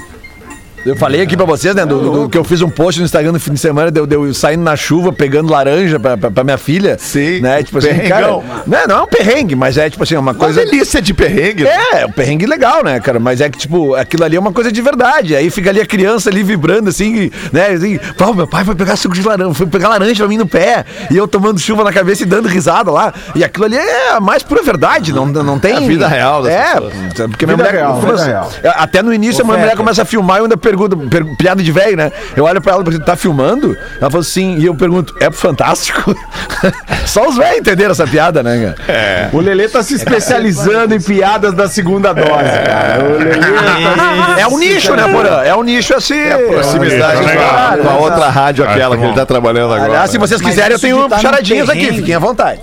Eu 0.84 0.96
falei 0.96 1.20
aqui 1.20 1.36
pra 1.36 1.44
vocês, 1.44 1.74
né, 1.74 1.84
do, 1.84 2.00
do- 2.22 2.28
que 2.28 2.38
eu 2.38 2.44
fiz 2.44 2.62
um 2.62 2.70
post 2.70 2.98
no 3.00 3.04
Instagram 3.04 3.32
no 3.32 3.40
fim 3.40 3.52
de 3.52 3.60
semana, 3.60 3.90
deu, 3.90 4.06
deu 4.06 4.32
saindo 4.32 4.62
na 4.62 4.74
chuva, 4.76 5.12
pegando 5.12 5.50
laranja 5.52 6.00
pra, 6.00 6.16
pra, 6.16 6.30
pra 6.30 6.42
minha 6.44 6.56
filha. 6.56 6.96
Sim, 6.98 7.40
Né, 7.40 7.62
tipo 7.62 7.78
assim, 7.78 7.88
perrengão. 7.88 8.42
cara, 8.42 8.62
não, 8.66 8.86
não 8.88 8.98
é 9.00 9.02
um 9.02 9.06
perrengue, 9.06 9.54
mas 9.54 9.76
é 9.76 9.90
tipo 9.90 10.02
assim, 10.02 10.14
uma 10.16 10.32
Uma 10.32 10.34
coisa... 10.34 10.64
delícia 10.64 11.02
de 11.02 11.12
perrengue. 11.12 11.64
né? 11.64 11.70
É, 11.92 12.00
é 12.02 12.06
um 12.06 12.12
perrengue 12.12 12.46
legal, 12.46 12.82
né, 12.82 12.98
cara? 13.00 13.18
Mas 13.20 13.40
é 13.40 13.50
que, 13.50 13.58
tipo, 13.58 13.94
aquilo 13.94 14.24
ali 14.24 14.36
é 14.36 14.40
uma 14.40 14.52
coisa 14.52 14.72
de 14.72 14.80
verdade. 14.80 15.34
Aí 15.36 15.50
fica 15.50 15.68
ali 15.70 15.80
a 15.80 15.86
criança 15.86 16.30
ali 16.30 16.42
vibrando, 16.42 16.88
assim, 16.88 17.30
né? 17.52 17.66
Assim, 17.68 17.98
Pô, 18.16 18.32
meu 18.32 18.46
pai 18.46 18.64
foi 18.64 18.74
pegar 18.74 18.96
suco 18.96 19.14
de 19.14 19.22
laranja, 19.22 19.52
foi 19.54 19.66
pegar 19.66 19.88
laranja 19.88 20.14
pra 20.16 20.28
mim 20.28 20.38
no 20.38 20.46
pé, 20.46 20.84
e 21.10 21.16
eu 21.16 21.28
tomando 21.28 21.58
chuva 21.60 21.84
na 21.84 21.92
cabeça 21.92 22.22
e 22.22 22.26
dando 22.26 22.48
risada 22.48 22.90
lá. 22.90 23.12
E 23.34 23.44
aquilo 23.44 23.66
ali 23.66 23.76
é 23.76 24.12
a 24.12 24.20
mais 24.20 24.42
pura 24.42 24.62
verdade, 24.62 25.12
não, 25.12 25.26
não 25.26 25.58
tem. 25.58 25.72
É 25.74 25.76
a 25.76 25.80
vida 25.80 26.08
real 26.08 26.42
das 26.42 26.52
É, 26.52 26.72
pessoas. 26.72 26.92
porque 27.30 27.44
minha 27.46 27.56
Vida 27.56 27.68
mulher. 27.68 27.80
real, 27.84 28.00
vida 28.00 28.24
real. 28.24 28.50
Até 28.76 29.02
no 29.02 29.12
início, 29.12 29.42
a 29.42 29.44
minha 29.44 29.58
mulher 29.58 29.76
começa 29.76 30.02
a 30.02 30.04
filmar 30.04 30.36
e 30.36 30.40
eu 30.40 30.44
ainda 30.44 30.56
pergunto, 30.76 30.96
pergu- 31.08 31.36
piada 31.36 31.62
de 31.62 31.72
velho, 31.72 31.96
né? 31.96 32.12
Eu 32.36 32.44
olho 32.44 32.60
pra 32.60 32.72
ela 32.72 32.82
e 32.82 32.84
pergunto, 32.84 33.04
tá 33.04 33.16
filmando? 33.16 33.76
Ela 34.00 34.10
falou 34.10 34.24
sim, 34.24 34.56
e 34.58 34.66
eu 34.66 34.74
pergunto, 34.74 35.14
é 35.20 35.30
fantástico? 35.30 36.14
Só 37.06 37.28
os 37.28 37.36
velhos 37.36 37.58
entenderam 37.58 37.90
essa 37.92 38.06
piada, 38.06 38.42
né, 38.42 38.74
cara? 38.86 39.30
O 39.32 39.40
Lelê 39.40 39.68
tá 39.68 39.82
se 39.82 39.94
especializando 39.94 40.94
em 40.94 41.00
piadas 41.00 41.52
da 41.54 41.68
segunda 41.68 42.12
dose, 42.12 42.28
cara. 42.28 43.04
O 43.04 43.18
Lelê 43.18 43.36
tá 43.36 44.36
É 44.40 44.46
um 44.46 44.58
nicho, 44.58 44.94
né, 44.94 45.08
Porã? 45.08 45.42
É 45.42 45.54
um 45.54 45.62
nicho 45.62 45.94
assim. 45.94 46.14
Proximidade 46.48 47.16
É, 47.20 47.22
com 47.22 47.28
a, 47.28 47.70
legal. 47.74 47.78
com 47.78 47.88
a 47.88 47.96
outra 47.98 48.28
rádio, 48.28 48.64
aquela 48.68 48.96
que 48.96 49.04
ele 49.04 49.14
tá 49.14 49.26
trabalhando 49.26 49.72
agora. 49.74 49.90
Aliás, 49.90 50.10
se 50.10 50.18
vocês 50.18 50.40
Mas 50.40 50.50
quiserem, 50.50 50.72
eu 50.72 50.78
tenho 50.80 51.08
tá 51.08 51.18
charadinhas 51.18 51.68
aqui, 51.68 51.92
fiquem 51.92 52.14
à 52.14 52.18
vontade. 52.18 52.60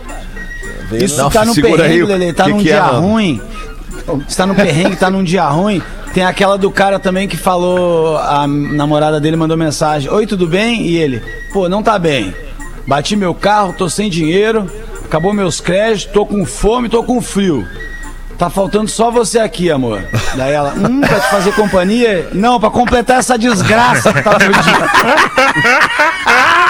Isso 0.91 1.17
Não, 1.21 1.29
tá 1.29 1.43
no 1.43 1.53
perrengue, 1.53 2.03
o 2.03 2.07
Lele, 2.07 2.31
tá 2.33 2.45
que 2.45 2.49
num 2.51 2.57
que 2.59 2.69
é, 2.69 2.73
dia 2.75 2.83
mano? 2.83 2.99
ruim. 3.01 3.41
Está 4.27 4.45
no 4.45 4.55
perrengue, 4.55 4.95
tá 4.95 5.09
num 5.09 5.23
dia 5.23 5.43
ruim. 5.45 5.81
Tem 6.13 6.23
aquela 6.23 6.57
do 6.57 6.71
cara 6.71 6.99
também 6.99 7.27
que 7.27 7.37
falou, 7.37 8.17
a 8.17 8.47
namorada 8.47 9.19
dele 9.19 9.35
mandou 9.35 9.57
mensagem: 9.57 10.09
Oi, 10.09 10.25
tudo 10.25 10.47
bem? 10.47 10.81
E 10.81 10.97
ele, 10.97 11.21
pô, 11.53 11.69
não 11.69 11.83
tá 11.83 11.99
bem. 11.99 12.33
Bati 12.87 13.15
meu 13.15 13.35
carro, 13.35 13.73
tô 13.73 13.89
sem 13.89 14.09
dinheiro, 14.09 14.71
acabou 15.03 15.33
meus 15.33 15.59
créditos, 15.59 16.13
tô 16.13 16.25
com 16.25 16.45
fome, 16.45 16.89
tô 16.89 17.03
com 17.03 17.21
frio. 17.21 17.67
Tá 18.37 18.51
faltando 18.51 18.87
só 18.87 19.09
você 19.09 19.39
aqui, 19.39 19.71
amor. 19.71 20.03
Daí 20.35 20.53
ela, 20.53 20.71
hum, 20.73 21.01
pra 21.01 21.19
te 21.19 21.29
fazer 21.31 21.51
companhia? 21.53 22.29
Não, 22.33 22.59
pra 22.59 22.69
completar 22.69 23.17
essa 23.17 23.35
desgraça 23.37 24.13
que 24.13 24.21
tá 24.21 24.33
no 24.33 24.37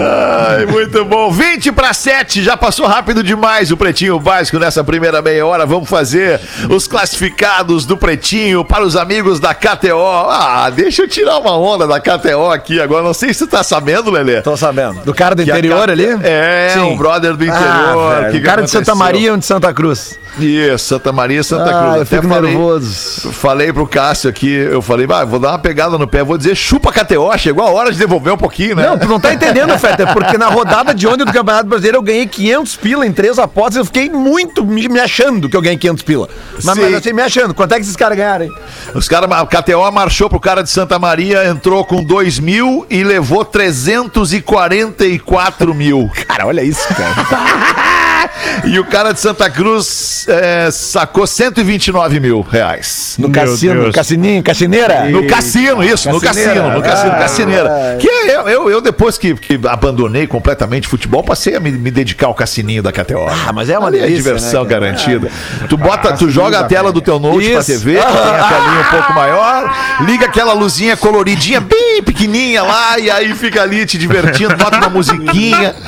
Ai, 0.00 0.66
muito 0.66 1.04
bom. 1.04 1.30
20 1.30 1.72
para 1.72 1.92
7, 1.92 2.42
já 2.42 2.56
passou 2.56 2.86
rápido 2.86 3.22
demais 3.22 3.70
o 3.70 3.76
Pretinho 3.76 4.18
Básico 4.20 4.58
nessa 4.58 4.82
primeira 4.84 5.20
meia 5.22 5.44
hora. 5.46 5.66
Vamos 5.66 5.88
fazer 5.88 6.40
os 6.70 6.86
classificados 6.86 7.84
do 7.86 7.96
Pretinho 7.96 8.64
para 8.64 8.84
os 8.84 8.96
amigos 8.96 9.40
da 9.40 9.54
KTO. 9.54 10.28
Ah, 10.28 10.70
deixa 10.74 11.02
eu 11.02 11.08
tirar 11.08 11.38
uma 11.38 11.56
onda 11.56 11.86
da 11.86 12.00
KTO 12.00 12.50
aqui 12.50 12.80
agora. 12.80 13.02
Não 13.02 13.14
sei 13.14 13.32
se 13.32 13.40
você 13.40 13.46
tá 13.46 13.62
sabendo, 13.62 14.10
Lelê. 14.10 14.40
Tô 14.42 14.56
sabendo. 14.56 15.00
Do 15.04 15.14
cara 15.14 15.34
do 15.34 15.42
Que 15.44 15.50
interior 15.50 15.86
K- 15.86 15.92
ali? 15.92 16.06
É, 16.22 16.70
Sim. 16.74 16.80
um 16.80 16.96
brother 16.96 17.36
do 17.36 17.44
interior. 17.44 17.64
Ah, 17.64 18.20
velho, 18.20 18.30
que 18.32 18.36
o 18.38 18.40
que 18.40 18.46
cara 18.46 18.62
de 18.62 18.70
Santa? 18.70 18.94
Maria 18.94 19.32
ou 19.32 19.38
de 19.38 19.44
Santa 19.44 19.72
Cruz? 19.72 20.18
Isso, 20.38 20.86
Santa 20.86 21.12
Maria 21.12 21.40
e 21.40 21.44
Santa 21.44 21.70
Ah, 21.70 21.80
Cruz. 21.82 21.94
eu 21.96 22.02
Até 22.02 22.16
fico 22.16 22.28
falei, 22.28 22.50
nervoso. 22.50 23.32
falei 23.32 23.72
pro 23.72 23.86
Cássio 23.86 24.28
aqui, 24.30 24.50
eu 24.52 24.82
falei, 24.82 25.06
vai, 25.06 25.24
vou 25.24 25.38
dar 25.38 25.50
uma 25.50 25.58
pegada 25.58 25.96
no 25.96 26.08
pé, 26.08 26.24
vou 26.24 26.36
dizer 26.36 26.54
chupa 26.56 26.92
KTO, 26.92 27.30
chegou 27.38 27.64
a 27.64 27.70
hora 27.70 27.92
de 27.92 27.98
devolver 27.98 28.32
um 28.32 28.36
pouquinho, 28.36 28.74
né? 28.76 28.86
Não, 28.86 28.98
tu 28.98 29.06
não 29.06 29.20
tá 29.20 29.32
entendendo, 29.32 29.72
Feta, 29.78 30.08
porque 30.12 30.36
na 30.36 30.48
rodada 30.48 30.92
de 30.94 31.06
ontem 31.06 31.24
do 31.24 31.32
Campeonato 31.32 31.68
Brasileiro 31.68 31.98
eu 31.98 32.02
ganhei 32.02 32.26
500 32.26 32.76
pila 32.76 33.06
em 33.06 33.12
três 33.12 33.38
apostas 33.38 33.76
eu 33.76 33.84
fiquei 33.84 34.10
muito 34.10 34.64
me, 34.64 34.88
me 34.88 34.98
achando 35.00 35.48
que 35.48 35.56
eu 35.56 35.62
ganhei 35.62 35.78
500 35.78 36.02
pila. 36.02 36.28
Mas, 36.62 36.78
mas 36.78 36.94
assim, 36.94 37.12
me 37.12 37.22
achando. 37.22 37.54
Quanto 37.54 37.72
é 37.72 37.76
que 37.76 37.82
esses 37.82 37.96
caras 37.96 38.16
ganharam, 38.16 38.46
hein? 38.46 38.52
Os 38.94 39.08
caras, 39.08 39.30
a 39.30 39.46
KTO 39.46 39.90
marchou 39.92 40.28
pro 40.28 40.40
cara 40.40 40.62
de 40.62 40.70
Santa 40.70 40.98
Maria, 40.98 41.46
entrou 41.48 41.84
com 41.84 42.02
2 42.02 42.38
mil 42.40 42.84
e 42.90 43.04
levou 43.04 43.44
344 43.44 45.74
mil. 45.74 46.10
Cara, 46.26 46.46
olha 46.46 46.62
isso, 46.62 46.86
cara. 46.88 47.14
e 48.64 48.78
o 48.78 48.84
cara 48.84 49.12
de 49.12 49.20
Santa 49.20 49.48
Cruz 49.50 50.26
é, 50.28 50.70
sacou 50.70 51.26
129 51.26 52.20
mil 52.20 52.40
reais. 52.40 53.16
No 53.18 53.28
Meu 53.28 53.42
cassino, 53.42 53.82
Deus. 53.82 53.94
cassininho, 53.94 54.42
cassineira. 54.42 55.04
No 55.06 55.26
cassino, 55.26 55.82
isso, 55.82 56.10
no 56.10 56.20
cassino, 56.20 56.70
no 56.70 56.82
cassino, 56.82 57.12
Ah, 57.12 57.18
cassineira. 57.18 57.96
Que 58.00 58.08
eu, 58.08 58.48
eu, 58.48 58.70
eu, 58.70 58.80
depois 58.80 59.18
que, 59.18 59.34
que 59.34 59.60
abandonei 59.68 60.26
completamente 60.26 60.88
futebol, 60.88 61.22
passei 61.22 61.56
a 61.56 61.60
me, 61.60 61.70
me 61.70 61.90
dedicar 61.90 62.26
ao 62.26 62.34
cassininho 62.34 62.82
da 62.82 62.92
KTO. 62.92 63.26
Ah, 63.28 63.52
mas 63.52 63.68
é 63.70 63.78
uma 63.78 63.88
Ali 63.88 64.00
delícia, 64.00 64.16
diversão 64.22 64.64
né, 64.64 64.70
garantida. 64.70 65.30
Tu 65.68 65.76
bota, 65.76 66.12
tu 66.14 66.30
joga 66.30 66.60
a 66.60 66.64
tela 66.64 66.92
do 66.92 67.00
teu 67.00 67.18
note 67.18 67.50
pra 67.50 67.60
Isso. 67.60 67.72
TV, 67.72 67.96
que 67.96 68.02
tem 68.02 68.12
a 68.12 68.48
telinha 68.48 68.80
um 68.80 68.90
pouco 68.90 69.12
maior, 69.14 69.74
liga 70.06 70.26
aquela 70.26 70.52
luzinha 70.52 70.96
coloridinha 70.96 71.60
bem 71.60 72.02
pequenininha 72.02 72.62
lá, 72.62 72.98
e 72.98 73.10
aí 73.10 73.34
fica 73.34 73.62
ali 73.62 73.84
te 73.86 73.98
divertindo, 73.98 74.56
bota 74.56 74.78
uma 74.78 74.88
musiquinha. 74.88 75.74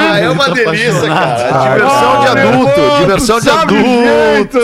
Ah, 0.00 0.18
é 0.18 0.28
uma 0.28 0.50
delícia, 0.50 1.02
cara. 1.02 1.77
Diversão 1.78 2.20
de 2.20 2.26
adulto, 2.26 2.98
diversão 3.00 3.40
de 3.40 3.50
adulto. 3.50 4.58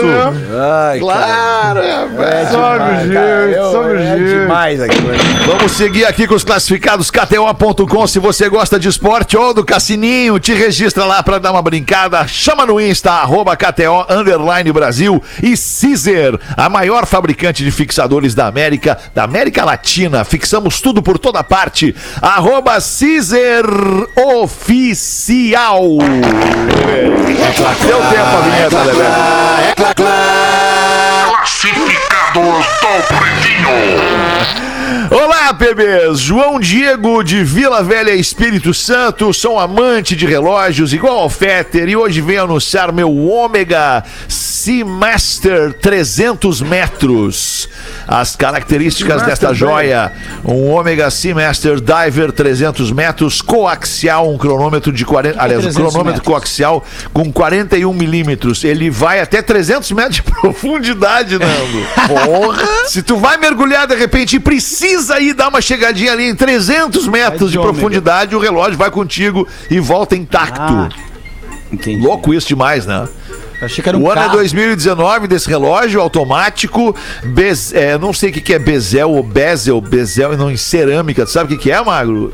Ai, 0.59 0.99
Claro, 0.99 1.79
é, 1.79 2.05
velho. 2.07 2.51
Sobe 2.51 2.91
o 2.91 3.07
jeito, 3.07 3.71
sobe 3.71 3.89
o 3.89 3.97
é 3.99 4.17
jeito. 4.17 4.39
demais 4.41 4.81
ali. 4.81 4.95
Vamos 5.45 5.71
seguir 5.71 6.05
aqui 6.05 6.27
com 6.27 6.35
os 6.35 6.43
classificados 6.43 7.09
KTO.com. 7.09 8.07
Se 8.07 8.19
você 8.19 8.49
gosta 8.49 8.79
de 8.79 8.87
esporte 8.89 9.37
ou 9.37 9.53
do 9.53 9.63
cassininho, 9.63 10.39
te 10.39 10.53
registra 10.53 11.05
lá 11.05 11.23
pra 11.23 11.39
dar 11.39 11.51
uma 11.51 11.61
brincada. 11.61 12.27
Chama 12.27 12.65
no 12.65 12.79
Insta, 12.79 13.11
arroba 13.11 13.55
KTO 13.55 14.05
Underline 14.09 14.71
Brasil 14.71 15.21
e 15.41 15.55
Caesar, 15.55 16.37
a 16.57 16.69
maior 16.69 17.05
fabricante 17.05 17.63
de 17.63 17.71
fixadores 17.71 18.35
da 18.35 18.47
América, 18.47 18.97
da 19.13 19.23
América 19.23 19.63
Latina. 19.63 20.23
Fixamos 20.25 20.81
tudo 20.81 21.01
por 21.01 21.17
toda 21.17 21.43
parte. 21.43 21.95
Arroba 22.21 22.73
Caesar 22.73 23.65
Oficial. 24.15 25.83
Deu 27.05 27.99
tempo 28.09 28.37
a 28.37 28.41
vinheta, 28.41 28.83
Lelé. 28.83 29.05
Olá, 31.27 31.45
bebês! 35.55 36.19
João 36.19 36.59
Diego 36.59 37.23
de 37.23 37.43
Vila 37.43 37.81
Velha 37.81 38.13
Espírito 38.13 38.73
Santo, 38.73 39.33
sou 39.33 39.57
amante 39.57 40.15
de 40.15 40.25
relógios 40.25 40.93
igual 40.93 41.19
ao 41.19 41.29
Fetter 41.29 41.87
e 41.87 41.95
hoje 41.95 42.19
venho 42.19 42.43
anunciar 42.43 42.91
meu 42.91 43.15
Ômega 43.15 44.03
Seamaster 44.27 45.73
300 45.73 46.61
metros. 46.61 47.69
As 48.07 48.35
características 48.35 49.21
desta 49.23 49.53
joia: 49.53 50.11
um 50.43 50.71
Ômega 50.71 51.09
Seamaster 51.09 51.79
Diver 51.79 52.31
300 52.31 52.91
metros 52.91 53.41
coaxial, 53.41 54.29
um 54.31 54.37
cronômetro 54.37 54.91
de 54.91 55.05
40, 55.05 55.41
aliás, 55.41 55.59
um 55.59 55.69
300 55.69 55.75
cronômetro 55.75 56.21
metros? 56.21 56.27
coaxial 56.27 56.83
com 57.13 57.31
41 57.31 57.93
milímetros. 57.93 58.63
Ele 58.63 58.89
vai 58.89 59.19
até 59.19 59.41
300 59.41 59.91
metros 59.91 60.15
de 60.15 60.23
profundidade, 60.41 61.37
Nando. 61.37 61.85
Porra! 62.07 62.87
Se 62.87 63.01
tu 63.01 63.17
vai 63.17 63.37
mergulhar 63.37 63.87
de 63.87 63.95
repente 63.95 64.35
e 64.35 64.39
precisa 64.39 65.19
ir 65.19 65.33
uma 65.47 65.61
chegadinha 65.61 66.11
ali 66.11 66.29
em 66.29 66.35
300 66.35 67.07
metros 67.07 67.51
de 67.51 67.57
de 67.57 67.63
profundidade, 67.63 68.35
o 68.35 68.39
relógio 68.39 68.77
vai 68.77 68.91
contigo 68.91 69.47
e 69.69 69.79
volta 69.79 70.15
intacto. 70.15 70.61
Ah. 70.61 70.89
Louco 71.99 72.33
isso 72.33 72.47
demais, 72.47 72.85
né? 72.85 73.07
Eu 73.59 73.65
achei 73.65 73.81
que 73.81 73.89
era 73.89 73.97
um 73.97 74.03
O 74.03 74.11
ano 74.11 74.21
é 74.21 74.25
carro. 74.25 74.37
2019 74.37 75.27
desse 75.27 75.47
relógio 75.47 76.01
automático. 76.01 76.95
Bez, 77.23 77.73
é, 77.73 77.97
não 77.97 78.13
sei 78.13 78.29
o 78.29 78.33
que, 78.33 78.41
que 78.41 78.53
é 78.53 78.59
bezel 78.59 79.11
ou 79.11 79.23
bezel, 79.23 79.79
bezel 79.81 80.33
e 80.33 80.37
não 80.37 80.51
em 80.51 80.57
cerâmica. 80.57 81.25
Tu 81.25 81.31
sabe 81.31 81.53
o 81.53 81.57
que, 81.57 81.63
que 81.63 81.71
é, 81.71 81.83
Magro? 81.83 82.33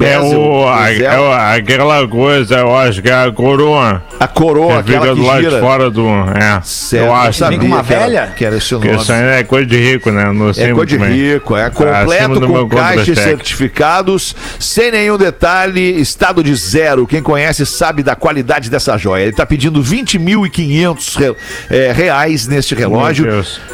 É, 0.00 0.18
o, 0.18 0.64
é 1.02 1.20
o- 1.20 1.32
aquela 1.32 2.06
coisa, 2.08 2.56
eu 2.58 2.76
acho 2.76 3.00
que 3.02 3.08
é 3.08 3.24
a 3.24 3.30
coroa. 3.32 4.02
a 4.20 4.28
coroa, 4.28 4.82
que 4.82 4.94
aquela 4.94 5.02
fica 5.06 5.14
que 5.14 5.20
do 5.20 5.26
lado 5.26 5.40
gira. 5.42 5.54
de 5.54 5.60
fora 5.60 5.90
do. 5.90 6.06
É. 6.08 6.60
Certo, 6.62 7.02
eu 7.02 7.06
não 7.08 7.14
acho. 7.16 7.38
sabia 7.38 7.60
uma 7.60 7.82
que 7.84 7.92
era- 7.94 8.02
velha? 8.04 8.32
Que 8.36 8.44
era 8.44 8.56
esse 8.56 8.72
nome. 8.74 8.94
isso 8.94 9.12
aí 9.12 9.40
é 9.40 9.44
coisa 9.44 9.66
de 9.66 9.76
rico, 9.76 10.10
né? 10.10 10.24
No 10.32 10.50
É 10.50 10.72
coisa 10.72 10.86
de 10.86 10.96
rico, 10.98 11.56
é 11.56 11.70
completo 11.70 12.40
com 12.40 12.68
caixa 12.68 13.10
e 13.12 13.16
certificados, 13.16 14.34
sem 14.58 14.90
nenhum 14.90 15.16
detalhe, 15.16 16.00
estado 16.00 16.42
de 16.42 16.54
zero. 16.54 17.06
Quem 17.06 17.22
conhece 17.22 17.64
sabe 17.66 18.02
da 18.02 18.14
qualidade 18.14 18.70
dessa 18.70 18.96
joia. 18.96 19.22
Ele 19.22 19.30
está 19.30 19.46
pedindo 19.46 19.82
20.500 19.82 21.16
re- 21.16 21.34
é, 21.70 21.92
reais 21.92 22.46
neste 22.46 22.74
relógio. 22.74 23.26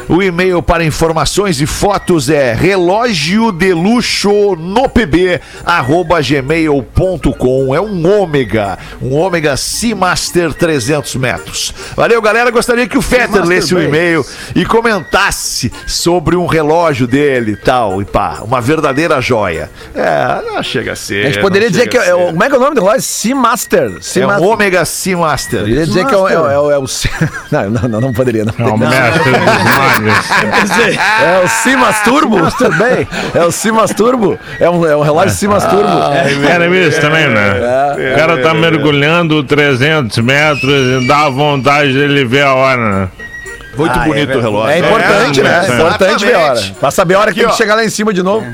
O 0.07 0.21
e-mail 0.21 0.61
para 0.61 0.83
informações 0.83 1.59
e 1.61 1.65
fotos 1.65 2.29
é 2.29 2.53
relógio 2.53 3.51
de 3.51 3.73
luxo 3.73 4.55
no 4.55 4.87
pb 4.89 5.39
arroba 5.77 6.21
gmail.com. 6.21 7.75
É 7.75 7.81
um 7.81 8.21
ômega, 8.21 8.77
um 9.01 9.13
ômega 9.13 9.55
Seamaster 9.57 10.53
300 10.53 11.15
metros. 11.15 11.73
Valeu, 11.95 12.21
galera. 12.21 12.51
Gostaria 12.51 12.87
que 12.87 12.97
o 12.97 13.01
Fetter 13.01 13.43
lesse 13.45 13.73
o 13.73 13.81
e-mail 13.81 14.25
e 14.55 14.65
comentasse 14.65 15.71
sobre 15.87 16.35
um 16.35 16.45
relógio 16.45 17.07
dele 17.07 17.55
tal, 17.55 18.01
e 18.01 18.05
pá, 18.05 18.39
uma 18.41 18.61
verdadeira 18.61 19.19
joia. 19.21 19.69
É, 19.95 20.41
não 20.51 20.61
chega 20.63 20.93
a 20.93 20.95
ser. 20.95 21.25
A 21.25 21.29
gente 21.29 21.41
poderia 21.41 21.69
dizer 21.69 21.87
que 21.87 21.97
é, 21.97 22.11
como 22.11 22.43
é 22.43 22.49
que 22.49 22.55
é 22.55 22.57
o 22.57 22.61
nome 22.61 22.75
do 22.75 22.81
relógio? 22.81 23.01
Seamaster. 23.01 23.93
É 23.97 24.01
Seamaster. 24.01 24.43
um 24.47 24.51
ômega 24.51 24.85
Seamaster. 24.85 25.59
Poderia 25.61 25.85
dizer 25.85 26.05
que 26.05 26.13
é 26.13 26.17
o. 26.17 26.27
É, 26.27 26.33
é, 26.33 26.75
é 26.75 26.77
o 26.77 26.87
Se- 26.87 27.09
não, 27.51 27.69
não, 27.69 27.89
não, 27.89 28.01
não 28.01 28.13
poderia. 28.13 28.45
Não. 28.45 28.53
É 28.67 28.71
o 28.71 28.77
mestre. 28.77 29.33
É 31.23 31.43
o 31.43 31.47
Simas 31.47 32.01
Turbo? 32.01 32.51
Também. 32.51 33.07
É 33.33 33.43
o 33.43 33.51
Simas 33.51 33.91
Turbo. 33.91 34.37
É 34.59 34.69
um, 34.69 34.85
é 34.85 34.95
um 34.95 35.01
relógio 35.01 35.31
Simas 35.35 35.65
Turbo. 35.65 35.89
Era 36.47 36.67
isso 36.67 37.01
também, 37.01 37.27
né? 37.29 37.53
o 38.13 38.17
cara 38.17 38.41
tá 38.41 38.53
mergulhando 38.53 39.43
300 39.43 40.17
metros 40.19 41.03
e 41.03 41.07
dá 41.07 41.29
vontade 41.29 41.93
dele 41.93 42.25
ver 42.25 42.43
a 42.43 42.53
hora, 42.53 42.89
né? 42.89 43.09
Muito 43.75 43.99
bonito 43.99 44.37
o 44.37 44.41
relógio. 44.41 44.71
É 44.71 44.79
importante, 44.79 45.39
É, 45.39 45.43
né? 45.43 45.65
É 45.67 45.73
importante 45.73 46.25
ver 46.25 46.35
a 46.35 46.39
hora. 46.39 46.61
Pra 46.79 46.91
saber 46.91 47.15
a 47.15 47.19
hora 47.19 47.33
que 47.33 47.39
tem 47.39 47.49
que 47.49 47.55
chegar 47.55 47.75
lá 47.75 47.83
em 47.83 47.89
cima 47.89 48.13
de 48.13 48.21
novo. 48.21 48.45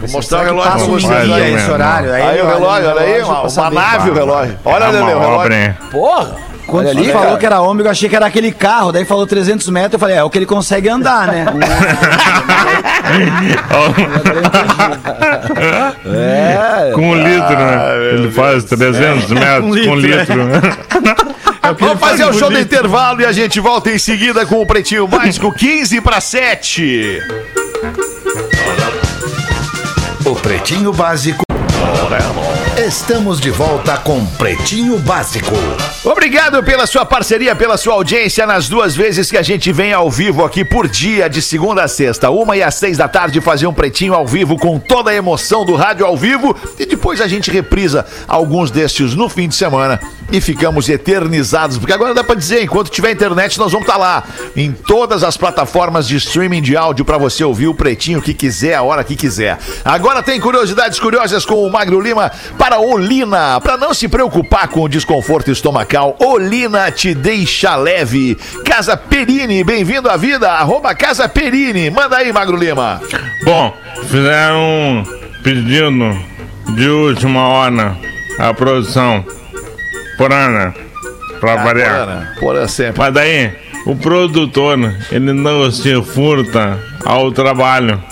Vou 0.00 0.10
mostrar 0.10 0.40
o 0.40 0.44
relógio 0.44 0.70
pra 0.70 0.80
Passa 0.80 0.90
um 0.90 0.96
dia 0.96 1.48
esse 1.48 1.70
horário. 1.70 2.12
Aí, 2.12 2.22
Aí 2.22 2.42
o 2.42 2.46
relógio, 2.46 2.90
olha 2.90 3.00
aí, 3.00 3.22
uma, 3.22 3.42
uma 3.42 3.70
nave 3.70 4.10
o 4.10 4.14
relógio. 4.14 4.58
Olha, 4.64 4.84
é 4.84 4.88
o 4.88 5.20
relógio. 5.20 5.76
Porra! 5.90 6.36
Quando 6.66 6.88
ali, 6.88 7.10
falou 7.12 7.26
cara. 7.28 7.38
que 7.38 7.46
era 7.46 7.60
ômega, 7.60 7.88
eu 7.88 7.92
achei 7.92 8.08
que 8.08 8.16
era 8.16 8.26
aquele 8.26 8.50
carro. 8.50 8.90
Daí 8.92 9.04
falou 9.04 9.26
300 9.26 9.68
metros, 9.68 9.94
eu 9.94 9.98
falei, 9.98 10.16
é 10.16 10.24
o 10.24 10.30
que 10.30 10.38
ele 10.38 10.46
consegue 10.46 10.88
andar, 10.88 11.28
né? 11.28 11.46
É. 16.06 16.90
Com 16.92 17.10
um 17.10 17.14
litro, 17.14 17.56
né? 17.56 18.14
Ele 18.14 18.30
faz 18.30 18.64
300 18.64 19.30
metros 19.30 19.84
com 19.84 19.92
um 19.92 19.96
litro. 19.96 20.36
Vamos 21.78 21.98
fazer 21.98 22.24
o 22.24 22.32
show 22.32 22.50
do 22.50 22.58
intervalo 22.58 23.20
e 23.20 23.26
a 23.26 23.32
gente 23.32 23.58
volta 23.58 23.90
em 23.90 23.98
seguida 23.98 24.46
com 24.46 24.60
o 24.60 24.66
Pretinho 24.66 25.06
Básico 25.08 25.52
15 25.52 26.00
para 26.00 26.20
7. 26.20 27.20
O 30.24 30.34
Pretinho 30.36 30.92
Básico. 30.92 31.42
Estamos 32.76 33.40
de 33.40 33.50
volta 33.50 33.96
com 33.96 34.26
Pretinho 34.36 34.98
Básico. 34.98 35.54
Obrigado 36.04 36.62
pela 36.62 36.86
sua 36.86 37.06
parceria, 37.06 37.56
pela 37.56 37.78
sua 37.78 37.94
audiência 37.94 38.46
nas 38.46 38.68
duas 38.68 38.94
vezes 38.94 39.30
que 39.30 39.38
a 39.38 39.42
gente 39.42 39.72
vem 39.72 39.94
ao 39.94 40.10
vivo 40.10 40.44
aqui 40.44 40.62
por 40.62 40.86
dia, 40.86 41.26
de 41.26 41.40
segunda 41.40 41.84
a 41.84 41.88
sexta, 41.88 42.28
uma 42.28 42.54
e 42.54 42.62
às 42.62 42.74
seis 42.74 42.98
da 42.98 43.08
tarde, 43.08 43.40
fazer 43.40 43.66
um 43.66 43.72
pretinho 43.72 44.12
ao 44.12 44.26
vivo 44.26 44.58
com 44.58 44.78
toda 44.78 45.10
a 45.10 45.14
emoção 45.14 45.64
do 45.64 45.74
rádio 45.74 46.04
ao 46.04 46.18
vivo 46.18 46.54
e 46.78 46.84
depois 46.84 47.22
a 47.22 47.26
gente 47.26 47.50
reprisa 47.50 48.04
alguns 48.28 48.70
destes 48.70 49.14
no 49.14 49.30
fim 49.30 49.48
de 49.48 49.54
semana 49.54 49.98
e 50.30 50.40
ficamos 50.40 50.88
eternizados, 50.88 51.78
porque 51.78 51.92
agora 51.92 52.14
dá 52.14 52.24
pra 52.24 52.34
dizer, 52.34 52.62
enquanto 52.62 52.90
tiver 52.90 53.12
internet, 53.12 53.58
nós 53.58 53.72
vamos 53.72 53.86
estar 53.86 53.98
lá 53.98 54.24
em 54.56 54.72
todas 54.72 55.22
as 55.22 55.36
plataformas 55.36 56.06
de 56.08 56.16
streaming 56.16 56.62
de 56.62 56.76
áudio 56.76 57.04
pra 57.04 57.18
você 57.18 57.44
ouvir 57.44 57.68
o 57.68 57.74
pretinho 57.74 58.20
que 58.20 58.34
quiser, 58.34 58.74
a 58.74 58.82
hora 58.82 59.04
que 59.04 59.14
quiser. 59.14 59.58
Agora 59.84 60.22
tem 60.22 60.40
curiosidades 60.40 60.98
curiosas 60.98 61.44
com 61.44 61.62
o 61.62 61.70
Magro 61.70 62.00
Lima 62.00 62.30
para 62.58 62.78
Olina, 62.78 63.60
para 63.60 63.76
não 63.76 63.94
se 63.94 64.08
preocupar 64.08 64.68
com 64.68 64.82
o 64.82 64.88
desconforto 64.88 65.50
estomacal. 65.50 66.16
Olina 66.18 66.90
te 66.90 67.14
deixa 67.14 67.76
leve. 67.76 68.36
Casa 68.64 68.96
Perini, 68.96 69.62
bem-vindo 69.62 70.10
à 70.10 70.16
vida. 70.16 70.50
Arroba 70.50 70.94
Casa 70.94 71.28
Perini. 71.28 71.90
Manda 71.90 72.16
aí, 72.16 72.32
Magro 72.32 72.56
Lima. 72.56 73.00
Bom, 73.44 73.74
fizeram 74.08 74.58
um 74.58 75.04
pedido 75.42 76.18
de 76.74 76.88
última 76.88 77.46
hora 77.48 77.96
a 78.38 78.52
produção. 78.52 79.24
Por 80.16 80.32
Ana. 80.32 80.74
Pra 81.40 81.56
variar. 81.56 82.34
Por 82.40 82.68
sempre. 82.68 82.98
Mas 82.98 83.14
daí, 83.14 83.52
o 83.84 83.94
produtor, 83.94 84.78
ele 85.12 85.32
não 85.32 85.70
se 85.70 86.02
furta 86.02 86.78
ao 87.04 87.30
trabalho. 87.30 88.02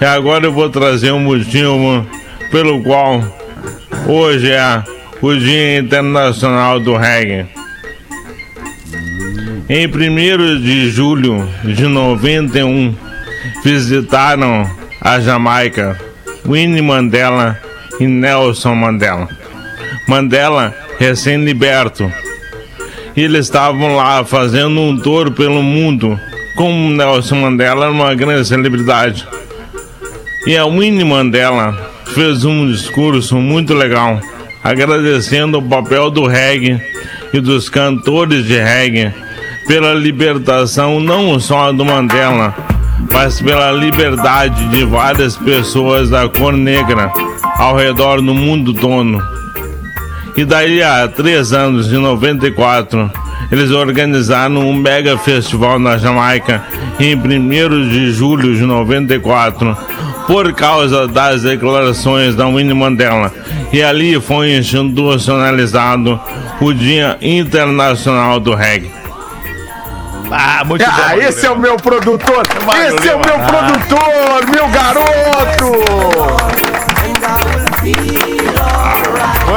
E 0.00 0.04
agora 0.04 0.46
eu 0.46 0.52
vou 0.52 0.68
trazer 0.68 1.12
um 1.12 1.20
motivo 1.20 2.06
pelo 2.50 2.82
qual 2.82 3.22
hoje 4.06 4.50
é 4.52 4.82
o 5.20 5.34
Dia 5.34 5.78
Internacional 5.78 6.78
do 6.78 6.96
Reggae. 6.96 7.46
Em 9.68 9.86
1 9.86 10.60
de 10.60 10.90
julho 10.90 11.46
de 11.64 11.86
91, 11.86 12.94
visitaram 13.62 14.70
a 15.00 15.20
Jamaica 15.20 15.98
Winnie 16.46 16.80
Mandela 16.80 17.58
e 18.00 18.06
Nelson 18.06 18.74
Mandela. 18.74 19.28
Mandela, 20.06 20.74
recém-liberto, 20.98 22.12
eles 23.16 23.46
estavam 23.46 23.96
lá 23.96 24.24
fazendo 24.24 24.80
um 24.80 24.96
tour 24.96 25.30
pelo 25.30 25.62
mundo. 25.62 26.18
Como 26.56 26.90
Nelson 26.90 27.36
Mandela 27.36 27.86
era 27.86 27.92
uma 27.92 28.14
grande 28.14 28.46
celebridade. 28.46 29.26
E 30.46 30.56
a 30.56 30.64
Winnie 30.64 31.04
Mandela 31.04 31.90
fez 32.14 32.44
um 32.44 32.70
discurso 32.70 33.36
muito 33.36 33.74
legal, 33.74 34.20
agradecendo 34.62 35.58
o 35.58 35.62
papel 35.62 36.10
do 36.10 36.26
reggae 36.26 36.80
e 37.32 37.40
dos 37.40 37.68
cantores 37.68 38.44
de 38.44 38.58
reggae 38.58 39.12
pela 39.66 39.92
libertação 39.94 40.98
não 40.98 41.38
só 41.38 41.72
do 41.72 41.84
Mandela, 41.84 42.54
mas 43.12 43.40
pela 43.40 43.70
liberdade 43.70 44.66
de 44.68 44.84
várias 44.84 45.36
pessoas 45.36 46.08
da 46.08 46.28
cor 46.28 46.54
negra 46.54 47.12
ao 47.58 47.76
redor 47.76 48.22
do 48.22 48.34
mundo 48.34 48.72
todo. 48.72 49.37
E 50.38 50.44
daí 50.44 50.80
a 50.80 51.08
três 51.08 51.52
anos, 51.52 51.88
de 51.88 51.98
94, 51.98 53.10
eles 53.50 53.72
organizaram 53.72 54.60
um 54.68 54.72
mega 54.72 55.18
festival 55.18 55.80
na 55.80 55.98
Jamaica 55.98 56.62
em 57.00 57.16
1 57.16 57.88
de 57.88 58.12
julho 58.12 58.54
de 58.54 58.62
94, 58.62 59.76
por 60.28 60.52
causa 60.52 61.08
das 61.08 61.42
declarações 61.42 62.36
da 62.36 62.46
Winnie 62.46 62.72
Mandela. 62.72 63.32
E 63.72 63.82
ali 63.82 64.20
foi 64.20 64.56
institucionalizado 64.56 66.20
o 66.60 66.72
Dia 66.72 67.18
Internacional 67.20 68.38
do 68.38 68.54
Reggae. 68.54 68.92
Ah, 70.30 70.62
muito 70.64 70.84
bom. 70.84 70.90
Ah, 70.94 71.08
Magro 71.08 71.22
esse 71.22 71.46
é 71.46 71.48
Lima. 71.48 71.58
o 71.58 71.60
meu 71.60 71.76
produtor! 71.78 72.46
Magro 72.64 72.96
Esse 72.96 73.08
é 73.08 73.16
o 73.16 73.20
Lima. 73.20 73.36
meu 73.36 73.38
produtor, 73.44 74.46
meu 74.54 74.68
garoto! 74.68 75.88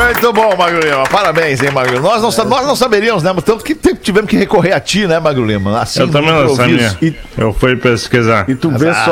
Muito 0.03 0.33
bom, 0.33 0.55
Magro 0.57 0.79
Lima. 0.79 1.03
Parabéns, 1.09 1.61
hein, 1.61 1.71
Magro 1.71 1.93
Lima. 1.93 2.09
Nós 2.09 2.21
não, 2.21 2.31
sa- 2.31 2.43
nós 2.45 2.65
não 2.65 2.75
saberíamos, 2.75 3.23
né? 3.23 3.33
Tanto 3.45 3.63
que 3.63 3.75
tivemos 3.95 4.29
que 4.29 4.37
recorrer 4.37 4.73
a 4.73 4.79
ti, 4.79 5.05
né, 5.07 5.19
Magro 5.19 5.45
Lima? 5.45 5.79
Assim, 5.81 6.01
Eu 6.01 6.09
também 6.09 6.31
não 6.31 6.55
sabia. 6.55 6.97
Eu 7.37 7.53
fui 7.53 7.75
pesquisar. 7.75 8.49
E 8.49 8.55
tu 8.55 8.69
vê 8.71 8.89
Ah. 8.89 9.05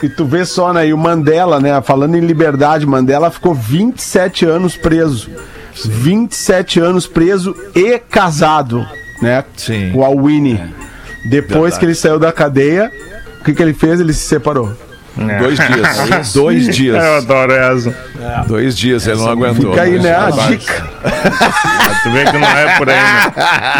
só, 0.00 0.06
e 0.06 0.08
tu 0.08 0.24
vê 0.24 0.44
só, 0.44 0.72
né? 0.72 0.86
E 0.88 0.92
o 0.92 0.98
Mandela, 0.98 1.58
né? 1.60 1.80
Falando 1.82 2.16
em 2.16 2.20
liberdade, 2.20 2.86
Mandela 2.86 3.30
ficou 3.30 3.54
27 3.54 4.44
anos 4.44 4.76
preso. 4.76 5.30
27 5.84 6.80
anos 6.80 7.06
preso 7.06 7.54
e 7.74 7.98
casado, 7.98 8.86
né? 9.20 9.44
Sim. 9.56 9.90
Com 9.92 10.04
a 10.04 10.08
Winnie. 10.08 10.60
Depois 11.28 11.76
que 11.76 11.84
ele 11.84 11.94
saiu 11.94 12.18
da 12.18 12.32
cadeia, 12.32 12.90
o 13.40 13.44
que, 13.44 13.52
que 13.52 13.62
ele 13.62 13.74
fez? 13.74 14.00
Ele 14.00 14.12
se 14.12 14.26
separou. 14.26 14.72
Dois 15.40 15.58
dias. 15.58 16.32
Dois 16.34 16.66
Eu 16.68 16.72
dias. 16.72 17.02
adoro 17.02 17.52
essa. 17.52 17.96
Dois 18.46 18.76
dias, 18.76 19.06
ele 19.06 19.16
não 19.18 19.28
aguentou. 19.30 19.70
Fica 19.70 19.82
aí, 19.82 19.98
né? 19.98 20.12
A 20.14 20.26
Rapaz. 20.26 20.48
dica. 20.48 20.86
Tu 22.02 22.10
vê 22.12 22.24
que 22.24 22.38
não 22.38 22.48
é 22.48 22.76
por 22.78 22.88
aí, 22.88 22.96
né? 22.96 23.32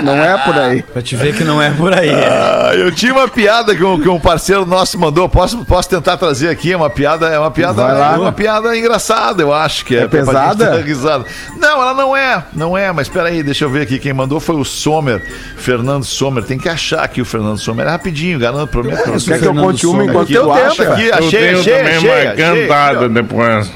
Não 0.03 0.15
é 0.17 0.39
por 0.39 0.59
aí. 0.59 0.83
Pra 0.83 1.03
te 1.03 1.17
ver 1.17 1.35
que 1.35 1.45
não 1.45 1.61
é 1.63 1.71
por 1.71 1.93
aí. 1.93 2.11
Ah, 2.11 2.73
eu 2.75 2.91
tinha 2.93 3.13
uma 3.13 3.29
piada 3.29 3.75
que 3.75 3.85
um, 3.85 4.01
que 4.01 4.09
um 4.09 4.19
parceiro 4.19 4.67
nosso 4.67 4.99
mandou. 4.99 5.29
Posso, 5.29 5.65
posso 5.65 5.89
tentar 5.89 6.17
trazer 6.17 6.49
aqui? 6.49 6.73
É 6.73 6.77
uma 6.77 6.91
piada, 6.91 7.29
é 7.29 7.39
uma 7.39 7.51
piada, 7.51 7.83
Vai 7.83 7.95
lá. 7.95 8.15
é 8.15 8.19
uma 8.19 8.33
piada 8.33 8.77
engraçada, 8.77 9.43
eu 9.43 9.53
acho 9.53 9.85
que 9.85 9.97
é. 9.97 10.03
É 10.03 10.09
pesada? 10.09 11.25
Não, 11.57 11.83
ela 11.83 11.95
não 11.95 12.17
é, 12.17 12.43
não 12.53 12.77
é. 12.77 12.91
Mas 12.93 13.09
peraí, 13.09 13.43
deixa 13.43 13.65
eu 13.65 13.71
ver 13.71 13.83
aqui. 13.83 13.99
Quem 13.99 14.13
mandou 14.13 14.41
foi 14.41 14.57
o 14.57 14.65
Sommer, 14.65 15.23
Fernando 15.57 16.05
Sommer. 16.05 16.45
Tem 16.45 16.59
que 16.59 16.69
achar 16.69 17.03
aqui 17.05 17.21
o 17.21 17.25
Fernando 17.25 17.59
Sommer. 17.59 17.87
É 17.87 17.91
rapidinho, 17.91 18.39
garanto, 18.39 18.69
prometo. 18.69 19.11
você. 19.11 19.33
Quer 19.33 19.41
que 19.41 19.47
eu 19.47 19.55
conte 19.55 19.87
uma 19.87 20.05
enquanto 20.05 20.31
eu 20.31 20.53
acha? 20.53 20.83
aqui, 20.93 21.07
Eu 21.07 21.15
achei, 21.15 21.31
tenho 21.41 21.61
achei, 21.61 21.77
também 21.77 21.97
achei, 21.97 22.09
uma 22.11 22.33
achei, 22.33 22.45
cantada 22.45 22.99
achei, 22.99 23.09
depois. 23.09 23.71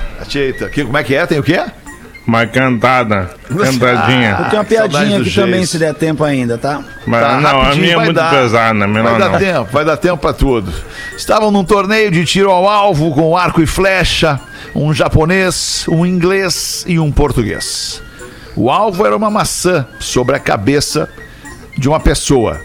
Tá 0.59 0.67
aqui. 0.67 0.85
Como 0.85 0.97
é 0.97 1.05
que 1.05 1.15
é? 1.15 1.27
Tem 1.27 1.39
o 1.39 1.43
quê? 1.43 1.61
Uma 2.27 2.47
cantada. 2.47 3.31
Eu 3.49 3.57
Cantadinha. 3.57 4.37
tenho 4.51 4.55
uma 4.63 4.65
piadinha 4.65 5.19
aqui 5.19 5.31
também, 5.35 5.67
se 5.67 5.79
der 5.79 5.95
tempo 5.95 6.23
ainda, 6.23 6.57
tá? 6.59 6.81
Mas 7.07 7.21
Tá, 7.21 7.41
não, 7.41 7.63
a 7.63 7.75
minha 7.75 7.93
é 7.93 7.97
vai 7.97 8.05
muito 8.05 8.17
dar. 8.17 8.31
pesada, 8.31 8.79
Vai 8.79 8.87
melhor 8.89 9.19
dar 9.19 9.31
não. 9.31 9.39
tempo, 9.39 9.73
vai 9.73 9.85
dar 9.85 9.97
tempo 9.97 10.19
pra 10.19 10.33
tudo. 10.33 10.73
Estavam 11.17 11.51
num 11.51 11.65
torneio 11.65 12.11
de 12.11 12.25
tiro 12.25 12.51
ao 12.51 12.69
alvo 12.69 13.13
com 13.15 13.37
arco 13.37 13.61
e 13.61 13.67
flecha, 13.67 14.39
um 14.75 14.93
japonês, 14.95 15.85
um 15.89 16.07
inglês 16.07 16.85
e 16.87 16.99
um 17.01 17.11
português. 17.11 18.01
O 18.55 18.71
alvo 18.71 19.05
era 19.07 19.17
uma 19.17 19.31
maçã 19.31 19.87
sobre 19.99 20.37
a 20.37 20.39
cabeça 20.39 21.09
de 21.77 21.89
uma 21.89 21.99
pessoa. 21.99 22.61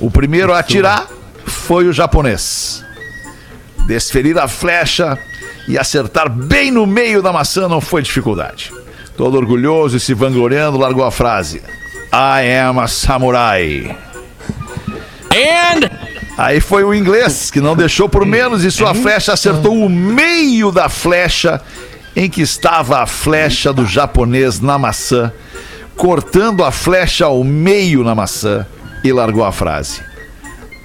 O 0.00 0.10
primeiro 0.10 0.52
a 0.52 0.58
atirar 0.58 1.06
foi 1.44 1.86
o 1.86 1.92
japonês. 1.92 2.82
Desferir 3.86 4.38
a 4.38 4.48
flecha 4.48 5.16
e 5.68 5.78
acertar 5.78 6.28
bem 6.30 6.70
no 6.70 6.86
meio 6.86 7.22
da 7.22 7.32
maçã 7.32 7.68
não 7.68 7.80
foi 7.80 8.02
dificuldade. 8.02 8.72
Todo 9.16 9.36
orgulhoso 9.36 9.96
e 9.96 10.00
se 10.00 10.14
vangloriando, 10.14 10.78
largou 10.78 11.04
a 11.04 11.10
frase: 11.10 11.62
I 12.12 12.58
am 12.60 12.78
a 12.80 12.86
samurai. 12.86 13.96
Aí 16.38 16.60
foi 16.60 16.84
o 16.84 16.94
inglês 16.94 17.50
que 17.50 17.60
não 17.60 17.74
deixou 17.74 18.08
por 18.08 18.26
menos 18.26 18.62
e 18.62 18.70
sua 18.70 18.94
flecha 18.94 19.32
acertou 19.32 19.74
o 19.74 19.88
meio 19.88 20.70
da 20.70 20.88
flecha 20.88 21.60
em 22.14 22.28
que 22.28 22.42
estava 22.42 23.00
a 23.00 23.06
flecha 23.06 23.72
do 23.72 23.86
japonês 23.86 24.60
na 24.60 24.78
maçã, 24.78 25.32
cortando 25.96 26.62
a 26.62 26.70
flecha 26.70 27.24
ao 27.24 27.42
meio 27.42 28.04
na 28.04 28.14
maçã 28.14 28.66
e 29.02 29.12
largou 29.12 29.44
a 29.44 29.52
frase: 29.52 30.02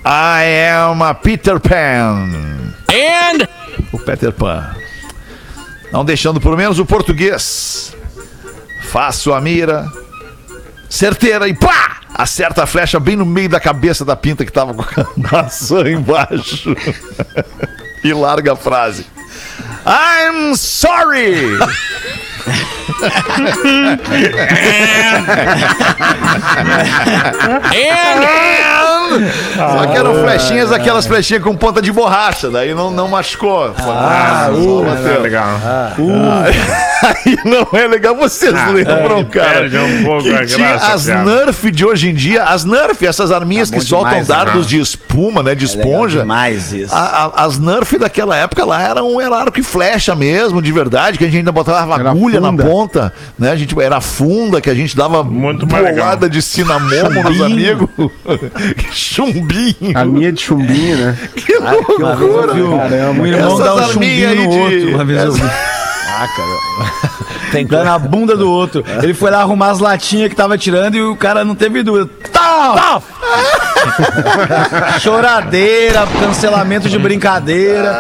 I 0.05 0.69
am 0.73 1.03
a 1.03 1.13
Peter 1.13 1.59
Pan. 1.59 2.73
O 3.91 3.99
Peter 3.99 4.31
Pan. 4.31 4.75
Não 5.91 6.05
deixando 6.05 6.39
por 6.39 6.55
menos 6.55 6.79
o 6.79 6.85
português. 6.85 7.95
Faço 8.83 9.33
a 9.33 9.41
mira, 9.41 9.85
certeira 10.89 11.47
e 11.47 11.53
pá! 11.53 12.01
Acerta 12.13 12.63
a 12.63 12.67
flecha 12.67 12.99
bem 12.99 13.15
no 13.15 13.25
meio 13.25 13.49
da 13.49 13.59
cabeça 13.59 14.03
da 14.03 14.15
pinta 14.15 14.45
que 14.45 14.51
tava 14.51 14.73
com 14.73 14.83
a 14.83 15.05
maçã 15.31 15.89
embaixo. 15.89 16.75
e 18.03 18.13
larga 18.13 18.53
a 18.53 18.55
frase. 18.55 19.05
I'm 19.85 20.55
sorry! 20.55 21.57
Só 29.55 29.87
que 29.87 29.97
eram 29.97 30.15
flechinhas, 30.15 30.71
aquelas 30.71 31.05
flechinhas 31.05 31.43
com 31.43 31.55
ponta 31.55 31.81
de 31.81 31.91
borracha, 31.91 32.49
daí 32.49 32.73
não, 32.73 32.89
não 32.91 33.07
machucou. 33.07 33.73
Ah, 33.77 34.47
Só 34.47 34.53
uh, 34.53 34.85
bateu. 34.85 35.15
é 35.15 35.17
legal. 35.19 35.59
Aí 37.03 37.37
não 37.45 37.67
é 37.79 37.87
legal, 37.87 38.15
vocês 38.15 38.53
lembram, 38.71 39.25
cara? 39.25 39.61
perde 39.61 39.77
um 39.77 40.03
pouco 40.03 40.23
que 40.23 40.35
a 40.35 40.45
tinha 40.45 40.75
as 40.75 41.05
piada. 41.05 41.23
Nerf 41.23 41.71
de 41.71 41.83
hoje 41.85 42.09
em 42.09 42.13
dia, 42.13 42.43
as 42.43 42.63
Nerf, 42.63 43.05
essas 43.05 43.31
arminhas 43.31 43.69
Tá 43.71 43.77
que 43.77 43.83
soltam 43.83 44.09
demais, 44.11 44.27
dardos 44.27 44.63
né? 44.65 44.69
de 44.69 44.79
espuma, 44.79 45.41
né? 45.43 45.55
De 45.55 45.65
Legal 45.65 45.81
esponja. 45.83 46.19
demais 46.19 46.71
isso. 46.71 46.93
A- 46.93 47.31
a- 47.35 47.43
as 47.45 47.57
Nerf 47.57 47.97
daquela 47.97 48.37
época 48.37 48.63
lá 48.63 48.81
eram 48.81 49.19
era 49.19 49.35
arco 49.35 49.59
e 49.59 49.63
flecha 49.63 50.15
mesmo, 50.15 50.61
de 50.61 50.71
verdade, 50.71 51.17
que 51.17 51.23
a 51.23 51.27
gente 51.27 51.37
ainda 51.37 51.51
botava 51.51 51.79
Era 51.95 52.13
agulha 52.37 52.41
na 52.41 52.49
funda. 52.49 52.63
ponta, 52.65 53.13
né? 53.37 53.51
A 53.51 53.55
gente 53.55 53.79
era 53.79 54.01
funda 54.01 54.59
que 54.61 54.69
a 54.69 54.73
gente 54.75 54.95
dava 54.95 55.23
Muito 55.23 55.65
bolada 55.65 56.29
de 56.29 56.41
cinamomo 56.41 57.23
nos 57.23 57.41
amigos. 57.41 57.89
Chumbinho. 58.91 59.75
A 59.95 60.05
minha 60.05 60.29
é 60.29 60.31
de 60.31 60.41
chumbinho, 60.41 60.97
né? 60.97 61.17
Que 61.35 61.53
loucura. 61.57 62.53
Um 62.53 63.25
irmão 63.25 63.53
Essas 63.53 63.59
dá 63.65 63.75
um 63.75 63.91
chumbinho 63.93 64.29
aí 64.29 64.35
no 64.35 64.51
de- 64.51 64.57
outro. 64.57 64.95
Uma 64.95 65.05
vez 65.05 65.23
eu 65.23 65.31
vi. 65.33 65.41
Ah, 66.13 66.27
cara. 66.27 66.91
Tem 67.51 67.65
Dá 67.65 67.83
na 67.83 67.97
bunda 67.97 68.37
do 68.37 68.47
outro. 68.47 68.83
Ele 69.01 69.11
foi 69.11 69.31
lá 69.31 69.39
arrumar 69.41 69.71
as 69.71 69.79
latinhas 69.79 70.29
que 70.29 70.35
tava 70.35 70.55
tirando 70.55 70.93
e 70.93 71.01
o 71.01 71.15
cara 71.15 71.43
não 71.43 71.55
teve 71.55 71.81
dúvida. 71.81 72.07
Tá! 72.31 73.01
Choradeira, 74.99 76.07
cancelamento 76.19 76.89
de 76.89 76.97
brincadeira. 76.99 77.91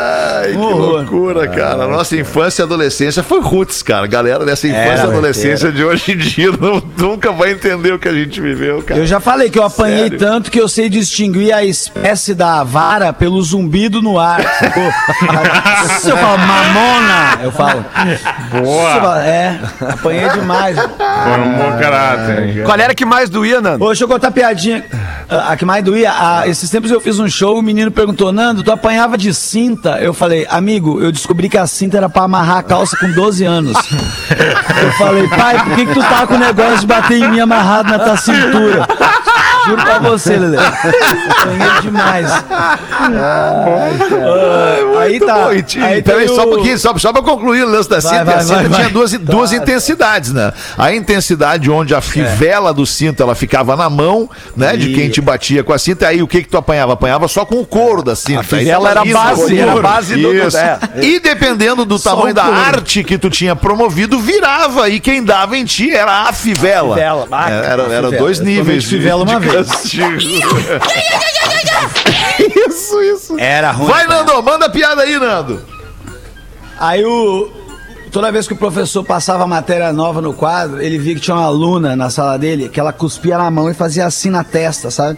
Ai, 0.43 0.51
que 0.51 0.57
Horror. 0.57 0.79
loucura, 0.97 1.47
cara. 1.47 1.87
Nossa 1.87 2.15
infância 2.15 2.61
e 2.61 2.65
adolescência 2.65 3.23
foi 3.23 3.41
roots, 3.41 3.81
cara. 3.83 4.05
Galera 4.07 4.45
dessa 4.45 4.67
infância 4.67 4.85
e 4.89 4.91
Era, 4.99 5.03
adolescência 5.03 5.71
de 5.71 5.83
hoje 5.83 6.11
em 6.13 6.17
dia 6.17 6.51
não- 6.59 6.81
nunca 6.97 7.31
vai 7.31 7.51
entender 7.51 7.93
o 7.93 7.99
que 7.99 8.07
a 8.07 8.13
gente 8.13 8.39
viveu, 8.41 8.81
cara. 8.83 8.99
Eu 8.99 9.05
já 9.05 9.19
falei 9.19 9.49
que 9.49 9.57
eu 9.59 9.63
apanhei 9.63 10.03
Sério? 10.03 10.19
tanto 10.19 10.51
que 10.51 10.59
eu 10.59 10.67
sei 10.67 10.89
distinguir 10.89 11.53
a 11.53 11.63
espécie 11.63 12.33
da 12.33 12.63
vara 12.63 13.11
pelo 13.13 13.41
zumbido 13.41 14.01
no 14.01 14.19
ar. 14.19 14.41
Se 15.99 16.09
eu 16.09 16.17
falo 16.17 16.37
mamona, 16.37 17.39
eu 17.43 17.51
falo. 17.51 17.85
Boa. 18.51 18.91
Se 18.91 18.97
eu 18.97 19.01
falo, 19.01 19.19
É, 19.21 19.59
apanhei 19.89 20.29
demais. 20.29 20.77
Formou 20.77 21.71
caráter. 21.79 22.63
Qual 22.63 22.79
era 22.79 22.93
que 22.95 23.05
mais 23.05 23.29
doía, 23.29 23.61
Nando? 23.61 23.83
Ô, 23.83 23.87
deixa 23.87 24.03
eu 24.03 24.07
contar 24.07 24.31
piadinha. 24.31 24.83
A, 25.29 25.53
a 25.53 25.57
que 25.57 25.65
mais 25.71 25.85
doía, 25.85 26.11
a- 26.11 26.47
esses 26.49 26.69
tempos 26.69 26.91
eu 26.91 26.99
fiz 26.99 27.17
um 27.17 27.29
show, 27.29 27.57
o 27.57 27.61
menino 27.61 27.89
perguntou, 27.89 28.29
Nando, 28.33 28.61
tu 28.61 28.69
apanhava 28.73 29.17
de 29.17 29.33
cinta? 29.33 29.99
Eu 30.01 30.13
falei, 30.13 30.45
amigo, 30.49 30.99
eu 31.01 31.13
descobri 31.13 31.47
que 31.47 31.57
a 31.57 31.65
cinta 31.65 31.95
era 31.95 32.09
pra 32.09 32.23
amarrar 32.23 32.57
a 32.57 32.63
calça 32.63 32.97
com 32.97 33.09
12 33.09 33.45
anos. 33.45 33.77
Eu 34.81 34.91
falei, 34.93 35.27
pai, 35.27 35.63
por 35.63 35.75
que, 35.75 35.85
que 35.85 35.93
tu 35.93 35.99
tá 35.99 36.25
com 36.27 36.33
o 36.35 36.37
negócio 36.37 36.79
de 36.79 36.87
bater 36.87 37.21
em 37.21 37.29
mim 37.29 37.39
amarrado 37.39 37.89
na 37.89 37.99
tua 37.99 38.17
cintura? 38.17 38.87
Juro 39.65 39.81
pra 39.83 39.99
você, 39.99 40.37
Lelê. 40.37 40.57
Apanhei 40.61 41.81
demais. 41.81 42.29
Ai, 43.51 44.97
aí 45.03 45.19
tá. 45.19 45.33
Bom, 45.35 45.51
e 45.53 45.83
Aí 45.83 46.01
peraí, 46.01 46.25
tem 46.25 46.35
só 46.35 46.43
um 46.43 46.47
o- 46.47 46.55
pouquinho, 46.55 46.77
só, 46.77 46.97
só 46.97 47.11
pra 47.13 47.21
concluir 47.21 47.63
o 47.63 47.69
lance 47.69 47.89
da 47.89 48.01
cinta. 48.01 48.23
vai, 48.23 48.35
a 48.35 48.41
cinta 48.41 48.55
vai, 48.55 48.63
tinha 48.69 48.77
vai. 48.83 48.89
duas, 48.89 49.11
duas 49.13 49.51
intensidades, 49.53 50.33
né? 50.33 50.51
A 50.77 50.93
intensidade 50.93 51.69
onde 51.69 51.93
a 51.95 52.01
fivela 52.01 52.73
do 52.73 52.85
cinto 52.85 53.21
ela 53.21 53.35
ficava 53.35 53.75
na 53.75 53.89
mão, 53.89 54.29
né? 54.55 54.75
De 54.75 54.93
quem 54.93 55.09
te 55.09 55.21
batia 55.21 55.63
com 55.63 55.73
a 55.73 55.77
cinta. 55.79 56.07
Aí 56.07 56.21
o 56.21 56.27
que 56.27 56.43
que 56.43 56.49
tu 56.49 56.57
apanhava? 56.57 56.93
Apanhava 56.93 57.27
só 57.27 57.45
com 57.45 57.55
o 57.59 57.65
couro 57.65 58.01
da 58.03 58.15
cinta. 58.15 58.41
A 58.41 58.43
fivela 58.43 58.89
era 58.89 59.01
a 59.01 59.05
base, 59.05 59.57
era 59.59 59.71
a 59.73 59.81
base 59.81 60.15
do- 60.15 60.31
é. 60.57 60.79
E 61.01 61.19
dependendo 61.19 61.85
do 61.85 61.99
tamanho 61.99 62.31
o 62.31 62.33
da 62.33 62.43
couro. 62.43 62.59
arte 62.59 63.03
que 63.03 63.17
tu 63.17 63.29
tinha 63.29 63.55
promovido, 63.55 64.19
virava. 64.19 64.89
E 64.89 64.99
quem 64.99 65.23
dava 65.23 65.57
em 65.57 65.65
ti 65.65 65.93
era 65.93 66.23
a 66.29 66.33
fivela. 66.33 66.95
fivela. 66.95 67.27
Ah, 67.31 67.49
É, 67.49 67.53
era 67.53 67.65
era 67.71 67.83
fivela. 67.83 68.11
dois 68.17 68.39
níveis. 68.39 68.83
tomei 68.85 68.99
fivela 69.01 69.23
uma 69.23 69.39
castigo. 69.51 70.17
isso, 72.67 73.01
isso. 73.01 73.39
Era 73.39 73.71
ruim. 73.71 73.87
Vai, 73.87 74.07
cara. 74.07 74.23
Nando, 74.23 74.43
manda 74.43 74.65
a 74.65 74.69
piada 74.69 75.01
aí, 75.03 75.17
Nando. 75.17 75.61
Aí 76.79 77.03
o. 77.05 77.49
Toda 78.11 78.31
vez 78.31 78.45
que 78.45 78.53
o 78.53 78.57
professor 78.57 79.05
passava 79.05 79.47
matéria 79.47 79.93
nova 79.93 80.21
no 80.21 80.33
quadro, 80.33 80.81
ele 80.81 80.97
via 80.97 81.15
que 81.15 81.21
tinha 81.21 81.37
uma 81.37 81.45
aluna 81.45 81.95
na 81.95 82.09
sala 82.09 82.37
dele 82.37 82.67
que 82.67 82.77
ela 82.77 82.91
cuspia 82.91 83.37
na 83.37 83.49
mão 83.49 83.69
e 83.69 83.73
fazia 83.73 84.05
assim 84.05 84.29
na 84.29 84.43
testa, 84.43 84.91
sabe? 84.91 85.17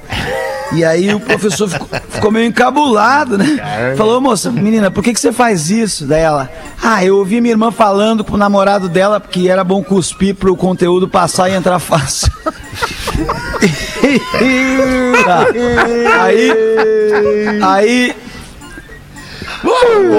E 0.73 0.83
aí 0.83 1.13
o 1.13 1.19
professor 1.19 1.67
ficou, 1.67 1.87
ficou 2.09 2.31
meio 2.31 2.47
encabulado, 2.47 3.37
né? 3.37 3.95
Falou, 3.95 4.19
moça, 4.19 4.51
menina, 4.51 4.89
por 4.89 5.03
que, 5.03 5.13
que 5.13 5.19
você 5.19 5.31
faz 5.31 5.69
isso? 5.69 6.05
Daí 6.05 6.21
ela, 6.21 6.49
ah, 6.81 7.03
eu 7.03 7.17
ouvi 7.17 7.41
minha 7.41 7.53
irmã 7.53 7.71
falando 7.71 8.23
pro 8.23 8.37
namorado 8.37 8.89
dela 8.89 9.19
que 9.19 9.49
era 9.49 9.63
bom 9.63 9.83
cuspir 9.83 10.35
pro 10.35 10.55
conteúdo 10.55 11.07
passar 11.07 11.49
e 11.49 11.53
entrar 11.53 11.79
fácil. 11.79 12.31
Tá. 15.25 15.45
Aí. 16.23 16.51
Aí. 17.61 18.15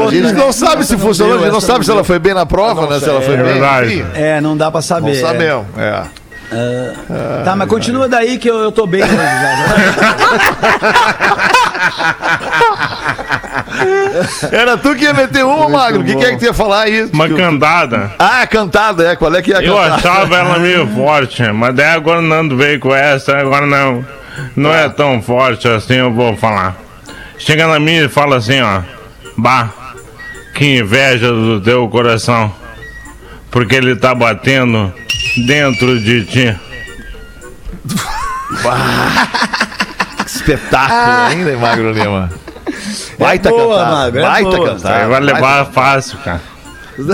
A 0.07 0.11
gente 0.11 0.33
não 0.33 0.53
sabe 0.53 0.85
se 0.87 0.97
funcionou, 0.97 1.37
a 1.37 1.41
gente 1.43 1.53
não 1.53 1.61
sabe 1.61 1.85
se 1.85 1.91
ela 1.91 2.03
foi 2.05 2.19
bem 2.19 2.33
na 2.35 2.47
prova, 2.47 2.87
né? 2.87 2.99
Se 2.99 3.09
ela 3.09 3.21
foi 3.21 3.35
É 3.35 3.37
bem. 3.37 3.47
verdade. 3.47 4.07
É, 4.15 4.41
não 4.41 4.57
dá 4.57 4.71
pra 4.71 4.81
saber. 4.81 5.15
Não 5.15 5.21
sabemos. 5.29 5.67
É. 5.77 6.03
Tá, 7.45 7.57
mas 7.57 7.69
continua 7.69 8.09
daí 8.09 8.39
que 8.39 8.49
eu, 8.49 8.57
eu 8.59 8.73
tô 8.73 8.87
bem 8.87 9.01
já. 9.01 9.07
Era 14.53 14.77
tu 14.77 14.95
que 14.95 15.05
ia 15.05 15.13
meter 15.13 15.45
uma, 15.45 15.69
Magro. 15.69 16.01
O 16.01 16.05
que, 16.05 16.15
que 16.17 16.25
é 16.25 16.31
que 16.31 16.39
tu 16.39 16.45
ia 16.45 16.55
falar 16.55 16.83
aí? 16.83 17.09
Uma 17.13 17.29
cantada. 17.29 18.13
Ah, 18.19 18.47
cantada, 18.47 19.13
é. 19.13 19.17
Qual 19.17 19.35
é 19.35 19.43
que 19.43 19.53
é 19.53 19.57
a 19.57 19.63
Eu 19.63 19.75
cantada? 19.75 19.95
achava 19.97 20.37
ela 20.37 20.59
meio 20.59 20.87
forte, 20.95 21.43
mas 21.53 21.75
daí 21.75 21.89
agora 21.89 22.21
o 22.21 22.23
Nando 22.23 22.57
veio 22.57 22.79
com 22.79 22.95
essa, 22.95 23.37
agora 23.37 23.67
não. 23.67 24.05
Não 24.57 24.75
é 24.75 24.89
tão 24.89 25.23
forte 25.23 25.69
assim, 25.69 25.95
eu 25.95 26.13
vou 26.13 26.37
falar. 26.37 26.77
Chega 27.39 27.67
na 27.67 27.79
minha 27.79 28.05
e 28.05 28.09
fala 28.09 28.37
assim, 28.37 28.61
ó. 28.61 28.81
Bah, 29.37 29.69
que 30.55 30.79
inveja 30.79 31.29
do 31.29 31.61
teu 31.61 31.89
coração. 31.89 32.53
Porque 33.51 33.75
ele 33.75 33.97
tá 33.97 34.15
batendo 34.15 34.93
dentro 35.47 36.01
de 36.01 36.25
ti. 36.25 36.57
Espetáculo, 40.47 41.33
hein, 41.33 41.45
né, 41.45 41.57
Magro 41.57 41.93
Lima? 41.93 42.31
Baita 43.19 43.49
boa, 43.51 43.79
cantada. 43.79 43.97
Magro, 43.97 44.19
é 44.19 44.23
baita 44.23 44.57
boa. 44.57 45.09
vai 45.09 45.21
levar 45.21 45.67
fácil, 45.67 46.19
cara. 46.19 46.41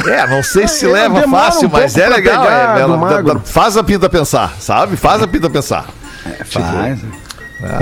É, 0.08 0.26
não 0.26 0.42
sei 0.42 0.68
se 0.68 0.84
É, 0.86 0.92
leva 0.92 1.22
fácil, 1.28 1.68
um 1.68 1.72
mas 1.72 1.96
é 1.96 2.08
legal. 2.08 2.42
pegar 2.44 2.78
é, 2.78 2.80
ela- 2.82 3.40
faz 3.44 3.76
a 3.76 3.84
pinta 3.84 4.08
pensar, 4.10 4.54
sabe? 4.58 4.96
Faz 4.96 5.22
a 5.22 5.26
pinta 5.28 5.48
pensar. 5.48 5.86
Faz. 6.44 6.98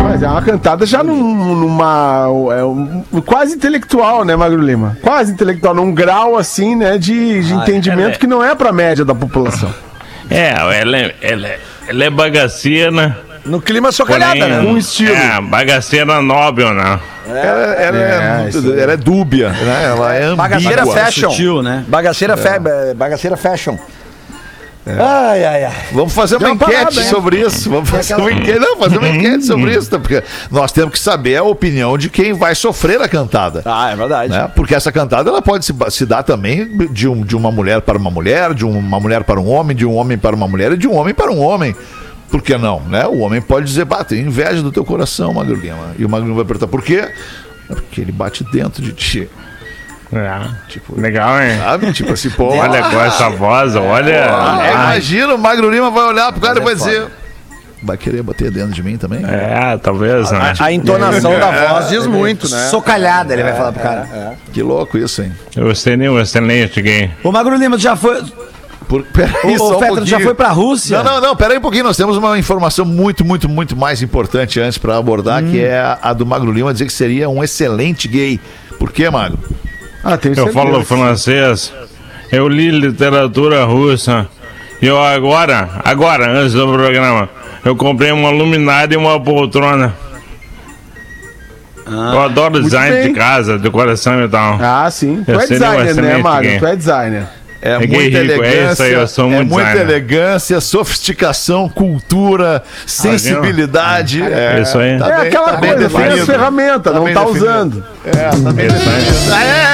Mas 0.03 0.23
é 0.23 0.29
uma 0.29 0.43
cantada 0.43 0.85
já 0.85 1.03
num- 1.05 1.55
numa. 1.57 2.27
É 2.57 2.65
um- 2.65 3.05
quase 3.25 3.55
intelectual, 3.55 4.25
né, 4.25 4.35
Magro 4.37 4.61
Lima? 4.61 4.97
Quase 5.03 5.33
intelectual, 5.33 5.73
num 5.75 5.93
grau 5.95 6.37
assim, 6.37 6.75
né, 6.77 6.99
de, 6.99 7.43
de 7.43 7.53
entendimento 7.55 8.15
é. 8.17 8.19
que 8.19 8.27
não 8.27 8.45
é 8.45 8.55
pra 8.55 8.73
média 8.73 9.05
da 9.05 9.15
população. 9.15 9.73
É, 10.31 10.51
ela 10.51 10.75
é, 10.97 11.15
ela 11.23 11.47
é, 11.47 11.61
ela 11.89 12.05
é 12.05 12.11
bagaceira, 12.11 13.19
No 13.45 13.61
clima 13.61 13.91
socalhada, 13.93 14.39
porém... 14.39 14.49
né? 14.53 14.61
Um 14.61 14.77
estilo. 14.77 15.15
É, 15.15 15.41
bagaceira 15.41 16.21
nobre, 16.23 16.65
né? 16.73 17.01
Ela, 17.27 17.43
ela 17.75 17.99
é, 17.99 18.45
É, 18.45 18.49
isso 18.49 18.73
ela 18.73 18.93
é 18.93 18.97
dúbia, 18.97 19.51
né? 19.51 19.85
Ela 19.85 20.15
é 20.15 20.35
Bagaceira 20.35 20.83
ambígua. 20.83 21.01
fashion. 21.05 21.31
Sutil, 21.31 21.63
né? 21.63 21.85
Bagaceira, 21.87 22.37
fe- 22.37 22.95
bagaceira 22.97 23.37
fashion. 23.37 23.77
Ai, 24.87 25.45
ai, 25.45 25.65
ai. 25.65 25.73
Vamos 25.93 26.15
fazer 26.15 26.37
uma 26.37 26.47
uma 26.47 26.55
enquete 26.55 26.73
parada, 26.73 27.03
sobre 27.03 27.41
isso. 27.41 27.69
Vamos 27.69 27.91
fazer 27.91 28.15
uma 28.15 28.33
enquete, 28.33 28.59
não, 28.59 28.79
fazer 28.79 28.97
uma 28.97 29.09
enquete 29.09 29.45
sobre 29.45 29.77
isso, 29.77 29.91
tá? 29.91 29.99
porque 29.99 30.23
nós 30.51 30.73
temos 30.73 30.93
que 30.93 30.99
saber 30.99 31.37
a 31.37 31.43
opinião 31.43 31.99
de 31.99 32.09
quem 32.09 32.33
vai 32.33 32.55
sofrer 32.55 32.99
a 33.03 33.07
cantada. 33.07 33.61
Ah, 33.67 33.91
é 33.91 33.97
verdade. 33.97 34.33
né? 34.33 34.51
Porque 34.57 34.75
essa 34.75 34.91
cantada 34.91 35.29
ela 35.29 35.43
pode 35.43 35.67
se, 35.67 35.75
se 35.91 36.07
dar 36.07 36.23
também 36.23 36.67
de, 36.91 37.07
um, 37.07 37.21
de 37.21 37.37
uma 37.37 37.53
mulher 37.53 37.83
para 37.83 37.99
uma 37.99 38.11
mulher, 38.11 38.55
de 38.55 38.65
uma 38.65 38.99
mulher 38.99 39.25
para 39.25 39.39
um 39.39 39.51
homem, 39.51 39.77
de 39.77 39.85
um 39.85 39.95
homem 39.95 40.17
para 40.17 40.35
uma 40.35 40.49
mulher 40.49 40.73
e 40.73 40.77
de 40.79 40.89
um 40.89 40.95
homem 40.97 41.13
para 41.13 41.31
um 41.31 41.39
homem. 41.43 41.77
Por 42.31 42.43
que 42.43 42.57
não? 42.59 42.81
Né? 42.81 43.07
O 43.07 43.19
homem 43.19 43.41
pode 43.41 43.67
dizer, 43.67 43.85
bah, 43.85 44.05
tem 44.05 44.21
inveja 44.21 44.63
do 44.63 44.71
teu 44.71 44.85
coração, 44.85 45.33
Magro 45.33 45.57
Lima. 45.57 45.95
E 45.99 46.05
o 46.05 46.09
Magro 46.09 46.27
Lima 46.27 46.37
vai 46.37 46.45
perguntar, 46.45 46.69
por 46.69 46.83
quê? 46.83 47.09
É 47.71 47.75
porque 47.75 48.01
ele 48.01 48.13
bate 48.13 48.45
dentro 48.45 48.83
de 48.83 48.93
ti. 48.93 49.29
É, 50.11 50.41
tipo, 50.69 50.99
legal, 50.99 51.41
hein? 51.41 51.59
Sabe? 51.59 51.93
Tipo 51.93 52.13
assim, 52.13 52.31
pô. 52.37 52.49
Olha 52.49 52.83
com 52.83 53.01
essa 53.01 53.29
voz, 53.31 53.77
olha. 53.77 54.11
É, 54.63 54.73
imagina, 54.73 55.35
o 55.35 55.39
Magro 55.39 55.71
Lima 55.71 55.91
vai 55.91 56.05
olhar 56.05 56.33
pro 56.33 56.41
cara 56.41 56.61
e 56.61 56.65
vai 56.65 56.75
dizer. 56.75 57.07
Vai 57.81 57.97
querer 57.97 58.23
bater 58.23 58.51
dentro 58.51 58.73
de 58.73 58.83
mim 58.83 58.97
também? 58.97 59.25
É, 59.25 59.79
talvez, 59.79 60.33
né? 60.33 60.55
A 60.59 60.73
entonação 60.73 61.39
da 61.39 61.69
voz 61.69 61.89
diz 61.89 62.07
muito, 62.07 62.51
né? 62.51 62.67
Socalhada, 62.69 63.33
ele 63.33 63.43
vai 63.43 63.55
falar 63.55 63.73
pro 63.73 63.83
cara. 63.83 64.37
Que 64.53 64.63
louco 64.63 64.99
isso, 64.99 65.23
hein? 65.23 65.33
Eu 65.55 65.73
seria 65.75 66.11
um 66.11 66.19
excelente 66.19 66.83
gay. 66.83 67.11
Ô, 67.23 67.31
Magro 67.31 67.55
Lima, 67.57 67.77
tu 67.77 67.83
já 67.83 67.95
foi. 67.95 68.21
Por... 68.89 69.03
Peraí, 69.05 69.59
só 69.59 69.79
ô 69.79 70.01
um 70.01 70.07
já 70.07 70.19
foi 70.19 70.35
pra 70.35 70.49
Rússia? 70.49 71.03
Não, 71.03 71.15
não, 71.15 71.21
não, 71.21 71.37
pera 71.37 71.53
aí 71.53 71.59
um 71.59 71.61
pouquinho. 71.61 71.85
Nós 71.85 71.97
temos 71.97 72.17
uma 72.17 72.39
informação 72.39 72.87
muito, 72.87 73.23
muito, 73.23 73.47
muito 73.47 73.77
mais 73.77 74.01
importante 74.01 74.59
antes 74.59 74.79
pra 74.79 74.97
abordar, 74.97 75.45
que 75.45 75.61
é 75.61 75.79
a, 75.79 75.99
a 76.03 76.13
do 76.15 76.25
Magro 76.25 76.51
Lima 76.51 76.73
dizer 76.73 76.87
que 76.87 76.93
seria 76.93 77.29
um 77.29 77.45
excelente 77.45 78.09
gay. 78.09 78.41
Por 78.79 78.91
quê, 78.91 79.11
Magro? 79.11 79.39
Ah, 80.03 80.17
tenho 80.17 80.35
Eu 80.39 80.53
falo 80.53 80.83
francês, 80.85 81.71
eu 82.33 82.49
li 82.49 82.71
literatura 82.71 83.65
russa. 83.65 84.27
E 84.81 84.87
eu 84.87 84.99
agora, 85.03 85.69
agora, 85.85 86.31
antes 86.31 86.55
do 86.55 86.67
programa, 86.67 87.29
eu 87.65 87.77
comprei 87.77 88.11
uma 88.11 88.31
luminária 88.31 88.95
e 88.95 88.97
uma 88.97 89.21
poltrona. 89.21 89.93
eu 91.87 92.21
adoro 92.23 92.63
design 92.63 92.97
bem. 92.97 93.09
de 93.09 93.19
casa, 93.19 93.59
decoração 93.59 94.25
e 94.25 94.29
tal. 94.29 94.57
Ah, 94.63 94.89
sim. 94.91 95.23
Tu 95.27 95.33
Eu 95.33 95.41
é 95.41 95.45
um 95.45 95.49
designer, 95.49 95.95
né, 95.97 96.19
Magro? 96.19 96.59
Tu 96.59 96.67
é 96.67 96.77
designer. 96.77 97.38
É, 97.61 97.73
É 97.73 97.79
muita 97.79 97.93
gay 97.97 98.05
rico, 98.09 98.17
é 98.17 98.21
elegância, 98.21 98.73
isso 98.73 98.83
aí, 98.85 98.93
eu 98.93 99.09
sou 99.09 99.27
é 99.27 99.31
muito 99.37 99.51
muita 99.51 99.77
elegância, 99.79 100.61
sofisticação, 100.61 101.69
cultura, 101.69 102.63
sensibilidade. 102.87 104.23
É 104.23 104.61
isso 104.63 104.79
aí. 104.79 104.97
tá 104.99 105.07
é 105.09 105.17
bem- 105.19 105.27
aquela 105.29 105.53
tá 105.53 105.59
coisa, 105.59 105.89
tem 105.91 106.07
as 106.21 106.27
ferramentas, 106.27 106.93
Tá 106.93 106.99
não 107.01 107.13
tá 107.13 107.25
definido. 107.25 107.45
usando. 107.47 107.85
É, 108.07 108.11
tá 108.31 108.53
bem 108.53 108.67
Isso 108.67 108.77
aí. 108.77 109.05
definido. 109.05 109.35
É. 109.35 109.69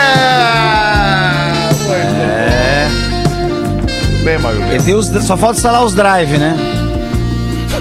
Bem, 4.25 4.39
Magro. 4.39 4.63
Os- 4.99 5.07
só 5.27 5.37
falta 5.37 5.57
instalar 5.57 5.85
os 5.85 5.95
drive, 5.95 6.39
né? 6.39 6.57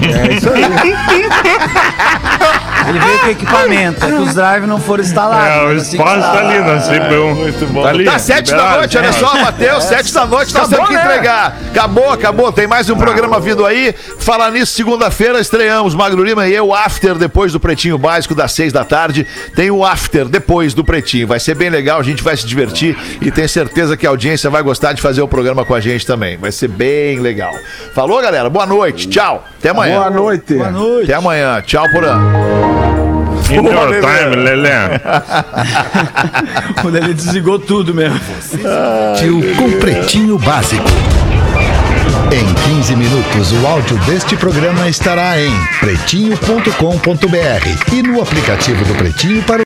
É 0.01 0.33
isso 0.33 0.49
aí. 0.49 0.63
Ele 2.89 2.99
veio 2.99 3.19
com 3.19 3.27
equipamento, 3.27 4.05
é 4.05 4.07
que 4.07 4.13
os 4.13 4.35
drive 4.35 4.65
não 4.65 4.79
foram 4.79 5.03
instalados. 5.03 5.47
É, 5.47 5.63
o 5.63 5.77
assim 5.77 5.97
espaço 5.97 6.21
tá 6.21 6.39
ali 6.39 6.59
na 6.59 6.79
CPU. 6.79 7.35
Muito 7.35 7.73
bom. 7.73 7.83
Tá 7.83 7.89
ali, 7.89 8.05
Tá 8.05 8.19
sete 8.19 8.51
da 8.51 8.57
liberado. 8.57 8.77
noite, 8.79 8.97
olha 8.97 9.13
só, 9.13 9.43
bateu, 9.43 9.81
sete 9.81 10.13
da 10.13 10.25
noite, 10.25 10.53
nós 10.53 10.67
temos 10.67 10.87
que 10.87 10.95
né? 10.95 11.03
entregar. 11.03 11.57
Acabou, 11.71 12.11
acabou, 12.11 12.51
tem 12.51 12.67
mais 12.67 12.89
um 12.89 12.95
programa 12.95 13.39
vindo 13.39 13.65
aí. 13.65 13.93
Falar 14.19 14.51
nisso, 14.51 14.73
segunda-feira 14.73 15.39
estreamos, 15.39 15.95
Magro 15.95 16.23
Lima 16.23 16.47
e 16.47 16.53
eu, 16.53 16.73
After, 16.73 17.15
depois 17.15 17.51
do 17.51 17.59
Pretinho 17.59 17.97
Básico, 17.97 18.35
das 18.35 18.51
seis 18.51 18.71
da 18.73 18.83
tarde. 18.83 19.25
Tem 19.55 19.71
o 19.71 19.85
After, 19.85 20.25
depois 20.25 20.73
do 20.73 20.83
Pretinho. 20.83 21.27
Vai 21.27 21.39
ser 21.39 21.55
bem 21.55 21.69
legal, 21.69 21.99
a 21.99 22.03
gente 22.03 22.23
vai 22.23 22.35
se 22.37 22.45
divertir 22.45 22.97
e 23.21 23.31
tenho 23.31 23.49
certeza 23.49 23.95
que 23.97 24.05
a 24.05 24.09
audiência 24.09 24.49
vai 24.49 24.61
gostar 24.61 24.93
de 24.93 25.01
fazer 25.01 25.21
o 25.21 25.27
programa 25.27 25.65
com 25.65 25.73
a 25.73 25.79
gente 25.79 26.05
também. 26.05 26.37
Vai 26.37 26.51
ser 26.51 26.67
bem 26.67 27.19
legal. 27.19 27.53
Falou, 27.93 28.21
galera? 28.21 28.49
Boa 28.49 28.65
noite, 28.65 29.07
tchau. 29.07 29.45
Até 29.59 29.69
amanhã. 29.69 29.99
Boa 29.99 30.09
noite. 30.09 30.53
Boa 30.55 30.71
noite. 30.71 31.03
Até 31.03 31.13
amanhã. 31.13 31.61
Tchau, 31.65 31.85
Porã. 31.91 32.72
In 33.49 33.65
your 33.65 33.89
Lelê. 33.89 34.01
time, 34.01 34.35
Lelê. 34.35 34.69
Quando 36.81 36.97
ele 36.97 37.13
desligou 37.13 37.59
tudo 37.59 37.93
mesmo. 37.93 38.19
Tio 39.17 39.55
com 39.55 39.71
Pretinho 39.79 40.37
Básico. 40.39 40.89
Em 42.31 42.45
15 42.75 42.95
minutos, 42.95 43.51
o 43.51 43.67
áudio 43.67 43.95
deste 44.05 44.35
programa 44.35 44.89
estará 44.89 45.39
em 45.39 45.51
pretinho.com.br 45.79 47.93
e 47.93 48.01
no 48.01 48.19
aplicativo 48.19 48.83
do 48.85 48.95
Pretinho 48.95 49.43
para 49.43 49.57
o 49.57 49.59